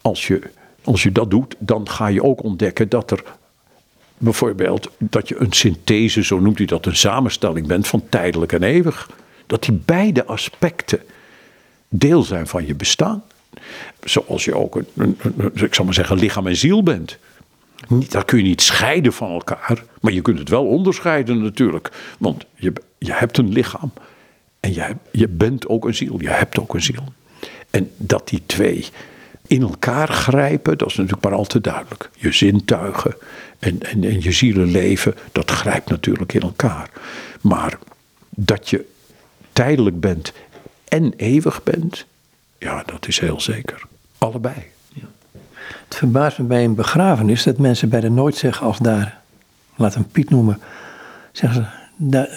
als 0.00 0.26
je, 0.26 0.42
als 0.84 1.02
je 1.02 1.12
dat 1.12 1.30
doet, 1.30 1.54
dan 1.58 1.88
ga 1.88 2.06
je 2.06 2.22
ook 2.22 2.42
ontdekken 2.42 2.88
dat 2.88 3.10
er 3.10 3.22
bijvoorbeeld 4.18 4.90
dat 4.98 5.28
je 5.28 5.36
een 5.40 5.52
synthese, 5.52 6.24
zo 6.24 6.40
noemt 6.40 6.58
hij 6.58 6.66
dat, 6.66 6.86
een 6.86 6.96
samenstelling 6.96 7.66
bent 7.66 7.86
van 7.86 8.02
tijdelijk 8.08 8.52
en 8.52 8.62
eeuwig. 8.62 9.10
Dat 9.46 9.62
die 9.62 9.80
beide 9.84 10.24
aspecten 10.24 11.00
deel 11.88 12.22
zijn 12.22 12.46
van 12.46 12.66
je 12.66 12.74
bestaan. 12.74 13.22
Zoals 14.04 14.44
je 14.44 14.54
ook, 14.54 14.82
een, 14.94 15.18
ik 15.54 15.74
zal 15.74 15.84
maar 15.84 15.94
zeggen, 15.94 16.16
lichaam 16.16 16.46
en 16.46 16.56
ziel 16.56 16.82
bent. 16.82 17.18
Dat 17.88 18.24
kun 18.24 18.38
je 18.38 18.44
niet 18.44 18.62
scheiden 18.62 19.12
van 19.12 19.30
elkaar, 19.30 19.84
maar 20.00 20.12
je 20.12 20.22
kunt 20.22 20.38
het 20.38 20.48
wel 20.48 20.66
onderscheiden 20.66 21.42
natuurlijk. 21.42 21.90
Want 22.18 22.44
je, 22.54 22.72
je 22.98 23.12
hebt 23.12 23.38
een 23.38 23.52
lichaam 23.52 23.92
en 24.60 24.74
je, 24.74 24.96
je 25.12 25.28
bent 25.28 25.68
ook 25.68 25.84
een 25.84 25.94
ziel, 25.94 26.20
je 26.20 26.28
hebt 26.28 26.58
ook 26.58 26.74
een 26.74 26.82
ziel. 26.82 27.04
En 27.70 27.90
dat 27.96 28.28
die 28.28 28.42
twee 28.46 28.86
in 29.46 29.62
elkaar 29.62 30.08
grijpen, 30.08 30.78
dat 30.78 30.88
is 30.88 30.96
natuurlijk 30.96 31.24
maar 31.24 31.34
al 31.34 31.44
te 31.44 31.60
duidelijk. 31.60 32.10
Je 32.16 32.32
zintuigen 32.32 33.14
en, 33.58 33.82
en, 33.82 34.04
en 34.04 34.22
je 34.22 34.32
zielenleven, 34.32 35.14
dat 35.32 35.50
grijpt 35.50 35.90
natuurlijk 35.90 36.32
in 36.32 36.40
elkaar. 36.40 36.90
Maar 37.40 37.78
dat 38.30 38.70
je 38.70 38.86
tijdelijk 39.52 40.00
bent 40.00 40.32
en 40.88 41.12
eeuwig 41.16 41.62
bent, 41.62 42.06
ja, 42.58 42.82
dat 42.86 43.08
is 43.08 43.18
heel 43.18 43.40
zeker. 43.40 43.82
Allebei. 44.18 44.54
Ja. 44.88 45.04
Het 45.84 45.96
verbaast 45.96 46.38
me 46.38 46.44
bij 46.44 46.64
een 46.64 46.74
begrafenis 46.74 47.42
dat 47.42 47.58
mensen 47.58 47.88
bij 47.88 48.00
de 48.00 48.10
nooit 48.10 48.36
zeggen 48.36 48.66
als 48.66 48.78
daar, 48.78 49.20
laat 49.76 49.94
hem 49.94 50.06
Piet 50.06 50.30
noemen, 50.30 50.60
zeggen 51.32 51.70
ze, 51.96 52.28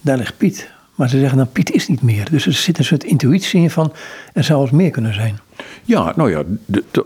daar 0.00 0.16
ligt 0.16 0.36
Piet. 0.36 0.70
Maar 1.00 1.08
ze 1.08 1.18
zeggen 1.18 1.38
dan 1.38 1.52
Piet 1.52 1.70
is 1.70 1.88
niet 1.88 2.02
meer. 2.02 2.30
Dus 2.30 2.46
er 2.46 2.52
zit 2.52 2.78
een 2.78 2.84
soort 2.84 3.04
intuïtie 3.04 3.60
in 3.60 3.70
van 3.70 3.92
er 4.32 4.44
zou 4.44 4.60
eens 4.60 4.70
meer 4.70 4.90
kunnen 4.90 5.14
zijn. 5.14 5.38
Ja, 5.84 6.12
nou 6.16 6.30
ja, 6.30 6.42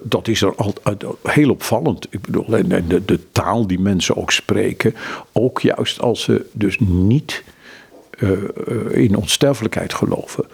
dat 0.02 0.28
is 0.28 0.42
er 0.42 0.54
altijd 0.54 1.04
heel 1.22 1.50
opvallend. 1.50 2.06
Ik 2.10 2.20
bedoel, 2.20 2.46
de, 2.46 3.04
de, 3.04 3.20
taal 3.32 3.66
die 3.66 3.78
mensen 3.78 4.16
ook 4.16 4.32
spreken, 4.32 4.94
ook 5.32 5.60
juist 5.60 6.00
als 6.00 6.22
ze 6.22 6.46
dus 6.52 6.78
niet 6.78 7.42
uh, 8.18 8.30
in 8.90 9.16
onsterfelijkheid 9.16 9.94
geloven 9.94 10.44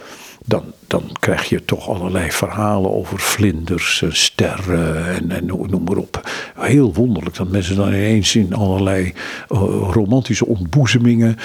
dan, 0.45 0.65
dan 0.87 1.03
krijg 1.21 1.49
je 1.49 1.65
toch 1.65 1.89
allerlei 1.89 2.31
verhalen 2.31 2.91
over 2.91 3.19
vlinders, 3.19 4.05
sterren 4.09 5.07
en, 5.07 5.31
en 5.31 5.47
noem 5.47 5.85
maar 5.85 5.97
op. 5.97 6.31
Heel 6.55 6.95
wonderlijk 6.95 7.37
dat 7.37 7.49
mensen 7.49 7.77
dan 7.77 7.89
ineens 7.89 8.37
in 8.37 8.55
allerlei 8.55 9.05
uh, 9.05 9.59
romantische 9.91 10.47
ontboezemingen 10.47 11.37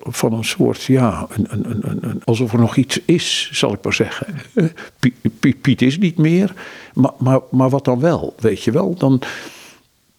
van 0.00 0.32
een 0.32 0.44
soort, 0.44 0.82
ja, 0.82 1.26
een, 1.30 1.46
een, 1.50 2.00
een, 2.02 2.22
alsof 2.24 2.52
er 2.52 2.58
nog 2.58 2.76
iets 2.76 3.00
is, 3.04 3.50
zal 3.52 3.72
ik 3.72 3.82
maar 3.82 3.92
zeggen. 3.92 4.26
Piet, 5.60 5.82
is 5.82 5.98
niet 5.98 6.18
meer, 6.18 6.52
maar, 6.94 7.12
maar, 7.18 7.40
maar 7.50 7.70
wat 7.70 7.84
dan 7.84 8.00
wel, 8.00 8.34
weet 8.38 8.62
je 8.62 8.70
wel? 8.70 8.94
Dan, 8.94 9.20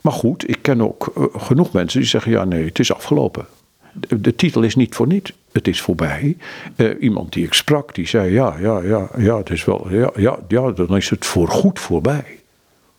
maar 0.02 0.14
goed, 0.14 0.50
ik 0.50 0.62
ken 0.62 0.82
ook 0.82 1.14
uh, 1.18 1.26
genoeg 1.38 1.72
mensen 1.72 2.00
die 2.00 2.10
zeggen, 2.10 2.32
ja 2.32 2.44
nee, 2.44 2.66
het 2.66 2.80
is 2.80 2.94
afgelopen 2.94 3.46
de, 3.94 4.36
titel 4.36 4.62
is 4.62 4.76
niet 4.76 4.96
voor 4.96 5.08
niet. 5.08 5.34
Het 5.52 5.68
is 5.68 5.82
voorbij. 5.82 6.38
Uh, 6.76 7.02
iemand 7.02 7.34
die 7.34 7.46
ik 7.46 7.54
sprak, 7.54 7.96
die 7.96 8.08
zei: 8.08 8.34
Ja, 8.34 8.56
ja, 8.60 8.82
ja, 8.82 9.10
ja, 9.18 9.38
het 9.38 9.50
is 9.50 9.66
wel, 9.66 9.88
ja, 9.90 10.12
ja, 10.16 10.40
ja, 10.48 10.72
dan 10.72 10.98
is 10.98 11.10
het 11.10 11.26
voorgoed 11.26 11.80
voorbij. 11.80 12.40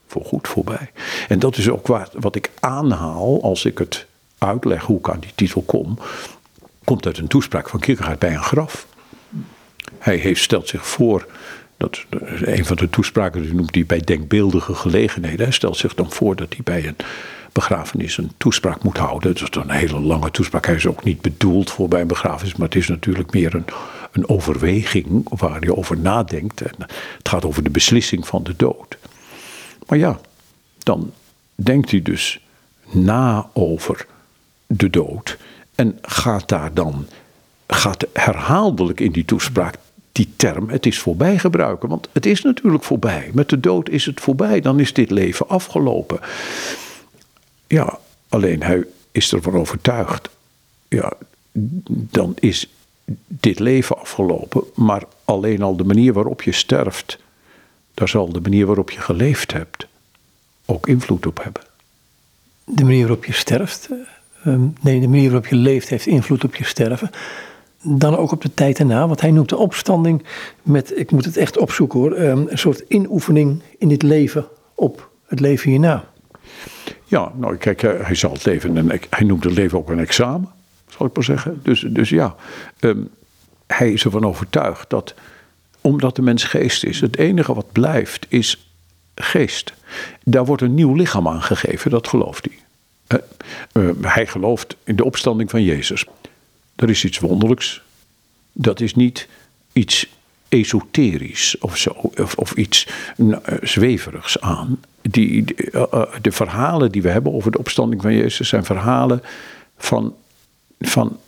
Voorgoed 0.07 0.47
voorbij. 0.47 0.91
En 1.27 1.39
dat 1.39 1.57
is 1.57 1.69
ook 1.69 1.87
wat, 1.87 2.11
wat 2.19 2.35
ik 2.35 2.49
aanhaal 2.59 3.43
als 3.43 3.65
ik 3.65 3.77
het 3.77 4.05
uitleg 4.37 4.83
hoe 4.83 4.97
ik 4.97 5.09
aan 5.09 5.19
die 5.19 5.31
titel 5.35 5.61
kom. 5.61 5.97
Komt 6.83 7.05
uit 7.05 7.17
een 7.17 7.27
toespraak 7.27 7.69
van 7.69 7.79
Kierkegaard 7.79 8.19
bij 8.19 8.33
een 8.33 8.43
graf. 8.43 8.87
Hij 9.97 10.15
heeft, 10.15 10.41
stelt 10.41 10.67
zich 10.67 10.87
voor 10.87 11.27
dat 11.77 12.05
een 12.41 12.65
van 12.65 12.75
de 12.75 12.89
toespraken 12.89 13.41
die 13.41 13.53
noemt 13.53 13.75
hij 13.75 13.85
bij 13.85 13.99
denkbeeldige 13.99 14.73
gelegenheden. 14.73 15.45
Hij 15.45 15.53
stelt 15.53 15.77
zich 15.77 15.93
dan 15.93 16.11
voor 16.11 16.35
dat 16.35 16.47
hij 16.49 16.61
bij 16.63 16.87
een 16.87 16.95
begrafenis 17.51 18.17
een 18.17 18.31
toespraak 18.37 18.83
moet 18.83 18.97
houden. 18.97 19.33
Dat 19.35 19.55
is 19.55 19.61
een 19.61 19.69
hele 19.69 19.99
lange 19.99 20.31
toespraak. 20.31 20.65
Hij 20.65 20.75
is 20.75 20.87
ook 20.87 21.03
niet 21.03 21.21
bedoeld 21.21 21.71
voor 21.71 21.87
bij 21.87 22.01
een 22.01 22.07
begrafenis, 22.07 22.55
maar 22.55 22.67
het 22.67 22.77
is 22.77 22.87
natuurlijk 22.87 23.33
meer 23.33 23.55
een, 23.55 23.65
een 24.11 24.29
overweging 24.29 25.39
waar 25.39 25.63
je 25.63 25.75
over 25.75 25.97
nadenkt. 25.97 26.61
En 26.61 26.75
het 27.17 27.29
gaat 27.29 27.45
over 27.45 27.63
de 27.63 27.69
beslissing 27.69 28.27
van 28.27 28.43
de 28.43 28.53
dood. 28.55 28.97
Maar 29.87 29.97
ja, 29.97 30.19
dan 30.79 31.11
denkt 31.55 31.91
hij 31.91 32.01
dus 32.01 32.39
na 32.91 33.49
over 33.53 34.05
de 34.67 34.89
dood 34.89 35.37
en 35.75 35.97
gaat 36.01 36.49
daar 36.49 36.73
dan, 36.73 37.07
gaat 37.67 38.05
herhaaldelijk 38.13 38.99
in 38.99 39.11
die 39.11 39.25
toespraak 39.25 39.75
die 40.11 40.33
term 40.35 40.69
het 40.69 40.85
is 40.85 40.99
voorbij 40.99 41.37
gebruiken. 41.37 41.89
Want 41.89 42.09
het 42.11 42.25
is 42.25 42.41
natuurlijk 42.41 42.83
voorbij. 42.83 43.29
Met 43.33 43.49
de 43.49 43.59
dood 43.59 43.89
is 43.89 44.05
het 44.05 44.19
voorbij. 44.19 44.61
Dan 44.61 44.79
is 44.79 44.93
dit 44.93 45.11
leven 45.11 45.47
afgelopen. 45.47 46.19
Ja, 47.71 47.99
alleen 48.29 48.63
hij 48.63 48.85
is 49.11 49.33
ervan 49.33 49.55
overtuigd. 49.55 50.29
Ja, 50.87 51.13
dan 51.91 52.35
is 52.39 52.69
dit 53.27 53.59
leven 53.59 53.99
afgelopen. 53.99 54.63
Maar 54.75 55.03
alleen 55.25 55.61
al 55.61 55.75
de 55.75 55.83
manier 55.83 56.13
waarop 56.13 56.41
je 56.41 56.51
sterft. 56.51 57.19
Daar 57.93 58.07
zal 58.07 58.31
de 58.31 58.41
manier 58.41 58.65
waarop 58.65 58.91
je 58.91 58.99
geleefd 58.99 59.53
hebt 59.53 59.87
ook 60.65 60.87
invloed 60.87 61.25
op 61.25 61.43
hebben. 61.43 61.61
De 62.63 62.83
manier 62.83 63.07
waarop 63.07 63.25
je 63.25 63.33
sterft? 63.33 63.89
Ehm, 64.43 64.67
nee, 64.81 64.99
de 64.99 65.07
manier 65.07 65.31
waarop 65.31 65.47
je 65.47 65.55
leeft 65.55 65.89
heeft 65.89 66.05
invloed 66.05 66.43
op 66.43 66.55
je 66.55 66.65
sterven. 66.65 67.09
Dan 67.81 68.17
ook 68.17 68.31
op 68.31 68.41
de 68.41 68.53
tijd 68.53 68.79
erna, 68.79 69.07
want 69.07 69.21
hij 69.21 69.31
noemt 69.31 69.49
de 69.49 69.57
opstanding 69.57 70.23
met, 70.61 70.97
ik 70.97 71.11
moet 71.11 71.25
het 71.25 71.37
echt 71.37 71.57
opzoeken 71.57 71.99
hoor, 71.99 72.13
ehm, 72.13 72.43
een 72.47 72.57
soort 72.57 72.83
inoefening 72.87 73.61
in 73.77 73.87
dit 73.87 74.01
leven 74.01 74.47
op 74.75 75.09
het 75.25 75.39
leven 75.39 75.69
hierna. 75.69 76.10
Ja, 77.11 77.31
nou 77.35 77.57
kijk, 77.57 77.81
hij 77.81 78.15
zal 78.15 78.31
het 78.33 78.45
leven, 78.45 78.77
en 78.77 78.99
hij 79.09 79.25
noemt 79.25 79.43
het 79.43 79.53
leven 79.53 79.77
ook 79.77 79.89
een 79.89 79.99
examen, 79.99 80.49
zal 80.89 81.05
ik 81.05 81.15
maar 81.15 81.23
zeggen. 81.23 81.59
Dus, 81.63 81.85
dus 81.87 82.09
ja, 82.09 82.35
ehm, 82.79 82.99
hij 83.67 83.91
is 83.91 84.03
ervan 84.03 84.25
overtuigd 84.25 84.89
dat, 84.89 85.13
omdat 85.81 86.15
de 86.15 86.21
mens 86.21 86.43
geest 86.43 86.83
is, 86.83 87.01
het 87.01 87.17
enige 87.17 87.53
wat 87.53 87.71
blijft 87.71 88.25
is 88.29 88.71
geest. 89.15 89.73
Daar 90.23 90.45
wordt 90.45 90.61
een 90.61 90.73
nieuw 90.73 90.93
lichaam 90.93 91.27
aan 91.27 91.41
gegeven, 91.41 91.91
dat 91.91 92.07
gelooft 92.07 92.47
hij. 92.49 93.19
Uh, 93.73 93.91
hij 94.01 94.27
gelooft 94.27 94.75
in 94.83 94.95
de 94.95 95.05
opstanding 95.05 95.49
van 95.49 95.63
Jezus. 95.63 96.05
Er 96.75 96.89
is 96.89 97.05
iets 97.05 97.19
wonderlijks. 97.19 97.81
Dat 98.51 98.79
is 98.79 98.95
niet 98.95 99.27
iets 99.73 100.07
esoterisch 100.49 101.57
of 101.59 101.77
zo, 101.77 101.89
of, 102.17 102.35
of 102.35 102.51
iets 102.51 102.87
eh, 103.17 103.37
zweverigs 103.61 104.41
aan. 104.41 104.79
Die, 105.01 105.43
de, 105.43 105.53
eh, 105.71 105.81
eh, 105.91 106.13
de 106.21 106.31
verhalen 106.31 106.91
die 106.91 107.01
we 107.01 107.09
hebben 107.09 107.33
over 107.33 107.51
de 107.51 107.57
opstanding 107.57 108.01
van 108.01 108.13
Jezus 108.13 108.49
zijn 108.49 108.65
verhalen 108.65 109.21
van, 109.77 110.15
van 110.79 111.19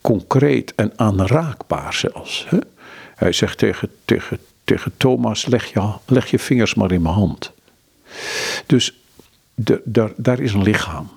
concreet 0.00 0.74
en 0.74 0.92
aanraakbaar 0.96 1.94
zelfs. 1.94 2.46
Hè? 2.48 2.58
Hij 3.14 3.32
zegt 3.32 3.58
tegen, 3.58 3.90
tegen, 4.04 4.38
tegen 4.64 4.92
Thomas: 4.96 5.46
leg 5.46 5.72
je, 5.72 5.92
leg 6.06 6.30
je 6.30 6.38
vingers 6.38 6.74
maar 6.74 6.92
in 6.92 7.02
mijn 7.02 7.14
hand. 7.14 7.52
Dus 8.66 8.94
de, 9.54 9.82
daar, 9.84 10.12
daar 10.16 10.40
is 10.40 10.52
een 10.52 10.62
lichaam. 10.62 11.10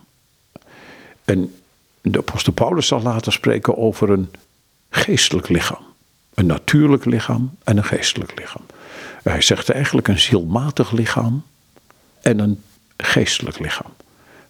En 1.25 1.55
de 2.01 2.17
apostel 2.17 2.53
Paulus 2.53 2.87
zal 2.87 3.01
later 3.01 3.31
spreken 3.31 3.77
over 3.77 4.09
een 4.09 4.31
geestelijk 4.89 5.49
lichaam. 5.49 5.83
Een 6.33 6.45
natuurlijk 6.45 7.05
lichaam 7.05 7.57
en 7.63 7.77
een 7.77 7.83
geestelijk 7.83 8.39
lichaam. 8.39 8.65
Hij 9.23 9.41
zegt 9.41 9.69
eigenlijk 9.69 10.07
een 10.07 10.19
zielmatig 10.19 10.91
lichaam 10.91 11.43
en 12.25 12.39
een 12.39 12.61
geestelijk 12.97 13.59
lichaam. 13.59 13.91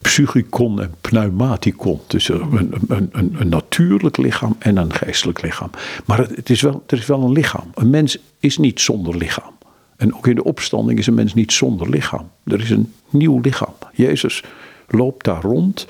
Psychicon 0.01 0.81
en 0.81 0.95
pneumaticon. 1.01 1.99
Dus 2.07 2.29
een, 2.29 2.73
een, 2.87 3.09
een, 3.11 3.35
een 3.39 3.49
natuurlijk 3.49 4.17
lichaam 4.17 4.55
en 4.59 4.77
een 4.77 4.93
geestelijk 4.93 5.41
lichaam. 5.41 5.69
Maar 6.05 6.17
het 6.17 6.49
is 6.49 6.61
wel, 6.61 6.83
er 6.87 6.97
is 6.97 7.05
wel 7.05 7.21
een 7.21 7.31
lichaam. 7.31 7.71
Een 7.73 7.89
mens 7.89 8.17
is 8.39 8.57
niet 8.57 8.79
zonder 8.81 9.17
lichaam. 9.17 9.53
En 9.97 10.15
ook 10.15 10.27
in 10.27 10.35
de 10.35 10.43
opstanding 10.43 10.99
is 10.99 11.07
een 11.07 11.13
mens 11.13 11.33
niet 11.33 11.53
zonder 11.53 11.89
lichaam. 11.89 12.29
Er 12.43 12.61
is 12.61 12.69
een 12.69 12.93
nieuw 13.09 13.39
lichaam. 13.39 13.73
Jezus 13.93 14.43
loopt 14.87 15.25
daar 15.25 15.41
rond 15.41 15.85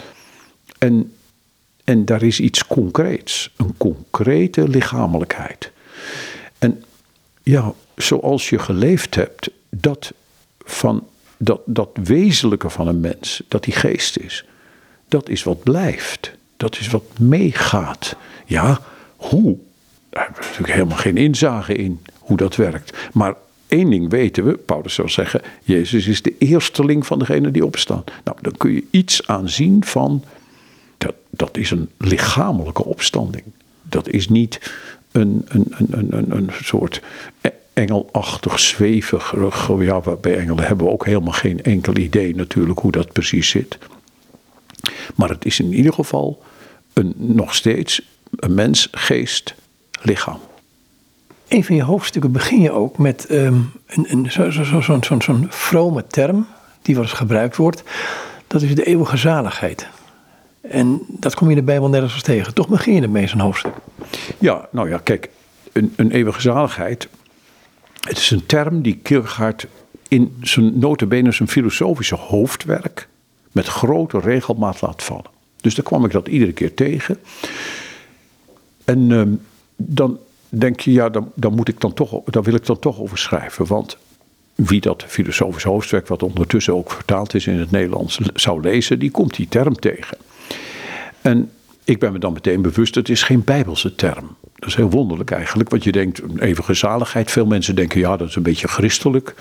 en, 0.77 1.13
en 1.83 2.05
daar 2.05 2.23
is 2.23 2.39
iets 2.39 2.67
concreets. 2.67 3.53
Een 3.55 3.73
concrete 3.77 4.69
lichamelijkheid. 4.69 5.71
En 6.59 6.83
ja, 7.43 7.73
zoals 7.95 8.49
je 8.49 8.59
geleefd 8.59 9.15
hebt, 9.15 9.49
dat, 9.69 10.13
van, 10.59 11.07
dat, 11.37 11.61
dat 11.65 11.89
wezenlijke 12.03 12.69
van 12.69 12.87
een 12.87 12.99
mens, 12.99 13.43
dat 13.47 13.63
die 13.63 13.73
geest 13.73 14.17
is, 14.17 14.45
dat 15.07 15.29
is 15.29 15.43
wat 15.43 15.63
blijft. 15.63 16.33
Dat 16.57 16.79
is 16.79 16.87
wat 16.87 17.03
meegaat. 17.19 18.15
Ja, 18.45 18.79
hoe? 19.15 19.57
Daar 20.09 20.23
hebben 20.23 20.41
we 20.41 20.47
natuurlijk 20.47 20.73
helemaal 20.73 20.97
geen 20.97 21.17
inzage 21.17 21.73
in 21.73 22.01
hoe 22.19 22.37
dat 22.37 22.55
werkt. 22.55 22.97
Maar 23.13 23.35
één 23.67 23.89
ding 23.89 24.09
weten 24.09 24.45
we, 24.45 24.53
Paulus 24.57 24.93
zou 24.93 25.09
zeggen, 25.09 25.41
Jezus 25.63 26.07
is 26.07 26.21
de 26.21 26.37
eersteling 26.37 27.05
van 27.05 27.19
degene 27.19 27.51
die 27.51 27.65
opstaan. 27.65 28.03
Nou, 28.23 28.37
dan 28.41 28.57
kun 28.57 28.73
je 28.73 28.83
iets 28.89 29.27
aanzien 29.27 29.85
van, 29.85 30.23
dat, 30.97 31.15
dat 31.29 31.57
is 31.57 31.71
een 31.71 31.89
lichamelijke 31.97 32.83
opstanding. 32.83 33.43
Dat 33.81 34.09
is 34.09 34.29
niet 34.29 34.73
een, 35.11 35.45
een, 35.47 35.73
een, 35.77 36.07
een, 36.17 36.31
een 36.31 36.49
soort 36.63 37.01
engelachtig, 37.75 38.59
zwevig. 38.59 39.35
Ja, 39.79 40.01
bij 40.21 40.37
engelen 40.37 40.63
hebben 40.63 40.85
we 40.85 40.91
ook 40.91 41.05
helemaal 41.05 41.33
geen 41.33 41.63
enkel 41.63 41.97
idee 41.97 42.35
natuurlijk 42.35 42.79
hoe 42.79 42.91
dat 42.91 43.11
precies 43.11 43.49
zit. 43.49 43.77
Maar 45.15 45.29
het 45.29 45.45
is 45.45 45.59
in 45.59 45.73
ieder 45.73 45.93
geval 45.93 46.43
een, 46.93 47.13
nog 47.17 47.55
steeds 47.55 48.01
een 48.35 48.53
mens, 48.53 48.87
geest, 48.91 49.55
lichaam. 50.01 50.39
Een 51.47 51.63
van 51.63 51.75
je 51.75 51.83
hoofdstukken 51.83 52.31
begin 52.31 52.61
je 52.61 52.71
ook 52.71 52.97
met 52.97 53.31
um, 53.31 53.71
een, 53.85 54.05
een, 54.09 54.31
zo'n 54.31 54.51
zo, 54.51 54.63
zo, 54.63 54.81
zo, 54.81 55.01
zo, 55.01 55.19
zo 55.19 55.37
vrome 55.49 56.07
term 56.07 56.47
die 56.81 56.95
wel 56.95 57.03
eens 57.03 57.13
gebruikt 57.13 57.55
wordt. 57.55 57.83
Dat 58.47 58.61
is 58.61 58.75
de 58.75 58.83
eeuwige 58.83 59.17
zaligheid. 59.17 59.87
En 60.61 61.01
dat 61.07 61.35
kom 61.35 61.49
je 61.49 61.53
in 61.53 61.59
de 61.59 61.65
Bijbel 61.65 61.89
nergens 61.89 62.21
tegen. 62.21 62.53
Toch 62.53 62.67
begin 62.67 62.93
je 62.93 63.01
ermee 63.01 63.27
zo'n 63.27 63.39
hoofdstuk. 63.39 63.73
Ja, 64.37 64.67
nou 64.71 64.89
ja, 64.89 64.97
kijk, 64.97 65.29
een, 65.71 65.93
een 65.95 66.11
eeuwige 66.11 66.41
zaligheid. 66.41 67.07
Het 67.99 68.17
is 68.17 68.31
een 68.31 68.45
term 68.45 68.81
die 68.81 68.95
Kierkegaard 68.95 69.67
in 70.07 70.37
zijn 70.41 70.79
notabene 70.79 71.31
zijn 71.31 71.49
filosofische 71.49 72.15
hoofdwerk 72.15 73.07
met 73.51 73.67
grote 73.67 74.19
regelmaat 74.19 74.81
laat 74.81 75.03
vallen. 75.03 75.33
Dus 75.61 75.75
daar 75.75 75.85
kwam 75.85 76.05
ik 76.05 76.11
dat 76.11 76.27
iedere 76.27 76.53
keer 76.53 76.73
tegen. 76.73 77.17
En 78.83 79.09
uh, 79.09 79.23
dan 79.75 80.19
denk 80.49 80.79
je, 80.79 80.91
ja, 80.91 81.09
dan, 81.09 81.31
dan, 81.35 81.53
moet 81.53 81.67
ik 81.67 81.81
dan 81.81 81.93
toch, 81.93 82.23
dan 82.23 82.43
wil 82.43 82.53
ik 82.53 82.65
dan 82.65 82.79
toch 82.79 82.99
over 82.99 83.17
schrijven. 83.17 83.65
Want 83.65 83.97
wie 84.55 84.81
dat 84.81 85.03
filosofisch 85.07 85.63
hoofdstuk, 85.63 86.07
wat 86.07 86.23
ondertussen 86.23 86.75
ook 86.75 86.91
vertaald 86.91 87.33
is 87.33 87.47
in 87.47 87.59
het 87.59 87.71
Nederlands, 87.71 88.19
zou 88.33 88.61
lezen, 88.61 88.99
die 88.99 89.11
komt 89.11 89.35
die 89.35 89.47
term 89.47 89.75
tegen. 89.75 90.17
En 91.21 91.51
ik 91.85 91.99
ben 91.99 92.11
me 92.11 92.19
dan 92.19 92.33
meteen 92.33 92.61
bewust, 92.61 92.95
het 92.95 93.09
is 93.09 93.23
geen 93.23 93.43
bijbelse 93.43 93.95
term. 93.95 94.35
Dat 94.55 94.69
is 94.69 94.75
heel 94.75 94.89
wonderlijk 94.89 95.31
eigenlijk, 95.31 95.69
want 95.69 95.83
je 95.83 95.91
denkt, 95.91 96.21
eeuwige 96.37 96.73
zaligheid. 96.73 97.31
Veel 97.31 97.45
mensen 97.45 97.75
denken, 97.75 97.99
ja, 97.99 98.17
dat 98.17 98.27
is 98.27 98.35
een 98.35 98.43
beetje 98.43 98.67
christelijk. 98.67 99.35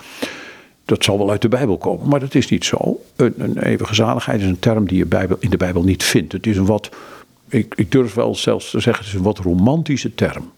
Dat 0.85 1.05
zal 1.05 1.19
wel 1.19 1.31
uit 1.31 1.43
de 1.43 1.49
Bijbel 1.49 1.79
komen, 1.79 2.09
maar 2.09 2.21
dat 2.21 2.35
is 2.35 2.49
niet 2.49 2.65
zo. 2.65 3.01
Een, 3.17 3.35
een 3.37 3.59
eeuwige 3.59 3.95
zaligheid 3.95 4.41
is 4.41 4.47
een 4.47 4.59
term 4.59 4.87
die 4.87 4.99
je 4.99 5.07
Bijbel, 5.07 5.37
in 5.41 5.51
de 5.51 5.57
Bijbel 5.57 5.83
niet 5.83 6.05
vindt. 6.05 6.33
Het 6.33 6.47
is 6.47 6.57
een 6.57 6.67
wat, 6.67 6.89
ik, 7.49 7.75
ik 7.77 7.93
durf 7.93 8.15
wel 8.15 8.35
zelfs 8.35 8.71
te 8.71 8.81
zeggen, 8.81 9.05
het 9.05 9.13
is 9.13 9.19
een 9.19 9.25
wat 9.25 9.39
romantische 9.39 10.15
term 10.15 10.53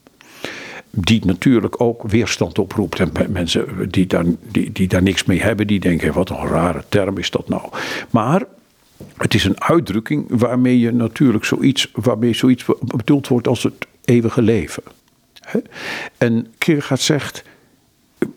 die 0.91 1.25
natuurlijk 1.25 1.81
ook 1.81 2.03
weerstand 2.03 2.59
oproept. 2.59 3.01
En 3.01 3.13
mensen 3.29 3.91
die 3.91 4.07
die, 4.51 4.73
die 4.73 4.89
daar 4.89 5.03
niks 5.03 5.25
mee 5.25 5.43
hebben, 5.43 5.67
die 5.67 5.81
denken: 5.81 6.13
wat 6.13 6.31
een 6.31 6.47
rare 6.47 6.85
term 6.89 7.19
is 7.19 7.31
dat 7.31 7.49
nou. 7.49 7.63
Maar 8.11 8.43
het 9.17 9.35
is 9.35 9.45
een 9.45 9.63
uitdrukking 9.63 10.25
waarmee 10.29 10.79
je 10.79 10.93
natuurlijk 10.93 11.45
zoiets, 11.45 11.91
waarmee 11.95 12.35
zoiets 12.35 12.65
bedoeld 12.81 13.29
wordt 13.29 13.49
als 13.49 13.63
het 13.63 13.87
eeuwige 14.05 14.43
leven. 14.43 14.83
En 16.19 16.47
Kierkegaard 16.59 17.01
zegt, 17.01 17.43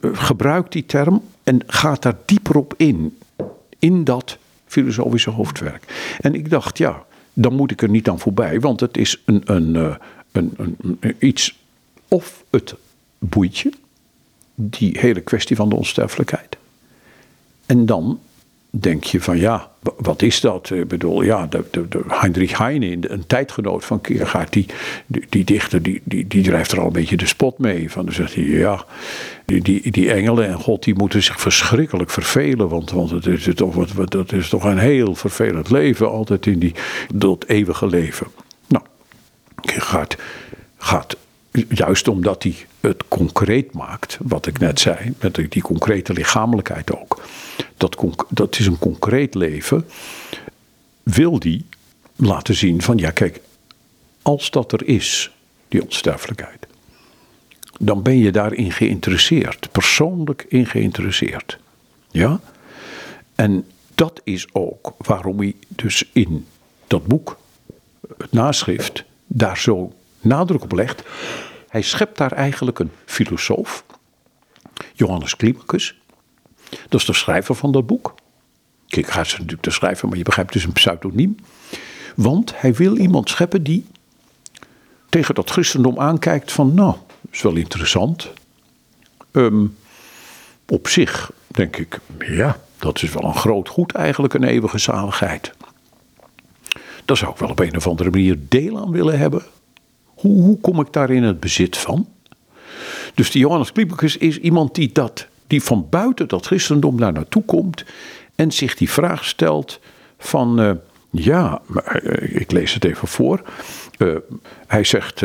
gebruik 0.01 0.71
die 0.71 0.85
term 0.85 1.21
en 1.43 1.61
gaat 1.67 2.01
daar 2.01 2.17
dieper 2.25 2.57
op 2.57 2.73
in. 2.77 3.17
In 3.79 4.03
dat 4.03 4.37
filosofische 4.65 5.29
hoofdwerk. 5.29 6.15
En 6.19 6.33
ik 6.35 6.49
dacht, 6.49 6.77
ja, 6.77 7.05
dan 7.33 7.55
moet 7.55 7.71
ik 7.71 7.81
er 7.81 7.89
niet 7.89 8.09
aan 8.09 8.19
voorbij, 8.19 8.59
want 8.59 8.79
het 8.79 8.97
is 8.97 9.21
een, 9.25 9.41
een, 9.45 9.75
eh, 9.75 9.95
een, 10.31 10.53
een, 10.57 11.15
iets 11.19 11.57
of 12.07 12.43
het 12.49 12.75
boeitje, 13.17 13.71
die 14.55 14.99
hele 14.99 15.21
kwestie 15.21 15.55
van 15.55 15.69
de 15.69 15.75
onsterfelijkheid. 15.75 16.57
En 17.65 17.85
dan 17.85 18.19
denk 18.69 19.03
je 19.03 19.21
van 19.21 19.37
ja, 19.37 19.71
wat 19.97 20.21
is 20.21 20.41
dat? 20.41 20.69
Ik 20.69 20.87
bedoel, 20.87 21.21
ja, 21.21 21.45
de, 21.45 21.63
de, 21.71 22.01
Heinrich 22.07 22.57
Heine, 22.57 23.11
een 23.11 23.27
tijdgenoot 23.27 23.85
van 23.85 24.01
Kierkegaard, 24.01 24.53
die, 24.53 24.65
die, 25.29 25.43
dichter, 25.43 25.81
die, 25.81 26.01
die, 26.03 26.27
die 26.27 26.43
drijft 26.43 26.71
er 26.71 26.79
al 26.79 26.85
een 26.85 26.93
beetje 26.93 27.17
de 27.17 27.25
spot 27.25 27.57
mee. 27.57 27.91
Van, 27.91 28.05
dan 28.05 28.13
zegt 28.13 28.35
hij, 28.35 28.43
ja, 28.43 28.85
die, 29.45 29.91
die, 29.91 30.11
engelen 30.11 30.47
en 30.47 30.53
God, 30.53 30.83
die 30.83 30.95
moeten 30.95 31.23
zich 31.23 31.41
verschrikkelijk 31.41 32.09
vervelen, 32.09 32.69
want, 32.69 32.91
want 32.91 33.09
het 33.09 33.25
is 33.25 33.49
toch, 33.55 33.85
dat 34.07 34.31
is 34.31 34.49
toch 34.49 34.63
een 34.63 34.77
heel 34.77 35.15
vervelend 35.15 35.69
leven, 35.69 36.09
altijd 36.09 36.45
in 36.45 36.59
die, 36.59 36.75
dat 37.13 37.45
eeuwige 37.47 37.87
leven. 37.87 38.27
Nou, 38.67 38.83
Kierkegaard 39.61 40.17
gaat 40.77 41.17
juist 41.67 42.07
omdat 42.07 42.43
hij 42.43 42.55
het 42.79 43.03
concreet 43.07 43.73
maakt, 43.73 44.17
wat 44.21 44.47
ik 44.47 44.59
net 44.59 44.79
zei, 44.79 45.13
met 45.19 45.39
die 45.49 45.61
concrete 45.61 46.13
lichamelijkheid 46.13 46.95
ook, 46.95 47.21
dat, 47.77 48.25
dat 48.29 48.59
is 48.59 48.65
een 48.65 48.79
concreet 48.79 49.35
leven, 49.35 49.85
wil 51.03 51.39
die 51.39 51.65
laten 52.15 52.55
zien 52.55 52.81
van 52.81 52.97
ja 52.97 53.11
kijk, 53.11 53.41
als 54.21 54.51
dat 54.51 54.71
er 54.71 54.87
is, 54.87 55.31
die 55.67 55.83
onsterfelijkheid, 55.83 56.67
dan 57.79 58.01
ben 58.01 58.17
je 58.17 58.31
daarin 58.31 58.71
geïnteresseerd, 58.71 59.71
persoonlijk 59.71 60.45
in 60.47 60.65
geïnteresseerd. 60.65 61.57
Ja? 62.11 62.39
En 63.35 63.67
dat 63.95 64.21
is 64.23 64.53
ook 64.53 64.93
waarom 64.97 65.37
hij 65.37 65.55
dus 65.67 66.09
in 66.13 66.45
dat 66.87 67.05
boek, 67.05 67.39
het 68.17 68.31
naschrift, 68.31 69.03
daar 69.27 69.57
zo 69.57 69.93
nadruk 70.21 70.63
op 70.63 70.71
legt. 70.71 71.03
Hij 71.69 71.81
schept 71.81 72.17
daar 72.17 72.31
eigenlijk 72.31 72.79
een 72.79 72.91
filosoof, 73.05 73.83
Johannes 74.93 75.35
Climacus. 75.35 75.99
Dat 76.69 76.99
is 76.99 77.05
de 77.05 77.13
schrijver 77.13 77.55
van 77.55 77.71
dat 77.71 77.85
boek. 77.85 78.15
Kijk, 78.87 79.13
hij 79.13 79.21
is 79.21 79.31
natuurlijk 79.31 79.63
de 79.63 79.71
schrijver, 79.71 80.07
maar 80.07 80.17
je 80.17 80.23
begrijpt, 80.23 80.55
is 80.55 80.63
een 80.63 80.73
pseudoniem. 80.73 81.37
Want 82.15 82.53
hij 82.55 82.73
wil 82.73 82.97
iemand 82.97 83.29
scheppen 83.29 83.63
die 83.63 83.85
tegen 85.09 85.35
dat 85.35 85.49
christendom 85.49 85.99
aankijkt 85.99 86.51
van, 86.51 86.73
nou, 86.73 86.95
is 87.31 87.41
wel 87.41 87.55
interessant. 87.55 88.29
Ehm, 89.31 89.65
op 90.67 90.87
zich 90.87 91.31
denk 91.47 91.77
ik, 91.77 91.99
ja, 92.19 92.59
dat 92.77 93.03
is 93.03 93.13
wel 93.13 93.23
een 93.23 93.35
groot 93.35 93.69
goed 93.69 93.91
eigenlijk, 93.91 94.33
een 94.33 94.43
eeuwige 94.43 94.77
zaligheid. 94.77 95.53
Daar 97.05 97.17
zou 97.17 97.31
ik 97.31 97.37
wel 97.37 97.49
op 97.49 97.59
een 97.59 97.75
of 97.75 97.87
andere 97.87 98.09
manier 98.09 98.37
deel 98.39 98.77
aan 98.77 98.91
willen 98.91 99.19
hebben. 99.19 99.43
Hoe, 100.03 100.41
hoe 100.41 100.59
kom 100.59 100.79
ik 100.79 100.93
daar 100.93 101.09
in 101.09 101.23
het 101.23 101.39
bezit 101.39 101.77
van? 101.77 102.07
Dus 103.13 103.31
die 103.31 103.41
Johannes 103.41 103.71
Climacus 103.71 104.17
is 104.17 104.37
iemand 104.37 104.75
die, 104.75 104.91
dat, 104.91 105.27
die 105.49 105.63
van 105.63 105.87
buiten 105.89 106.27
dat 106.27 106.45
christendom 106.45 106.97
daar 106.97 107.13
naartoe 107.13 107.43
komt 107.43 107.85
en 108.35 108.51
zich 108.51 108.75
die 108.75 108.89
vraag 108.89 109.25
stelt 109.25 109.79
van, 110.17 110.59
uh, 110.61 110.71
ja, 111.09 111.61
eh, 111.85 112.35
ik 112.41 112.51
lees 112.51 112.73
het 112.73 112.85
even 112.85 113.07
voor. 113.07 113.41
Uh, 113.97 114.15
hij 114.67 114.83
zegt, 114.83 115.23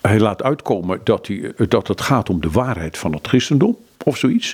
hij 0.00 0.20
laat 0.20 0.42
uitkomen 0.42 1.00
dat, 1.04 1.26
hij, 1.26 1.52
dat 1.68 1.88
het 1.88 2.00
gaat 2.00 2.30
om 2.30 2.40
de 2.40 2.50
waarheid 2.50 2.98
van 2.98 3.12
het 3.12 3.26
christendom 3.26 3.76
of 4.04 4.16
zoiets. 4.16 4.52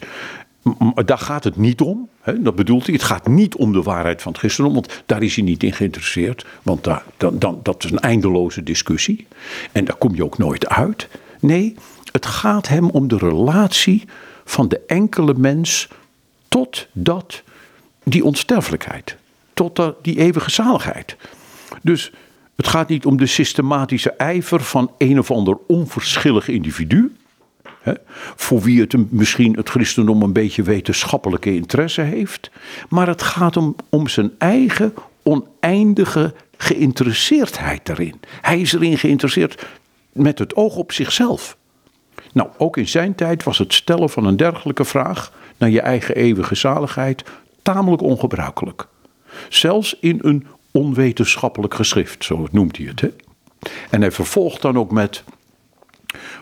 Daar 1.05 1.19
gaat 1.19 1.45
het 1.45 1.57
niet 1.57 1.81
om. 1.81 2.09
Hè? 2.21 2.43
Dat 2.43 2.55
bedoelt 2.55 2.87
hij. 2.87 2.95
Het 2.95 3.05
gaat 3.05 3.29
niet 3.29 3.55
om 3.55 3.73
de 3.73 3.83
waarheid 3.83 4.23
van 4.23 4.33
het 4.33 4.41
christendom, 4.41 4.75
want 4.75 5.03
daar 5.07 5.23
is 5.23 5.35
hij 5.35 5.45
niet 5.45 5.63
in 5.63 5.73
geïnteresseerd. 5.73 6.47
Want 6.63 6.85
daar, 6.85 7.03
dan, 7.17 7.39
dan, 7.39 7.61
dat 7.63 7.85
is 7.85 7.91
een 7.91 7.99
eindeloze 7.99 8.63
discussie. 8.63 9.27
En 9.73 9.85
daar 9.85 9.97
kom 9.97 10.15
je 10.15 10.25
ook 10.25 10.39
nooit 10.39 10.69
uit. 10.69 11.09
Nee, 11.41 11.75
het 12.13 12.27
gaat 12.27 12.69
hem 12.69 12.91
om 12.91 13.09
de 13.09 13.17
relatie 13.17 14.05
van 14.51 14.69
de 14.69 14.81
enkele 14.87 15.35
mens 15.37 15.89
tot 16.49 16.87
dat, 16.93 17.43
die 18.05 18.25
onsterfelijkheid. 18.25 19.17
Tot 19.55 19.81
die 20.03 20.19
eeuwige 20.19 20.51
zaligheid. 20.51 21.17
Dus 21.83 22.13
het 22.57 22.67
gaat 22.67 22.89
niet 22.89 23.07
om 23.07 23.17
de 23.17 23.27
systematische 23.27 24.11
ijver 24.11 24.61
van 24.61 24.91
een 24.99 25.19
of 25.19 25.31
ander 25.31 25.59
onverschillig 25.67 26.49
individu. 26.49 27.17
Hè, 27.81 27.93
voor 28.37 28.61
wie 28.61 28.81
het 28.81 29.13
misschien 29.13 29.57
het 29.57 29.69
christendom 29.69 30.23
een 30.23 30.33
beetje 30.33 30.63
wetenschappelijke 30.63 31.55
interesse 31.55 32.01
heeft. 32.01 32.51
Maar 32.89 33.07
het 33.07 33.23
gaat 33.23 33.57
om, 33.57 33.77
om 33.89 34.09
zijn 34.09 34.31
eigen 34.39 34.95
oneindige 35.23 36.35
geïnteresseerdheid 36.57 37.87
daarin. 37.87 38.21
Hij 38.41 38.61
is 38.61 38.73
erin 38.73 38.99
geïnteresseerd 38.99 39.67
met 40.13 40.39
het 40.39 40.57
oog 40.57 40.77
op 40.77 40.93
zichzelf. 40.93 41.58
Nou, 42.33 42.49
ook 42.57 42.77
in 42.77 42.89
zijn 42.89 43.15
tijd 43.15 43.43
was 43.43 43.59
het 43.59 43.75
stellen 43.75 44.11
van 44.11 44.25
een 44.25 44.37
dergelijke 44.37 44.85
vraag 44.85 45.33
naar 45.57 45.71
je 45.71 45.81
eigen 45.81 46.15
eeuwige 46.15 46.55
zaligheid 46.55 47.25
tamelijk 47.63 48.03
ongebruikelijk. 48.03 48.87
Zelfs 49.49 49.97
in 50.01 50.19
een 50.23 50.47
onwetenschappelijk 50.71 51.75
geschrift, 51.75 52.25
zo 52.25 52.47
noemt 52.51 52.77
hij 52.77 52.87
het. 52.87 53.01
Hè? 53.01 53.09
En 53.91 54.01
hij 54.01 54.11
vervolgt 54.11 54.63
dan 54.63 54.79
ook 54.79 54.91
met: 54.91 55.25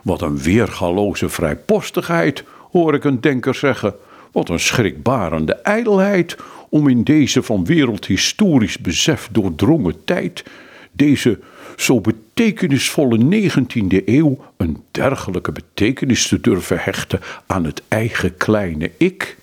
Wat 0.03 0.23
een 0.23 0.39
weergaloze 0.39 1.29
vrijpostigheid, 1.29 2.45
hoor 2.73 2.95
ik 2.95 3.05
een 3.05 3.21
denker 3.21 3.55
zeggen. 3.55 3.95
Wat 4.33 4.49
een 4.49 4.61
schrikbarende 4.61 5.55
ijdelheid 5.55 6.37
om 6.69 6.89
in 6.89 7.05
deze 7.05 7.43
van 7.43 7.65
wereldhistorisch 7.65 8.79
besef 8.79 9.29
doordrongen 9.33 10.05
tijd, 10.05 10.45
deze 10.93 11.41
zo 11.77 12.01
betekenisvolle 12.01 13.49
19e 13.51 14.05
eeuw, 14.05 14.45
een 14.57 14.83
dergelijke 14.91 15.53
betekenis 15.53 16.29
te 16.29 16.41
durven 16.41 16.79
hechten 16.79 17.21
aan 17.47 17.65
het 17.65 17.83
eigen 17.89 18.37
kleine 18.37 18.91
ik. 18.97 19.37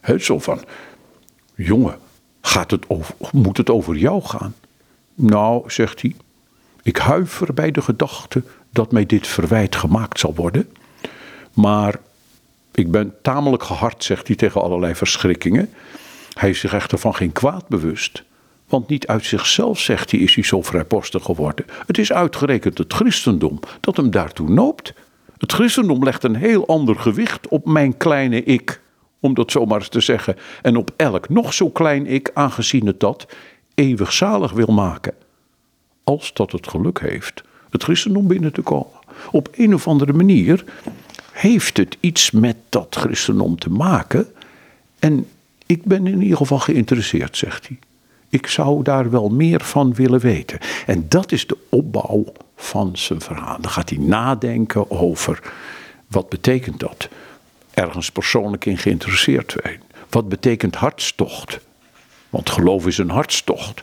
He, 0.00 0.18
zo 0.18 0.38
van, 0.38 0.60
jongen, 1.54 1.98
gaat 2.40 2.70
het 2.70 2.84
over, 2.88 3.14
moet 3.32 3.56
het 3.56 3.70
over 3.70 3.96
jou 3.96 4.22
gaan? 4.22 4.54
Nou, 5.14 5.70
zegt 5.70 6.02
hij, 6.02 6.14
ik 6.82 6.96
huiver 6.96 7.54
bij 7.54 7.70
de 7.70 7.82
gedachte 7.82 8.42
dat 8.70 8.92
mij 8.92 9.06
dit 9.06 9.26
verwijt 9.26 9.76
gemaakt 9.76 10.18
zal 10.18 10.34
worden. 10.34 10.68
Maar 11.52 11.98
ik 12.72 12.90
ben 12.90 13.14
tamelijk 13.22 13.62
gehard, 13.62 14.04
zegt 14.04 14.26
hij 14.26 14.36
tegen 14.36 14.62
allerlei 14.62 14.94
verschrikkingen. 14.94 15.70
Hij 16.32 16.50
is 16.50 16.60
zich 16.60 16.74
echter 16.74 16.98
van 16.98 17.14
geen 17.14 17.32
kwaad 17.32 17.68
bewust. 17.68 18.22
Want 18.72 18.88
niet 18.88 19.06
uit 19.06 19.24
zichzelf, 19.24 19.78
zegt 19.78 20.10
hij, 20.10 20.20
is 20.20 20.34
hij 20.34 20.44
zo 20.44 20.62
vrijpostig 20.62 21.24
geworden. 21.24 21.64
Het 21.86 21.98
is 21.98 22.12
uitgerekend 22.12 22.78
het 22.78 22.92
christendom 22.92 23.60
dat 23.80 23.96
hem 23.96 24.10
daartoe 24.10 24.48
noopt. 24.48 24.94
Het 25.38 25.52
christendom 25.52 26.04
legt 26.04 26.24
een 26.24 26.36
heel 26.36 26.66
ander 26.66 26.96
gewicht 26.96 27.48
op 27.48 27.66
mijn 27.66 27.96
kleine 27.96 28.42
ik, 28.42 28.80
om 29.20 29.34
dat 29.34 29.50
zomaar 29.50 29.78
eens 29.78 29.88
te 29.88 30.00
zeggen, 30.00 30.36
en 30.62 30.76
op 30.76 30.90
elk 30.96 31.28
nog 31.28 31.54
zo 31.54 31.70
klein 31.70 32.06
ik, 32.06 32.30
aangezien 32.34 32.86
het 32.86 33.00
dat 33.00 33.26
eeuwig 33.74 34.12
zalig 34.12 34.52
wil 34.52 34.72
maken. 34.72 35.14
Als 36.04 36.32
dat 36.32 36.52
het 36.52 36.68
geluk 36.68 37.00
heeft 37.00 37.42
het 37.70 37.82
christendom 37.82 38.26
binnen 38.26 38.52
te 38.52 38.62
komen. 38.62 38.98
Op 39.30 39.48
een 39.52 39.74
of 39.74 39.88
andere 39.88 40.12
manier 40.12 40.64
heeft 41.32 41.76
het 41.76 41.96
iets 42.00 42.30
met 42.30 42.56
dat 42.68 42.96
christendom 42.98 43.58
te 43.58 43.70
maken. 43.70 44.26
En 44.98 45.28
ik 45.66 45.84
ben 45.84 46.06
in 46.06 46.22
ieder 46.22 46.36
geval 46.36 46.58
geïnteresseerd, 46.58 47.36
zegt 47.36 47.68
hij. 47.68 47.78
Ik 48.32 48.46
zou 48.46 48.82
daar 48.82 49.10
wel 49.10 49.28
meer 49.28 49.60
van 49.60 49.94
willen 49.94 50.20
weten. 50.20 50.58
En 50.86 51.08
dat 51.08 51.32
is 51.32 51.46
de 51.46 51.56
opbouw 51.68 52.24
van 52.56 52.90
zijn 52.96 53.20
verhaal. 53.20 53.60
Dan 53.60 53.70
gaat 53.70 53.88
hij 53.88 53.98
nadenken 53.98 54.90
over 54.90 55.52
wat 56.06 56.28
betekent 56.28 56.80
dat? 56.80 57.08
Ergens 57.74 58.10
persoonlijk 58.10 58.64
in 58.64 58.78
geïnteresseerd 58.78 59.56
zijn. 59.62 59.82
Wat 60.10 60.28
betekent 60.28 60.74
hartstocht? 60.74 61.60
Want 62.30 62.50
geloof 62.50 62.86
is 62.86 62.98
een 62.98 63.10
hartstocht. 63.10 63.80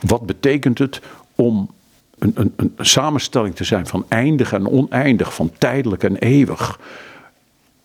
Wat 0.00 0.26
betekent 0.26 0.78
het 0.78 1.00
om 1.34 1.70
een, 2.18 2.32
een, 2.34 2.52
een 2.56 2.74
samenstelling 2.86 3.56
te 3.56 3.64
zijn 3.64 3.86
van 3.86 4.04
eindig 4.08 4.52
en 4.52 4.68
oneindig, 4.68 5.34
van 5.34 5.52
tijdelijk 5.58 6.02
en 6.02 6.16
eeuwig? 6.16 6.80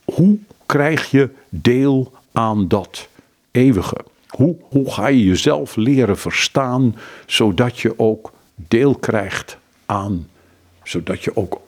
Hoe 0.03 0.37
krijg 0.65 1.11
je 1.11 1.29
deel 1.49 2.11
aan 2.31 2.67
dat 2.67 3.07
eeuwige? 3.51 3.97
Hoe, 4.41 4.55
hoe 4.69 4.91
ga 4.91 5.07
je 5.07 5.23
jezelf 5.23 5.75
leren 5.75 6.17
verstaan, 6.17 6.95
zodat 7.25 7.79
je 7.79 7.99
ook 7.99 8.31
deel 8.55 8.95
krijgt 8.95 9.57
aan, 9.85 10.27
zodat 10.83 11.23
je 11.23 11.35
ook 11.35 11.61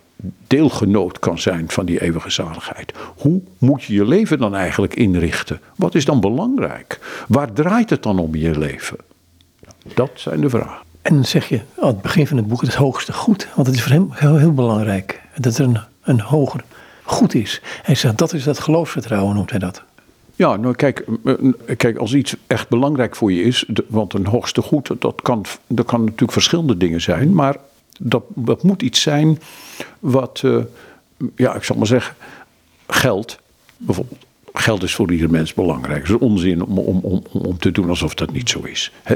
deelgenoot 0.47 1.19
kan 1.19 1.39
zijn 1.39 1.69
van 1.69 1.85
die 1.85 2.01
eeuwige 2.01 2.29
zaligheid. 2.29 2.93
Hoe 3.17 3.41
moet 3.57 3.83
je 3.83 3.93
je 3.93 4.05
leven 4.05 4.37
dan 4.37 4.55
eigenlijk 4.55 4.95
inrichten? 4.95 5.59
Wat 5.75 5.95
is 5.95 6.05
dan 6.05 6.19
belangrijk? 6.19 6.99
Waar 7.27 7.53
draait 7.53 7.89
het 7.89 8.03
dan 8.03 8.19
om 8.19 8.35
je 8.35 8.57
leven? 8.57 8.97
Dat 9.93 10.11
zijn 10.13 10.41
de 10.41 10.49
vragen. 10.49 10.85
En 11.01 11.13
dan 11.13 11.25
zeg 11.25 11.49
je 11.49 11.61
aan 11.79 11.87
het 11.87 12.01
begin 12.01 12.27
van 12.27 12.37
het 12.37 12.47
boek 12.47 12.61
het 12.61 12.75
hoogste 12.75 13.13
goed, 13.13 13.47
want 13.55 13.67
het 13.67 13.75
is 13.75 13.83
voor 13.83 13.91
hem 13.91 14.07
heel, 14.11 14.37
heel 14.37 14.53
belangrijk 14.53 15.21
dat 15.37 15.57
er 15.57 15.65
een, 15.65 15.79
een 16.03 16.21
hoger 16.21 16.63
goed 17.03 17.33
is. 17.33 17.61
Hij 17.83 17.95
zegt 17.95 18.17
dat 18.17 18.33
is 18.33 18.43
dat 18.43 18.59
geloofsvertrouwen, 18.59 19.35
noemt 19.35 19.49
hij 19.49 19.59
dat. 19.59 19.83
Ja, 20.35 20.55
nou 20.55 20.75
kijk, 20.75 21.05
kijk, 21.77 21.97
als 21.97 22.13
iets 22.13 22.35
echt 22.47 22.69
belangrijk 22.69 23.15
voor 23.15 23.31
je 23.31 23.43
is, 23.43 23.65
want 23.87 24.13
een 24.13 24.25
hoogste 24.25 24.61
goed, 24.61 25.01
dat 25.01 25.21
kan, 25.21 25.45
dat 25.67 25.85
kan 25.85 26.03
natuurlijk 26.03 26.31
verschillende 26.31 26.77
dingen 26.77 27.01
zijn, 27.01 27.33
maar 27.33 27.55
dat, 27.99 28.23
dat 28.27 28.63
moet 28.63 28.81
iets 28.81 29.01
zijn 29.01 29.39
wat, 29.99 30.41
uh, 30.45 30.63
ja, 31.35 31.55
ik 31.55 31.63
zal 31.63 31.75
maar 31.75 31.87
zeggen, 31.87 32.15
geld, 32.87 33.39
bijvoorbeeld. 33.77 34.25
Geld 34.53 34.83
is 34.83 34.95
voor 34.95 35.11
ieder 35.11 35.29
mens 35.29 35.53
belangrijk. 35.53 36.07
Het 36.07 36.09
is 36.09 36.27
onzin 36.27 36.63
om, 36.63 36.77
om, 36.77 36.99
om, 36.99 37.23
om 37.31 37.57
te 37.57 37.71
doen 37.71 37.89
alsof 37.89 38.13
dat 38.13 38.31
niet 38.31 38.49
zo 38.49 38.59
is. 38.59 38.91
Hè? 39.03 39.15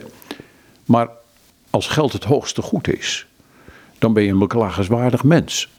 Maar 0.86 1.10
als 1.70 1.88
geld 1.88 2.14
het 2.14 2.24
hoogste 2.24 2.62
goed 2.62 2.88
is, 2.88 3.28
dan 3.98 4.14
ben 4.14 4.24
je 4.24 4.32
een 4.32 4.40
beklagenswaardig 4.40 5.24
mens. 5.24 5.70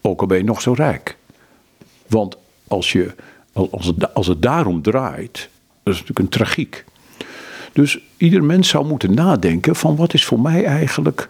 Ook 0.00 0.20
al 0.20 0.26
ben 0.26 0.38
je 0.38 0.44
nog 0.44 0.60
zo 0.60 0.72
rijk. 0.72 1.16
Want 2.06 2.36
als 2.68 2.92
je 2.92 3.14
als 3.52 3.86
het, 3.86 4.14
als 4.14 4.26
het 4.26 4.42
daarom 4.42 4.82
draait, 4.82 5.48
dat 5.82 5.94
is 5.94 6.00
natuurlijk 6.00 6.18
een 6.18 6.28
tragiek. 6.28 6.84
Dus 7.72 7.98
ieder 8.16 8.44
mens 8.44 8.68
zou 8.68 8.86
moeten 8.86 9.14
nadenken 9.14 9.76
van 9.76 9.96
wat 9.96 10.14
is 10.14 10.24
voor 10.24 10.40
mij 10.40 10.64
eigenlijk 10.64 11.28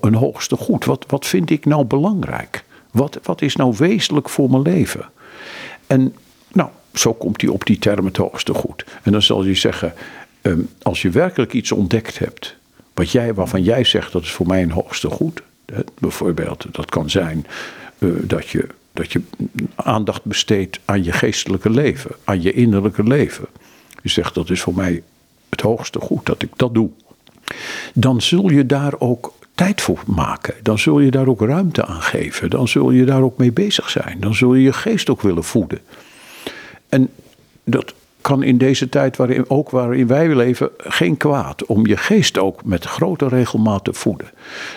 een 0.00 0.14
hoogste 0.14 0.56
goed? 0.56 0.84
Wat, 0.84 1.04
wat 1.08 1.26
vind 1.26 1.50
ik 1.50 1.64
nou 1.64 1.84
belangrijk? 1.84 2.64
Wat, 2.90 3.18
wat 3.22 3.42
is 3.42 3.56
nou 3.56 3.74
wezenlijk 3.78 4.28
voor 4.28 4.50
mijn 4.50 4.62
leven? 4.62 5.08
En 5.86 6.14
nou, 6.52 6.70
zo 6.94 7.14
komt 7.14 7.40
hij 7.40 7.50
op 7.50 7.66
die 7.66 7.78
term 7.78 8.04
het 8.04 8.16
hoogste 8.16 8.54
goed. 8.54 8.84
En 9.02 9.12
dan 9.12 9.22
zal 9.22 9.44
hij 9.44 9.54
zeggen, 9.54 9.94
ehm, 10.40 10.60
als 10.82 11.02
je 11.02 11.10
werkelijk 11.10 11.52
iets 11.52 11.72
ontdekt 11.72 12.18
hebt, 12.18 12.56
wat 12.94 13.10
jij, 13.10 13.34
waarvan 13.34 13.62
jij 13.62 13.84
zegt 13.84 14.12
dat 14.12 14.22
is 14.22 14.30
voor 14.30 14.46
mij 14.46 14.62
een 14.62 14.70
hoogste 14.70 15.10
goed. 15.10 15.42
Bijvoorbeeld, 15.98 16.66
dat 16.70 16.90
kan 16.90 17.10
zijn 17.10 17.46
eh, 17.98 18.08
dat 18.22 18.48
je 18.48 18.66
dat 19.00 19.12
je 19.12 19.22
aandacht 19.74 20.24
besteedt 20.24 20.80
aan 20.84 21.04
je 21.04 21.12
geestelijke 21.12 21.70
leven, 21.70 22.10
aan 22.24 22.42
je 22.42 22.52
innerlijke 22.52 23.02
leven. 23.02 23.46
Je 24.02 24.08
zegt 24.08 24.34
dat 24.34 24.50
is 24.50 24.60
voor 24.60 24.74
mij 24.74 25.02
het 25.48 25.60
hoogste 25.60 26.00
goed 26.00 26.26
dat 26.26 26.42
ik 26.42 26.50
dat 26.56 26.74
doe. 26.74 26.90
Dan 27.94 28.20
zul 28.20 28.50
je 28.50 28.66
daar 28.66 28.94
ook 28.98 29.32
tijd 29.54 29.80
voor 29.80 30.02
maken. 30.06 30.54
Dan 30.62 30.78
zul 30.78 31.00
je 31.00 31.10
daar 31.10 31.26
ook 31.26 31.40
ruimte 31.40 31.86
aan 31.86 32.02
geven. 32.02 32.50
Dan 32.50 32.68
zul 32.68 32.90
je 32.90 33.04
daar 33.04 33.22
ook 33.22 33.36
mee 33.38 33.52
bezig 33.52 33.90
zijn. 33.90 34.20
Dan 34.20 34.34
zul 34.34 34.54
je 34.54 34.62
je 34.62 34.72
geest 34.72 35.10
ook 35.10 35.20
willen 35.20 35.44
voeden. 35.44 35.78
En 36.88 37.08
dat 37.64 37.94
kan 38.20 38.42
in 38.42 38.58
deze 38.58 38.88
tijd 38.88 39.16
waarin, 39.16 39.50
ook 39.50 39.70
waarin 39.70 40.06
wij 40.06 40.34
leven 40.34 40.70
geen 40.78 41.16
kwaad. 41.16 41.66
Om 41.66 41.86
je 41.86 41.96
geest 41.96 42.38
ook 42.38 42.64
met 42.64 42.84
grote 42.84 43.28
regelmaat 43.28 43.84
te 43.84 43.92
voeden. 43.92 44.30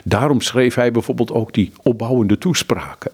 Daarom 0.04 0.42
schreef 0.42 0.76
hij 0.76 0.92
bijvoorbeeld 0.92 1.32
ook 1.32 1.54
die 1.54 1.72
opbouwende 1.82 2.38
toespraken. 2.38 3.12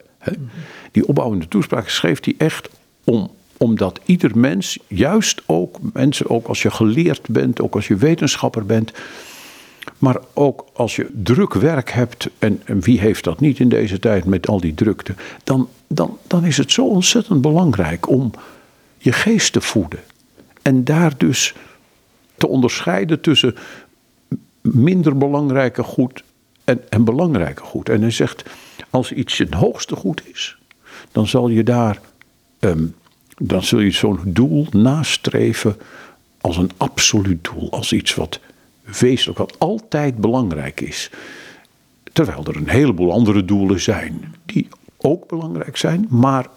Die 1.00 1.08
opbouwende 1.08 1.48
toespraak 1.48 1.90
schreef 1.90 2.24
hij 2.24 2.36
echt 2.38 2.70
om 3.04 3.32
omdat 3.58 4.00
ieder 4.06 4.38
mens, 4.38 4.80
juist 4.88 5.42
ook 5.46 5.78
mensen, 5.94 6.30
ook 6.30 6.48
als 6.48 6.62
je 6.62 6.72
geleerd 6.72 7.28
bent, 7.30 7.62
ook 7.62 7.76
als 7.76 7.88
je 7.88 7.96
wetenschapper 7.96 8.66
bent, 8.66 8.92
maar 9.98 10.18
ook 10.34 10.66
als 10.74 10.96
je 10.96 11.10
druk 11.14 11.54
werk 11.54 11.92
hebt, 11.92 12.30
en, 12.40 12.62
wie 12.66 13.00
heeft 13.00 13.24
dat 13.24 13.40
niet 13.40 13.60
in 13.60 13.70
deze 13.70 14.00
tijd 14.00 14.26
met 14.26 14.48
al 14.48 14.60
die 14.60 14.74
drukte, 14.74 15.16
dan, 15.44 15.70
dan, 15.88 16.18
dan 16.28 16.46
is 16.46 16.58
het 16.58 16.72
zo 16.72 16.88
ontzettend 16.88 17.42
belangrijk 17.42 18.10
om 18.10 18.32
je 18.98 19.12
geest 19.12 19.54
te 19.54 19.62
voeden. 19.62 20.00
En 20.62 20.84
daar 20.84 21.18
dus 21.18 21.54
te 22.38 22.48
onderscheiden 22.48 23.22
tussen 23.22 23.56
minder 24.62 25.18
belangrijke 25.18 25.84
goed 25.84 26.24
en, 26.64 26.90
en 26.90 27.04
belangrijke 27.04 27.64
goed. 27.64 27.90
En 27.90 28.02
hij 28.02 28.12
zegt, 28.12 28.44
als 28.90 29.12
iets 29.12 29.40
een 29.40 29.54
hoogste 29.54 29.96
goed 29.96 30.22
is, 30.28 30.59
dan 31.12 31.28
zal 31.28 31.50
je 31.50 31.64
daar, 31.64 32.00
ehm, 32.60 32.86
dan 33.38 33.64
zul 33.64 33.80
je 33.80 33.92
zo'n 33.92 34.20
doel 34.26 34.68
nastreven 34.72 35.78
als 36.42 36.58
een 36.58 36.72
absoluut 36.78 37.44
doel, 37.44 37.72
als 37.72 37.94
iets 37.94 38.16
wat 38.16 38.40
wezenlijk, 39.00 39.40
wat 39.40 39.60
altijd 39.60 40.18
belangrijk 40.18 40.82
is. 40.82 41.10
Terwijl 42.14 42.44
er 42.46 42.56
een 42.56 42.70
heleboel 42.70 43.12
andere 43.12 43.46
doelen 43.46 43.82
zijn 43.82 44.36
die 44.46 44.68
ook 44.98 45.28
belangrijk 45.28 45.78
zijn, 45.78 46.06
maar 46.10 46.48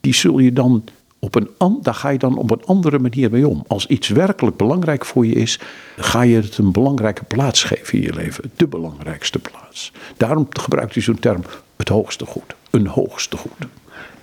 die 0.00 0.14
zul 0.14 0.38
je 0.38 0.52
dan 0.52 0.84
op 1.18 1.34
een, 1.34 1.78
daar 1.82 1.94
ga 1.94 2.08
je 2.08 2.18
dan 2.18 2.36
op 2.36 2.50
een 2.50 2.64
andere 2.64 2.98
manier 2.98 3.30
mee 3.30 3.48
om. 3.48 3.64
Als 3.66 3.86
iets 3.86 4.08
werkelijk 4.08 4.56
belangrijk 4.56 5.04
voor 5.04 5.26
je 5.26 5.34
is, 5.34 5.60
ga 5.96 6.22
je 6.22 6.36
het 6.36 6.58
een 6.58 6.72
belangrijke 6.72 7.24
plaats 7.24 7.62
geven 7.62 7.98
in 7.98 8.04
je 8.04 8.12
leven. 8.14 8.50
De 8.56 8.66
belangrijkste 8.66 9.38
plaats. 9.38 9.92
Daarom 10.16 10.46
gebruikt 10.50 10.94
hij 10.94 11.02
zo'n 11.02 11.18
term, 11.18 11.42
het 11.76 11.88
hoogste 11.88 12.26
goed. 12.26 12.54
Een 12.70 12.86
hoogste 12.86 13.36
goed. 13.36 13.52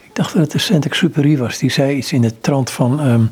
Ik 0.04 0.16
dacht 0.16 0.34
dat 0.34 0.42
het 0.42 0.52
de 0.52 0.58
Saint-Exupéry 0.58 1.38
was. 1.38 1.58
Die 1.58 1.72
zei 1.72 1.96
iets 1.96 2.14
in 2.14 2.22
de 2.22 2.40
trant 2.40 2.70
van... 2.70 3.00
Ehm, 3.00 3.26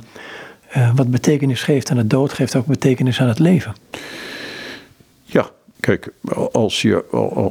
uh, 0.78 0.91
wat 0.95 1.11
betekenis 1.11 1.63
geeft 1.63 1.91
aan 1.91 1.97
het 1.97 2.09
dood, 2.09 2.34
geeft 2.34 2.55
ook 2.55 2.66
betekenis 2.66 3.22
aan 3.22 3.28
het 3.28 3.39
leven. 3.39 3.76
Ja, 5.24 5.49
kijk, 5.80 6.11
als 6.51 6.82
je, 6.82 7.05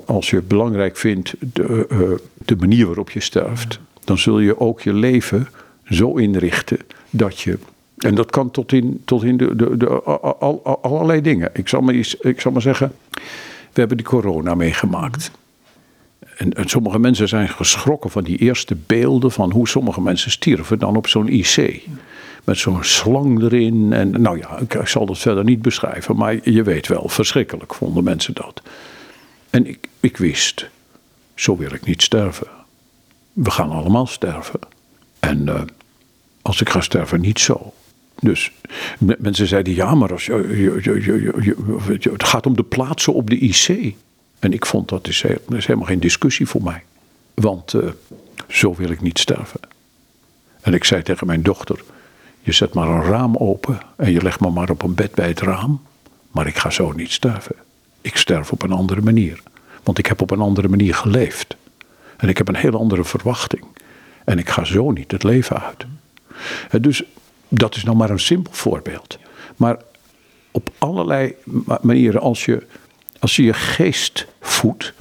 als 0.06 0.30
je 0.30 0.42
belangrijk 0.42 0.96
vindt 0.96 1.34
de, 1.38 1.86
uh, 1.92 1.98
de 2.44 2.56
manier 2.56 2.86
waarop 2.86 3.10
je 3.10 3.20
sterft, 3.20 3.78
dan 4.04 4.18
zul 4.18 4.38
je 4.38 4.60
ook 4.60 4.80
je 4.80 4.92
leven 4.92 5.48
zo 5.84 6.16
inrichten 6.16 6.78
dat 7.10 7.40
je. 7.40 7.58
En 7.98 8.14
dat 8.14 8.30
kan 8.30 8.50
tot 8.50 8.72
in, 8.72 9.02
tot 9.04 9.24
in 9.24 9.36
de, 9.36 9.56
de, 9.56 9.76
de, 9.76 9.88
al, 9.88 10.78
allerlei 10.82 11.20
dingen. 11.20 11.50
Ik 11.52 11.68
zal, 11.68 11.80
maar 11.80 11.94
eens, 11.94 12.16
ik 12.16 12.40
zal 12.40 12.52
maar 12.52 12.62
zeggen, 12.62 12.92
we 13.72 13.80
hebben 13.80 13.96
die 13.96 14.06
corona 14.06 14.54
meegemaakt. 14.54 15.30
En, 16.36 16.52
en, 16.52 16.68
sommige 16.68 16.98
mensen 16.98 17.28
zijn 17.28 17.48
geschrokken 17.48 18.10
van 18.10 18.24
die 18.24 18.38
eerste 18.38 18.76
beelden 18.86 19.30
van 19.30 19.50
hoe 19.50 19.68
sommige 19.68 20.00
mensen 20.00 20.30
stierven 20.30 20.78
dan 20.78 20.96
op 20.96 21.06
zo'n 21.06 21.28
IC 21.28 21.82
met 22.44 22.58
zo'n 22.58 22.84
slang 22.84 23.42
erin. 23.42 23.92
En 23.92 24.22
nou 24.22 24.38
ja, 24.38 24.58
ik, 24.58 24.86
zal 24.86 25.06
dat 25.06 25.18
verder 25.18 25.44
niet 25.44 25.62
beschrijven, 25.62 26.16
maar 26.16 26.50
je 26.50 26.62
weet 26.62 26.86
wel, 26.86 27.08
verschrikkelijk 27.08 27.74
vonden 27.74 28.04
mensen 28.04 28.34
dat. 28.34 28.62
En 29.50 29.66
ik, 29.66 29.88
ik 30.00 30.16
wist, 30.16 30.68
zo 31.34 31.56
wil 31.56 31.72
ik 31.72 31.86
niet 31.86 32.02
sterven. 32.02 32.46
We 33.32 33.50
gaan 33.50 33.70
allemaal 33.70 34.06
sterven. 34.06 34.60
En 35.20 35.46
uh, 35.46 35.60
als 36.42 36.60
ik 36.60 36.68
ga 36.68 36.80
sterven, 36.80 37.20
niet 37.20 37.38
zo. 37.38 37.72
Dus 38.20 38.52
mensen 38.98 39.46
zeiden, 39.46 39.74
ja, 39.74 39.94
maar 39.94 40.12
als 40.12 40.26
je, 40.26 40.80
je, 40.82 41.02
je, 42.00 42.10
het 42.10 42.24
gaat 42.24 42.46
om 42.46 42.56
de 42.56 42.62
plaatsen 42.62 43.14
op 43.14 43.30
de 43.30 43.38
IC. 43.38 43.94
En 44.44 44.52
ik 44.52 44.66
vond 44.66 44.88
dat 44.88 45.08
is, 45.08 45.22
is 45.48 45.66
helemaal 45.66 45.88
geen 45.88 46.00
discussie 46.00 46.46
voor 46.46 46.62
mij. 46.62 46.82
Want 47.34 47.72
uh, 47.72 47.88
zo 48.48 48.74
wil 48.74 48.90
ik 48.90 49.00
niet 49.00 49.18
sterven. 49.18 49.60
En 50.60 50.74
ik 50.74 50.84
zei 50.84 51.02
tegen 51.02 51.26
mijn 51.26 51.42
dochter, 51.42 51.84
je 52.40 52.52
zet 52.52 52.74
maar 52.74 52.88
een 52.88 53.02
raam 53.02 53.36
open 53.36 53.80
en 53.96 54.12
je 54.12 54.22
legt 54.22 54.40
me 54.40 54.50
maar 54.50 54.70
op 54.70 54.82
een 54.82 54.94
bed 54.94 55.14
bij 55.14 55.28
het 55.28 55.40
raam. 55.40 55.82
Maar 56.30 56.46
ik 56.46 56.56
ga 56.56 56.70
zo 56.70 56.92
niet 56.92 57.12
sterven. 57.12 57.54
Ik 58.00 58.16
sterf 58.16 58.52
op 58.52 58.62
een 58.62 58.72
andere 58.72 59.00
manier. 59.00 59.42
Want 59.82 59.98
ik 59.98 60.06
heb 60.06 60.20
op 60.20 60.30
een 60.30 60.40
andere 60.40 60.68
manier 60.68 60.94
geleefd. 60.94 61.56
En 62.16 62.28
ik 62.28 62.38
heb 62.38 62.48
een 62.48 62.56
heel 62.56 62.78
andere 62.78 63.04
verwachting. 63.04 63.64
En 64.24 64.38
ik 64.38 64.48
ga 64.48 64.64
zo 64.64 64.90
niet 64.90 65.10
het 65.10 65.22
leven 65.22 65.62
uit. 65.62 65.86
Dus 66.82 67.02
dat 67.48 67.76
is 67.76 67.84
nou 67.84 67.96
maar 67.96 68.10
een 68.10 68.20
simpel 68.20 68.52
voorbeeld. 68.52 69.18
Maar 69.56 69.76
op 70.50 70.70
allerlei 70.78 71.34
manieren, 71.80 72.20
als 72.20 72.44
je 72.44 72.66
als 73.24 73.36
je, 73.36 73.42
je 73.42 73.54
geest 73.54 74.26
voedt, 74.40 74.92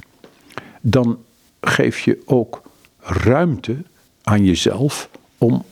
dan 0.80 1.24
geef 1.60 2.00
je 2.00 2.22
ook 2.24 2.62
ruimte 3.00 3.76
aan 4.22 4.44
jezelf 4.44 5.08
om 5.38 5.64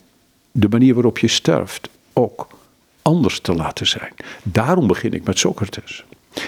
de 0.50 0.68
manier 0.68 0.94
waarop 0.94 1.18
je 1.18 1.28
sterft 1.28 1.88
ook 2.12 2.58
anders 3.02 3.40
te 3.40 3.54
laten 3.54 3.86
zijn. 3.86 4.12
Daarom 4.42 4.86
begin 4.86 5.12
ik 5.12 5.24
met 5.24 5.38
Socrates. 5.38 6.04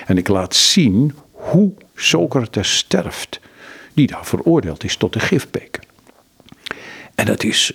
En 0.06 0.18
ik 0.18 0.28
laat 0.28 0.54
zien 0.54 1.14
hoe 1.30 1.72
Socrates 1.94 2.76
sterft, 2.76 3.40
die 3.92 4.06
daar 4.06 4.26
veroordeeld 4.26 4.84
is 4.84 4.96
tot 4.96 5.12
de 5.12 5.20
gifbeker. 5.20 5.82
En 7.14 7.26
dat 7.26 7.44
is, 7.44 7.72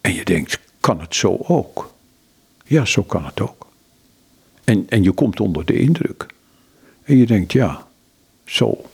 en 0.00 0.14
je 0.14 0.24
denkt, 0.24 0.58
kan 0.80 1.00
het 1.00 1.14
zo 1.14 1.36
ook? 1.42 1.92
Ja, 2.64 2.84
zo 2.84 3.02
kan 3.02 3.24
het 3.24 3.40
ook. 3.40 3.66
En, 4.64 4.86
en 4.88 5.02
je 5.02 5.12
komt 5.12 5.40
onder 5.40 5.64
de 5.64 5.78
indruk. 5.78 6.26
En 7.08 7.16
je 7.16 7.26
denkt, 7.26 7.52
ja, 7.52 7.86
zo. 8.44 8.84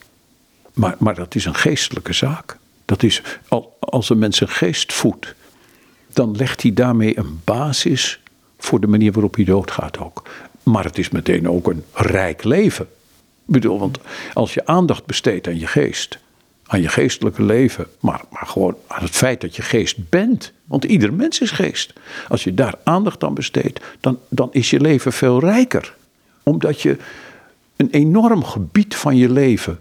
Maar, 0.72 0.96
maar 0.98 1.14
dat 1.14 1.34
is 1.34 1.44
een 1.44 1.54
geestelijke 1.54 2.12
zaak. 2.12 2.58
Dat 2.84 3.02
is, 3.02 3.22
als 3.78 4.10
een 4.10 4.18
mens 4.18 4.36
zijn 4.36 4.50
geest 4.50 4.92
voedt, 4.92 5.34
dan 6.12 6.36
legt 6.36 6.62
hij 6.62 6.72
daarmee 6.72 7.18
een 7.18 7.40
basis 7.44 8.20
voor 8.58 8.80
de 8.80 8.86
manier 8.86 9.12
waarop 9.12 9.34
hij 9.34 9.44
doodgaat 9.44 9.98
ook. 9.98 10.28
Maar 10.62 10.84
het 10.84 10.98
is 10.98 11.10
meteen 11.10 11.48
ook 11.48 11.66
een 11.66 11.84
rijk 11.92 12.44
leven. 12.44 12.84
Ik 13.46 13.52
bedoel, 13.52 13.78
want 13.78 13.98
als 14.32 14.54
je 14.54 14.66
aandacht 14.66 15.06
besteedt 15.06 15.46
aan 15.46 15.58
je 15.58 15.66
geest, 15.66 16.18
aan 16.66 16.80
je 16.80 16.88
geestelijke 16.88 17.42
leven, 17.42 17.86
maar, 18.00 18.22
maar 18.30 18.46
gewoon 18.46 18.76
aan 18.86 19.02
het 19.02 19.16
feit 19.16 19.40
dat 19.40 19.56
je 19.56 19.62
geest 19.62 20.08
bent. 20.08 20.52
Want 20.64 20.84
ieder 20.84 21.12
mens 21.12 21.40
is 21.40 21.50
geest. 21.50 21.92
Als 22.28 22.44
je 22.44 22.54
daar 22.54 22.74
aandacht 22.84 23.24
aan 23.24 23.34
besteedt, 23.34 23.80
dan, 24.00 24.18
dan 24.28 24.48
is 24.52 24.70
je 24.70 24.80
leven 24.80 25.12
veel 25.12 25.40
rijker. 25.40 25.94
Omdat 26.42 26.80
je 26.80 26.96
een 27.76 27.90
enorm 27.90 28.44
gebied 28.44 28.96
van 28.96 29.16
je 29.16 29.30
leven 29.30 29.78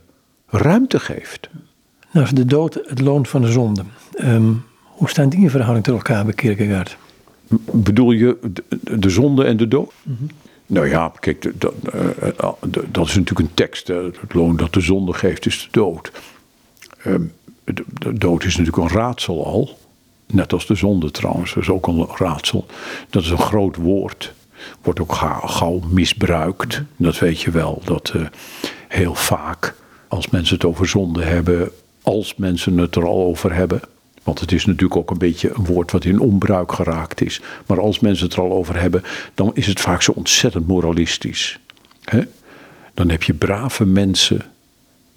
ruimte 0.47 0.99
geeft. 0.99 1.49
Nou 2.11 2.33
de 2.33 2.45
dood 2.45 2.79
het 2.85 3.01
loon 3.01 3.25
van 3.25 3.41
de 3.41 3.51
zonde. 3.51 3.83
Um, 4.21 4.63
hoe 4.83 5.09
staan 5.09 5.29
die 5.29 5.39
in 5.39 5.49
verhouding 5.49 5.85
tot 5.85 5.95
elkaar 5.95 6.25
bij 6.25 6.33
Kierkegaard? 6.33 6.97
Bedoel 7.71 8.11
je 8.11 8.37
de, 8.81 9.09
zonde 9.09 9.43
en 9.43 9.57
de 9.57 9.67
dood? 9.67 9.91
Mhm. 10.03 10.23
Nou 10.65 10.89
ja, 10.89 11.11
kijk, 11.19 11.51
dat, 11.55 11.73
eh, 11.93 12.27
eh, 12.37 12.51
dat, 12.91 13.07
is 13.07 13.15
natuurlijk 13.15 13.39
een 13.39 13.53
tekst. 13.53 13.87
Het 13.87 14.33
loon 14.33 14.55
dat 14.55 14.73
de 14.73 14.81
zonde 14.81 15.13
geeft 15.13 15.45
is 15.45 15.61
de 15.61 15.67
dood. 15.71 16.11
Ehm, 17.03 17.21
de, 17.63 18.13
dood 18.13 18.43
is 18.43 18.57
natuurlijk 18.57 18.83
een 18.83 18.97
raadsel 18.97 19.45
al. 19.45 19.77
Net 20.25 20.53
als 20.53 20.65
de 20.65 20.75
zonde 20.75 21.11
trouwens, 21.11 21.53
dat 21.53 21.63
is 21.63 21.69
ook 21.69 21.87
een 21.87 22.07
raadsel. 22.15 22.65
Dat 23.09 23.23
is 23.23 23.29
een 23.29 23.37
groot 23.37 23.75
woord. 23.75 24.33
Wordt 24.81 24.99
ook 24.99 25.13
gauw, 25.43 25.79
misbruikt. 25.89 26.81
Dat 26.95 27.19
weet 27.19 27.41
je 27.41 27.51
wel. 27.51 27.81
Dat 27.85 28.13
uh, 28.15 28.25
heel 28.87 29.15
vaak, 29.15 29.75
als 30.07 30.29
mensen 30.29 30.55
het 30.55 30.65
over 30.65 30.87
zonde 30.87 31.23
hebben, 31.23 31.71
als 32.01 32.35
mensen 32.35 32.77
het 32.77 32.95
er 32.95 33.05
al 33.05 33.23
over 33.23 33.53
hebben, 33.53 33.81
want 34.23 34.39
het 34.39 34.51
is 34.51 34.65
natuurlijk 34.65 34.95
ook 34.95 35.11
een 35.11 35.17
beetje 35.17 35.51
een 35.55 35.65
woord 35.65 35.91
wat 35.91 36.05
in 36.05 36.19
onbruik 36.19 36.71
geraakt 36.71 37.21
is. 37.21 37.41
Maar 37.65 37.79
als 37.79 37.99
mensen 37.99 38.25
het 38.25 38.35
er 38.35 38.41
al 38.41 38.51
over 38.51 38.79
hebben, 38.79 39.03
dan 39.33 39.51
is 39.53 39.67
het 39.67 39.81
vaak 39.81 40.01
zo 40.01 40.11
ontzettend 40.11 40.67
moralistisch. 40.67 41.59
Dan 42.93 43.09
heb 43.09 43.23
je 43.23 43.33
brave 43.33 43.85
mensen 43.85 44.41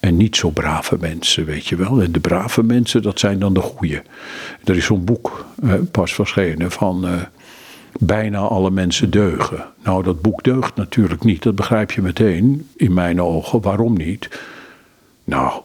en 0.00 0.16
niet 0.16 0.36
zo 0.36 0.50
brave 0.50 0.96
mensen, 1.00 1.44
weet 1.44 1.66
je 1.66 1.76
wel. 1.76 2.02
En 2.02 2.12
de 2.12 2.20
brave 2.20 2.62
mensen, 2.62 3.02
dat 3.02 3.18
zijn 3.18 3.38
dan 3.38 3.54
de 3.54 3.60
goeie. 3.60 4.00
Er 4.64 4.76
is 4.76 4.84
zo'n 4.84 5.04
boek 5.04 5.46
pas 5.90 6.14
verschenen 6.14 6.70
van 6.70 7.06
uh, 7.06 7.22
bijna 8.00 8.38
alle 8.38 8.70
mensen 8.70 9.10
deugen. 9.10 9.64
Nou, 9.84 10.02
dat 10.02 10.22
boek 10.22 10.42
deugt 10.42 10.76
natuurlijk 10.76 11.24
niet, 11.24 11.42
dat 11.42 11.54
begrijp 11.54 11.90
je 11.90 12.02
meteen 12.02 12.68
in 12.76 12.94
mijn 12.94 13.22
ogen. 13.22 13.60
Waarom 13.60 13.96
niet? 13.96 14.28
Nou, 15.24 15.62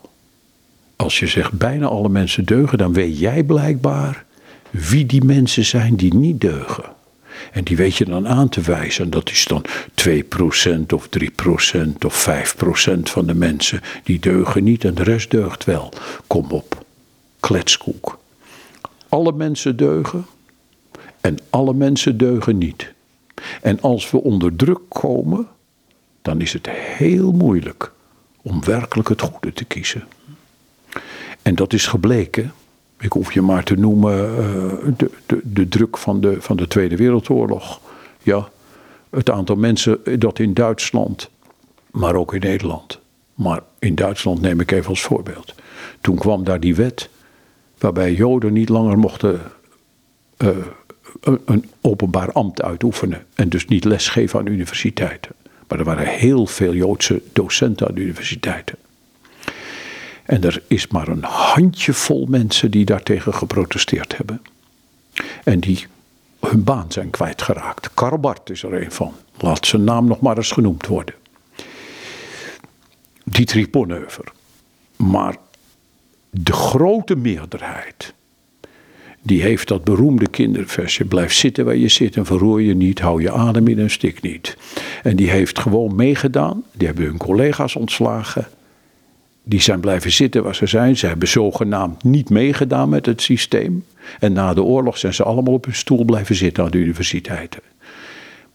als 0.95 1.19
je 1.19 1.27
zegt 1.27 1.51
bijna 1.51 1.87
alle 1.87 2.09
mensen 2.09 2.45
deugen, 2.45 2.77
dan 2.77 2.93
weet 2.93 3.19
jij 3.19 3.43
blijkbaar 3.43 4.25
wie 4.69 5.05
die 5.05 5.23
mensen 5.23 5.65
zijn 5.65 5.95
die 5.95 6.13
niet 6.13 6.41
deugen. 6.41 6.83
En 7.51 7.63
die 7.63 7.77
weet 7.77 7.95
je 7.95 8.05
dan 8.05 8.27
aan 8.27 8.49
te 8.49 8.61
wijzen. 8.61 9.03
En 9.03 9.09
dat 9.09 9.29
is 9.29 9.45
dan 9.45 9.65
2% 10.09 10.85
of 10.93 11.07
3% 11.07 12.05
of 12.05 12.29
5% 12.29 12.99
van 13.01 13.25
de 13.25 13.33
mensen 13.33 13.81
die 14.03 14.19
deugen 14.19 14.63
niet 14.63 14.83
en 14.83 14.93
de 14.93 15.03
rest 15.03 15.31
deugt 15.31 15.65
wel. 15.65 15.93
Kom 16.27 16.51
op, 16.51 16.85
kletskoek. 17.39 18.19
Alle 19.09 19.31
mensen 19.31 19.77
deugen 19.77 20.25
en 21.21 21.37
alle 21.49 21.73
mensen 21.73 22.17
deugen 22.17 22.57
niet. 22.57 22.93
En 23.61 23.81
als 23.81 24.11
we 24.11 24.21
onder 24.21 24.55
druk 24.55 24.79
komen, 24.87 25.47
dan 26.21 26.41
is 26.41 26.53
het 26.53 26.69
heel 26.69 27.31
moeilijk 27.31 27.91
om 28.41 28.63
werkelijk 28.63 29.09
het 29.09 29.21
goede 29.21 29.53
te 29.53 29.65
kiezen. 29.65 30.07
En 31.41 31.55
dat 31.55 31.73
is 31.73 31.87
gebleken. 31.87 32.53
Ik 32.99 33.11
hoef 33.11 33.33
je 33.33 33.41
maar 33.41 33.63
te 33.63 33.75
noemen 33.75 34.29
uh, 34.29 34.93
de, 34.97 35.11
de, 35.25 35.39
de, 35.43 35.67
druk 35.67 35.97
van 35.97 36.21
de, 36.21 36.41
van 36.41 36.57
de 36.57 36.67
Tweede 36.67 36.95
Wereldoorlog. 36.95 37.79
Ja, 38.23 38.49
het 39.09 39.29
aantal 39.29 39.55
mensen 39.55 40.19
dat 40.19 40.39
in 40.39 40.53
Duitsland, 40.53 41.29
maar 41.91 42.15
ook 42.15 42.33
in 42.33 42.39
Nederland. 42.39 42.99
Maar 43.33 43.61
in 43.79 43.95
Duitsland 43.95 44.41
neem 44.41 44.59
ik 44.59 44.71
even 44.71 44.89
als 44.89 45.01
voorbeeld. 45.01 45.53
Toen 46.01 46.15
kwam 46.15 46.43
daar 46.43 46.59
die 46.59 46.75
wet 46.75 47.09
waarbij 47.77 48.13
Joden 48.13 48.53
niet 48.53 48.69
langer 48.69 48.97
mochten 48.97 49.41
uh, 50.37 50.49
een 51.45 51.69
openbaar 51.81 52.31
ambt 52.31 52.61
uitoefenen. 52.61 53.25
En 53.35 53.49
dus 53.49 53.65
niet 53.65 53.83
lesgeven 53.83 54.39
aan 54.39 54.47
universiteiten. 54.47 55.31
Maar 55.67 55.79
er 55.79 55.85
waren 55.85 56.07
heel 56.07 56.45
veel 56.45 56.73
Joodse 56.73 57.21
docenten 57.33 57.87
aan 57.87 57.97
universiteiten. 57.97 58.75
En 60.25 60.43
er 60.43 60.63
is 60.67 60.87
maar 60.87 61.07
een 61.07 61.23
handjevol 61.23 62.25
mensen 62.25 62.71
die 62.71 62.85
daartegen 62.85 63.33
geprotesteerd 63.33 64.17
hebben. 64.17 64.41
En 65.43 65.59
die 65.59 65.87
hun 66.39 66.63
baan 66.63 66.91
zijn 66.91 67.09
kwijtgeraakt. 67.09 67.93
Karl 67.93 68.17
Barth 68.17 68.49
is 68.49 68.63
er 68.63 68.81
een 68.81 68.91
van. 68.91 69.13
Laat 69.37 69.65
zijn 69.65 69.83
naam 69.83 70.07
nog 70.07 70.19
maar 70.19 70.37
eens 70.37 70.51
genoemd 70.51 70.87
worden. 70.87 71.15
Dietrich 73.23 73.69
Bonhoeffer. 73.69 74.31
Maar 74.95 75.35
de 76.29 76.53
grote 76.53 77.15
meerderheid, 77.15 78.13
die 79.21 79.41
heeft 79.41 79.67
dat 79.67 79.83
beroemde 79.83 80.27
kinderversje: 80.27 81.05
blijf 81.05 81.33
zitten 81.33 81.65
waar 81.65 81.75
je 81.75 81.87
zit 81.87 82.15
en 82.15 82.25
verroer 82.25 82.61
je 82.61 82.75
niet, 82.75 82.99
hou 82.99 83.21
je 83.21 83.31
adem 83.31 83.67
in 83.67 83.79
en 83.79 83.89
stik 83.89 84.21
niet. 84.21 84.57
En 85.03 85.15
die 85.15 85.29
heeft 85.29 85.59
gewoon 85.59 85.95
meegedaan, 85.95 86.63
die 86.73 86.87
hebben 86.87 87.05
hun 87.05 87.17
collega's 87.17 87.75
ontslagen. 87.75 88.47
Die 89.43 89.61
zijn 89.61 89.79
blijven 89.79 90.11
zitten 90.11 90.43
waar 90.43 90.55
ze 90.55 90.65
zijn. 90.65 90.97
Ze 90.97 91.07
hebben 91.07 91.27
zogenaamd 91.27 92.03
niet 92.03 92.29
meegedaan 92.29 92.89
met 92.89 93.05
het 93.05 93.21
systeem. 93.21 93.85
En 94.19 94.33
na 94.33 94.53
de 94.53 94.63
oorlog 94.63 94.97
zijn 94.97 95.13
ze 95.13 95.23
allemaal 95.23 95.53
op 95.53 95.65
hun 95.65 95.75
stoel 95.75 96.03
blijven 96.05 96.35
zitten 96.35 96.63
aan 96.63 96.71
de 96.71 96.77
universiteiten. 96.77 97.61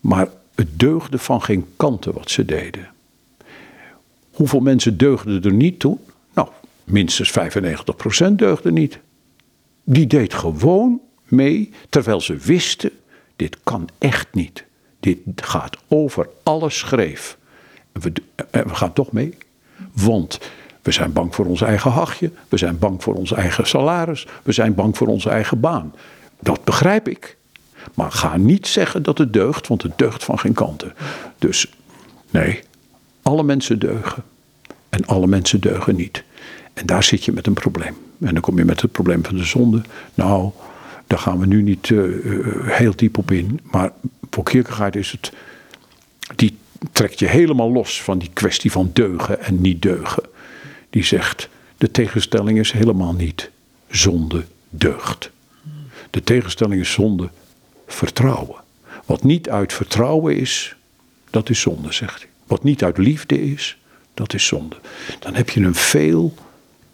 Maar 0.00 0.28
het 0.54 0.68
deugde 0.78 1.18
van 1.18 1.42
geen 1.42 1.66
kanten 1.76 2.12
wat 2.12 2.30
ze 2.30 2.44
deden. 2.44 2.88
Hoeveel 4.30 4.60
mensen 4.60 4.96
deugden 4.96 5.42
er 5.42 5.52
niet 5.52 5.78
toen? 5.78 5.98
Nou, 6.34 6.48
minstens 6.84 7.30
95% 8.30 8.32
deugde 8.32 8.72
niet. 8.72 8.98
Die 9.88 10.06
deed 10.06 10.34
gewoon 10.34 11.00
mee, 11.24 11.72
terwijl 11.88 12.20
ze 12.20 12.36
wisten, 12.36 12.90
dit 13.36 13.56
kan 13.62 13.88
echt 13.98 14.34
niet. 14.34 14.64
Dit 15.00 15.18
gaat 15.34 15.76
over 15.88 16.28
alles 16.42 16.78
schreef. 16.78 17.38
En 17.92 18.00
we, 18.00 18.12
en 18.50 18.68
we 18.68 18.74
gaan 18.74 18.92
toch 18.92 19.12
mee. 19.12 19.38
Want 19.92 20.40
we 20.82 20.92
zijn 20.92 21.12
bang 21.12 21.34
voor 21.34 21.46
ons 21.46 21.60
eigen 21.60 21.90
hachje. 21.90 22.30
We 22.48 22.56
zijn 22.56 22.78
bang 22.78 23.02
voor 23.02 23.14
ons 23.14 23.32
eigen 23.32 23.66
salaris. 23.66 24.26
We 24.42 24.52
zijn 24.52 24.74
bang 24.74 24.96
voor 24.96 25.06
onze 25.06 25.30
eigen 25.30 25.60
baan. 25.60 25.94
Dat 26.40 26.64
begrijp 26.64 27.08
ik. 27.08 27.36
Maar 27.94 28.12
ga 28.12 28.36
niet 28.36 28.66
zeggen 28.66 29.02
dat 29.02 29.18
het 29.18 29.32
deugt, 29.32 29.68
want 29.68 29.82
het 29.82 29.98
deugt 29.98 30.24
van 30.24 30.38
geen 30.38 30.54
kanten. 30.54 30.94
Dus 31.38 31.72
nee, 32.30 32.62
alle 33.22 33.42
mensen 33.42 33.78
deugen. 33.78 34.22
En 34.88 35.06
alle 35.06 35.26
mensen 35.26 35.60
deugen 35.60 35.96
niet. 35.96 36.24
En 36.74 36.86
daar 36.86 37.02
zit 37.02 37.24
je 37.24 37.32
met 37.32 37.46
een 37.46 37.54
probleem. 37.54 38.05
En 38.20 38.32
dan 38.32 38.40
kom 38.40 38.58
je 38.58 38.64
met 38.64 38.80
het 38.80 38.92
probleem 38.92 39.24
van 39.24 39.36
de 39.36 39.44
zonde. 39.44 39.82
Nou, 40.14 40.50
daar 41.06 41.18
gaan 41.18 41.38
we 41.38 41.46
nu 41.46 41.62
niet 41.62 41.88
uh, 41.88 42.26
heel 42.66 42.96
diep 42.96 43.18
op 43.18 43.30
in. 43.30 43.60
Maar 43.70 43.92
voor 44.30 44.44
Kierkegaard 44.44 44.96
is 44.96 45.10
het. 45.10 45.32
Die 46.36 46.56
trekt 46.92 47.18
je 47.18 47.26
helemaal 47.26 47.72
los 47.72 48.02
van 48.02 48.18
die 48.18 48.30
kwestie 48.32 48.72
van 48.72 48.90
deugen 48.92 49.40
en 49.40 49.60
niet 49.60 49.82
deugen. 49.82 50.22
Die 50.90 51.04
zegt: 51.04 51.48
de 51.76 51.90
tegenstelling 51.90 52.58
is 52.58 52.72
helemaal 52.72 53.12
niet 53.12 53.50
zonde 53.90 54.44
deugd. 54.70 55.30
De 56.10 56.22
tegenstelling 56.22 56.80
is 56.80 56.92
zonde 56.92 57.30
vertrouwen. 57.86 58.64
Wat 59.04 59.22
niet 59.22 59.48
uit 59.50 59.72
vertrouwen 59.72 60.36
is, 60.36 60.76
dat 61.30 61.50
is 61.50 61.60
zonde, 61.60 61.92
zegt 61.92 62.20
hij. 62.20 62.30
Wat 62.46 62.64
niet 62.64 62.84
uit 62.84 62.98
liefde 62.98 63.52
is, 63.52 63.78
dat 64.14 64.34
is 64.34 64.46
zonde. 64.46 64.76
Dan 65.18 65.34
heb 65.34 65.50
je 65.50 65.60
een 65.60 65.74
veel, 65.74 66.34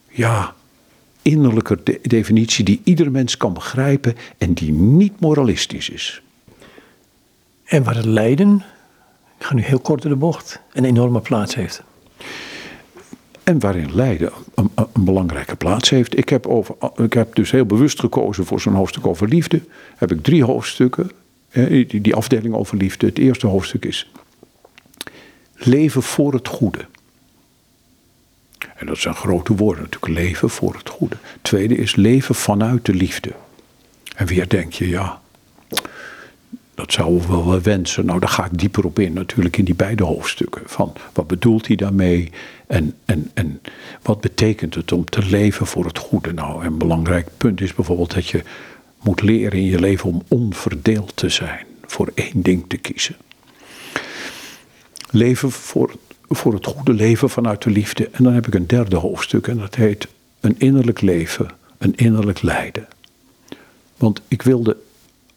ja, 0.09 0.55
innerlijke 1.23 1.99
definitie 2.03 2.65
die 2.65 2.81
ieder 2.85 3.11
mens 3.11 3.37
kan 3.37 3.53
begrijpen 3.53 4.15
en 4.39 4.53
die 4.53 4.73
niet 4.73 5.21
moralistisch 5.21 5.89
is. 5.89 6.23
En 7.65 7.85
waar 7.85 7.97
het 7.97 8.05
lijden, 8.05 8.63
ik 9.39 9.45
ga 9.45 9.55
nu 9.55 9.63
heel 9.63 9.81
kort 9.81 10.05
in 10.05 10.11
de 10.11 10.17
bocht, 10.17 10.61
een 10.73 10.85
enorme 10.85 11.21
plaats 11.21 11.55
heeft. 11.55 11.83
En 13.43 13.59
waarin 13.59 13.95
lijden 13.95 14.33
een, 14.55 14.71
een, 14.75 15.05
belangrijke 15.05 15.57
plaats 15.57 15.91
heeft. 15.91 16.19
Ik 16.19 16.29
heb, 16.29 16.47
over, 16.47 16.75
ik 16.97 17.13
heb 17.13 17.35
dus 17.35 17.51
heel 17.51 17.67
bewust 17.67 18.01
gekozen 18.01 18.45
voor 18.45 18.61
zo'n 18.61 18.75
hoofdstuk 18.75 19.07
over 19.07 19.29
liefde. 19.29 19.61
Heb 19.97 20.13
ik 20.13 20.23
drie 20.23 20.45
hoofdstukken. 20.45 21.11
Die, 21.53 22.01
die 22.01 22.15
afdeling 22.15 22.55
over 22.55 22.77
liefde. 22.77 23.07
Het 23.07 23.19
eerste 23.19 23.47
hoofdstuk 23.47 23.85
is 23.85 24.11
leven 25.55 26.03
voor 26.03 26.33
het 26.33 26.49
goede. 26.49 26.79
En 28.77 28.87
dat 28.87 28.99
zijn 28.99 29.15
grote 29.15 29.55
woorden 29.55 29.83
natuurlijk, 29.83 30.13
leven 30.13 30.51
voor 30.51 30.75
het 30.75 30.89
goede. 30.89 31.17
Tweede 31.43 31.77
is 31.77 31.95
leven 31.97 32.35
vanuit 32.35 32.85
de 32.85 32.95
liefde. 32.95 33.33
En 34.17 34.27
weer 34.27 34.49
denk 34.49 34.73
je, 34.73 34.89
ja, 34.89 35.21
dat 36.75 36.93
zouden 36.93 37.21
we 37.21 37.27
wel 37.27 37.61
wensen. 37.61 38.07
Nou, 38.07 38.21
daar 38.21 38.29
ga 38.29 38.45
ik 38.45 38.59
dieper 38.59 38.85
op 38.85 38.99
in, 38.99 39.13
natuurlijk 39.13 39.57
in 39.57 39.65
die 39.65 39.75
beide 39.75 40.05
hoofdstukken. 40.05 40.63
Van 40.67 40.93
wat 41.13 41.27
bedoelt 41.27 41.67
hij 41.67 41.77
daarmee 41.77 42.31
en, 42.67 42.95
en, 43.05 43.31
en 43.35 43.61
wat 44.03 44.21
betekent 44.21 44.75
het 44.75 44.93
om 44.93 45.05
te 45.05 45.25
leven 45.27 45.67
voor 45.67 45.85
het 45.85 45.99
goede? 45.99 46.33
Nou, 46.33 46.65
een 46.65 46.79
belangrijk 46.79 47.29
punt 47.37 47.61
is 47.61 47.75
bijvoorbeeld 47.75 48.15
dat 48.15 48.29
je 48.29 48.43
moet 49.03 49.23
leren 49.23 49.59
in 49.59 49.65
je 49.65 49.81
leven 49.81 50.09
om 50.09 50.23
onverdeeld 50.29 51.17
te 51.17 51.29
zijn, 51.29 51.67
voor 51.87 52.11
één 52.15 52.43
ding 52.43 52.65
te 52.69 52.77
kiezen. 52.77 53.17
Leven 55.11 55.51
voor 55.51 55.95
voor 56.37 56.53
het 56.55 56.67
goede 56.67 56.93
leven 56.93 57.31
vanuit 57.31 57.63
de 57.63 57.71
liefde. 57.71 58.09
En 58.13 58.25
dan 58.25 58.33
heb 58.33 58.47
ik 58.47 58.55
een 58.55 58.67
derde 58.67 58.97
hoofdstuk 58.97 59.47
en 59.47 59.59
dat 59.59 59.75
heet 59.75 60.09
een 60.41 60.55
innerlijk 60.59 61.01
leven, 61.01 61.51
een 61.79 61.95
innerlijk 61.97 62.43
lijden. 62.43 62.89
Want 63.97 64.21
ik 64.29 64.43
wilde, 64.43 64.77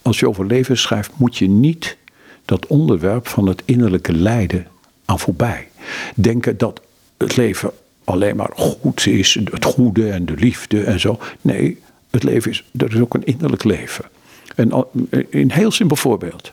als 0.02 0.20
je 0.20 0.28
over 0.28 0.46
leven 0.46 0.78
schrijft, 0.78 1.12
moet 1.16 1.38
je 1.38 1.50
niet 1.50 1.98
dat 2.46 2.68
onderwerp 2.68 3.28
van 3.28 3.48
het 3.48 3.62
innerlijke 3.66 4.14
lijden 4.14 4.68
aan 5.06 5.20
voorbij. 5.20 5.68
Denken 6.16 6.58
dat 6.58 6.82
het 7.18 7.36
leven 7.36 7.72
alleen 8.04 8.36
maar 8.36 8.52
goed 8.54 9.06
is, 9.06 9.40
het 9.44 9.66
goede 9.66 10.10
en 10.10 10.26
de 10.26 10.36
liefde 10.36 10.84
en 10.84 11.00
zo. 11.00 11.20
Nee, 11.42 11.80
het 12.10 12.24
leven 12.24 12.52
is, 12.52 12.64
er 12.78 12.94
is 12.94 13.00
ook 13.00 13.14
een 13.14 13.26
innerlijk 13.26 13.64
leven. 13.64 14.06
En 14.56 14.86
een 15.30 15.52
heel 15.52 15.72
simpel 15.72 15.96
voorbeeld. 15.96 16.52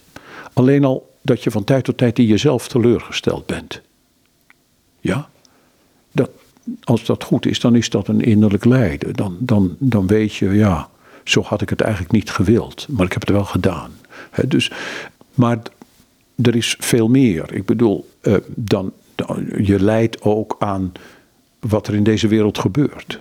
Alleen 0.53 0.85
al 0.85 1.17
dat 1.23 1.43
je 1.43 1.51
van 1.51 1.65
tijd 1.65 1.85
tot 1.85 1.99
tijd 1.99 2.19
in 2.19 2.27
jezelf 2.27 2.69
teleurgesteld 2.69 3.47
bent. 3.47 3.81
Ja, 5.03 5.29
dat, 6.13 6.31
als 6.85 7.05
dat 7.05 7.25
goed 7.25 7.47
is, 7.47 7.61
dan 7.61 7.75
is 7.75 7.91
dat 7.91 8.09
een 8.09 8.21
innerlijk 8.21 8.65
lijden. 8.65 9.15
Dan, 9.15 9.37
dan, 9.39 9.77
dan 9.79 10.07
weet 10.07 10.35
je, 10.35 10.49
ja, 10.51 10.89
zo 11.25 11.43
had 11.43 11.63
ik 11.63 11.69
het 11.69 11.81
eigenlijk 11.81 12.13
niet 12.13 12.31
gewild, 12.31 12.87
maar 12.91 13.07
ik 13.07 13.13
heb 13.13 13.21
het 13.21 13.31
wel 13.31 13.45
gedaan. 13.45 13.91
dus, 14.47 14.73
maar 15.35 15.59
er 16.43 16.57
is 16.57 16.77
veel 16.79 17.09
meer. 17.09 17.53
Ik 17.55 17.65
bedoel, 17.65 18.09
uh, 18.23 18.37
dan, 18.55 18.93
je 19.63 19.83
lijdt 19.83 20.23
ook 20.23 20.57
aan 20.59 20.93
wat 21.59 21.87
er 21.87 21.95
in 21.95 22.05
deze 22.05 22.29
wereld 22.29 22.59
gebeurt. 22.59 23.19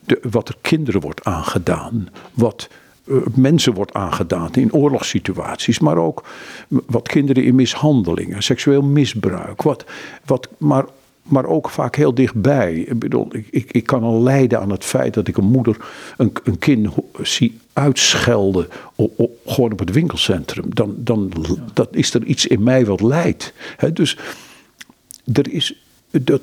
De, 0.00 0.20
wat 0.30 0.48
er 0.48 0.56
kinderen 0.60 1.00
wordt 1.00 1.24
aangedaan. 1.24 2.08
Wat 2.32 2.68
uh, 3.04 3.16
mensen 3.34 3.74
wordt 3.74 3.92
aangedaan 3.92 4.54
in 4.54 4.72
oorlogssituaties. 4.72 5.78
Maar 5.78 5.96
ook 5.96 6.24
wat 6.68 7.08
kinderen 7.08 7.44
in 7.44 7.54
mishandelingen, 7.54 8.42
seksueel 8.42 8.82
misbruik. 8.82 9.62
Wat, 9.62 9.84
wat, 10.24 10.48
maar 10.58 10.84
maar 11.22 11.44
ook 11.44 11.70
vaak 11.70 11.96
heel 11.96 12.14
dichtbij. 12.14 12.74
Ik 12.74 12.98
bedoel, 12.98 13.28
ik, 13.30 13.46
ik, 13.50 13.72
ik 13.72 13.86
kan 13.86 14.02
al 14.02 14.22
lijden 14.22 14.60
aan 14.60 14.70
het 14.70 14.84
feit 14.84 15.14
dat 15.14 15.28
ik 15.28 15.36
een 15.36 15.44
moeder 15.44 15.76
een, 16.16 16.32
een 16.44 16.58
kind 16.58 16.88
zie 17.22 17.58
uitschelden 17.72 18.68
op, 18.94 19.30
gewoon 19.46 19.72
op 19.72 19.78
het 19.78 19.92
winkelcentrum. 19.92 20.74
Dan, 20.74 20.94
dan 20.96 21.32
dat 21.72 21.88
is 21.90 22.14
er 22.14 22.24
iets 22.24 22.46
in 22.46 22.62
mij 22.62 22.86
wat 22.86 23.00
lijdt. 23.00 23.52
dus 23.92 24.18
er 25.32 25.52
is, 25.52 25.74
dat, 26.10 26.40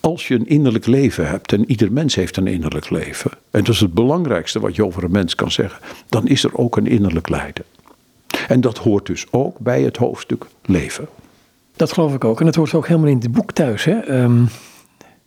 als 0.00 0.28
je 0.28 0.34
een 0.34 0.48
innerlijk 0.48 0.86
leven 0.86 1.28
hebt, 1.28 1.52
en 1.52 1.70
ieder 1.70 1.92
mens 1.92 2.14
heeft 2.14 2.36
een 2.36 2.46
innerlijk 2.46 2.90
leven, 2.90 3.30
en 3.50 3.64
dat 3.64 3.74
is 3.74 3.80
het 3.80 3.94
belangrijkste 3.94 4.60
wat 4.60 4.76
je 4.76 4.84
over 4.84 5.04
een 5.04 5.10
mens 5.10 5.34
kan 5.34 5.50
zeggen, 5.50 5.80
dan 6.08 6.28
is 6.28 6.44
er 6.44 6.56
ook 6.56 6.76
een 6.76 6.86
innerlijk 6.86 7.28
lijden. 7.28 7.64
En 8.48 8.60
dat 8.60 8.78
hoort 8.78 9.06
dus 9.06 9.26
ook 9.30 9.58
bij 9.58 9.82
het 9.82 9.96
hoofdstuk 9.96 10.46
leven. 10.64 11.08
Dat 11.80 11.92
geloof 11.92 12.14
ik 12.14 12.24
ook. 12.24 12.40
En 12.40 12.46
het 12.46 12.54
hoort 12.54 12.74
ook 12.74 12.86
helemaal 12.86 13.08
in 13.08 13.18
het 13.18 13.32
boek 13.32 13.52
thuis. 13.52 13.84
Hè? 13.84 13.98
Ehm, 13.98 14.44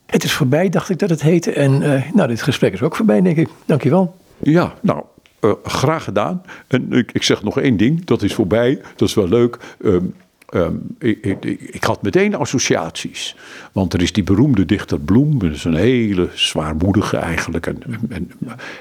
het 0.05 0.23
is 0.23 0.33
voorbij, 0.33 0.69
dacht 0.69 0.89
ik 0.89 0.99
dat 0.99 1.09
het 1.09 1.21
heette. 1.21 1.51
En 1.51 1.81
uh, 1.81 2.11
nou, 2.13 2.27
dit 2.27 2.41
gesprek 2.41 2.73
is 2.73 2.81
ook 2.81 2.95
voorbij, 2.95 3.21
denk 3.21 3.37
ik. 3.37 3.49
Dankjewel. 3.65 4.15
Ja, 4.37 4.73
nou, 4.81 5.03
uh, 5.41 5.51
graag 5.63 6.03
gedaan. 6.03 6.41
En 6.67 6.91
ik, 6.91 7.11
ik, 7.11 7.23
zeg 7.23 7.43
nog 7.43 7.59
één 7.59 7.77
ding. 7.77 8.05
Dat 8.05 8.21
is 8.21 8.33
voorbij. 8.33 8.81
Dat 8.95 9.07
is 9.07 9.13
wel 9.13 9.27
leuk. 9.27 9.57
Um, 9.79 10.15
Um, 10.55 10.95
ik, 10.99 11.25
ik, 11.25 11.43
ik, 11.61 11.83
had 11.83 12.01
meteen 12.01 12.35
associaties. 12.35 13.35
Want 13.71 13.93
er 13.93 14.01
is 14.01 14.13
die 14.13 14.23
beroemde 14.23 14.65
dichter 14.65 14.99
Bloem, 14.99 15.39
dat 15.39 15.51
is 15.51 15.63
een 15.63 15.75
hele 15.75 16.29
zwaarmoedige 16.33 17.17
eigenlijk. 17.17 17.67
En, 17.67 17.77
en, 18.09 18.31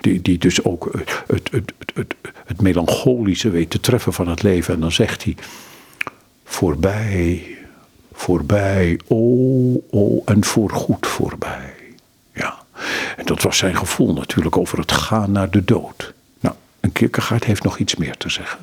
die, 0.00 0.22
die 0.22 0.38
dus 0.38 0.64
ook 0.64 0.88
het, 0.92 1.22
het, 1.26 1.50
het, 1.50 1.72
het, 1.94 2.14
het 2.46 2.60
melancholische 2.60 3.50
weet 3.50 3.70
te 3.70 3.80
treffen 3.80 4.12
van 4.12 4.28
het 4.28 4.42
leven. 4.42 4.74
En 4.74 4.80
dan 4.80 4.92
zegt 4.92 5.24
hij: 5.24 5.36
Voorbij, 6.44 7.60
voorbij, 8.12 9.00
oh, 9.06 9.82
oh, 9.90 10.22
en 10.24 10.44
voorgoed 10.44 11.06
voorbij. 11.06 11.74
Ja, 12.34 12.58
en 13.16 13.24
dat 13.24 13.42
was 13.42 13.58
zijn 13.58 13.76
gevoel 13.76 14.12
natuurlijk 14.12 14.56
over 14.56 14.78
het 14.78 14.92
gaan 14.92 15.32
naar 15.32 15.50
de 15.50 15.64
dood. 15.64 16.12
Nou, 16.40 16.54
een 16.80 16.92
Kierkegaard 16.92 17.44
heeft 17.44 17.62
nog 17.62 17.78
iets 17.78 17.96
meer 17.96 18.16
te 18.16 18.30
zeggen. 18.30 18.58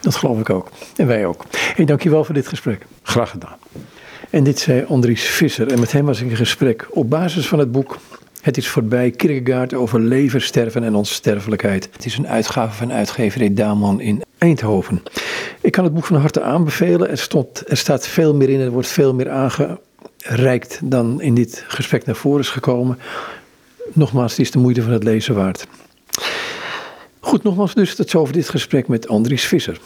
Dat 0.00 0.16
geloof 0.16 0.40
ik 0.40 0.50
ook. 0.50 0.70
En 0.96 1.06
wij 1.06 1.26
ook. 1.26 1.44
Hey, 1.50 1.84
dankjewel 1.84 2.24
voor 2.24 2.34
dit 2.34 2.48
gesprek. 2.48 2.86
Graag 3.02 3.30
gedaan. 3.30 3.56
En 4.30 4.44
dit 4.44 4.58
zei 4.58 4.84
Andries 4.88 5.24
Visser. 5.28 5.72
En 5.72 5.80
met 5.80 5.92
hem 5.92 6.04
was 6.04 6.20
ik 6.20 6.30
in 6.30 6.36
gesprek 6.36 6.86
op 6.90 7.10
basis 7.10 7.48
van 7.48 7.58
het 7.58 7.72
boek 7.72 7.98
Het 8.40 8.56
is 8.56 8.68
voorbij, 8.68 9.10
Kierkegaard 9.10 9.74
over 9.74 10.00
leven, 10.00 10.40
sterven 10.40 10.82
en 10.82 10.94
onsterfelijkheid. 10.94 11.88
Het 11.92 12.04
is 12.04 12.18
een 12.18 12.28
uitgave 12.28 12.76
van 12.76 12.92
uitgeverij 12.92 13.54
Daman 13.54 14.00
in 14.00 14.22
Eindhoven. 14.38 15.02
Ik 15.60 15.72
kan 15.72 15.84
het 15.84 15.94
boek 15.94 16.04
van 16.04 16.16
harte 16.16 16.42
aanbevelen. 16.42 17.10
Er, 17.10 17.18
stond, 17.18 17.70
er 17.70 17.76
staat 17.76 18.06
veel 18.06 18.34
meer 18.34 18.48
in, 18.48 18.60
er 18.60 18.70
wordt 18.70 18.88
veel 18.88 19.14
meer 19.14 19.30
aangereikt 19.30 20.80
dan 20.82 21.20
in 21.20 21.34
dit 21.34 21.64
gesprek 21.68 22.06
naar 22.06 22.16
voren 22.16 22.40
is 22.40 22.48
gekomen. 22.48 22.98
Nogmaals, 23.92 24.30
het 24.30 24.40
is 24.40 24.50
de 24.50 24.58
moeite 24.58 24.82
van 24.82 24.92
het 24.92 25.04
lezen 25.04 25.34
waard. 25.34 25.66
Goed, 27.20 27.42
nogmaals 27.42 27.74
dus, 27.74 27.94
tot 27.94 28.10
zover 28.10 28.34
dit 28.34 28.48
gesprek 28.48 28.88
met 28.88 29.08
Andries 29.08 29.44
Visser. 29.44 29.76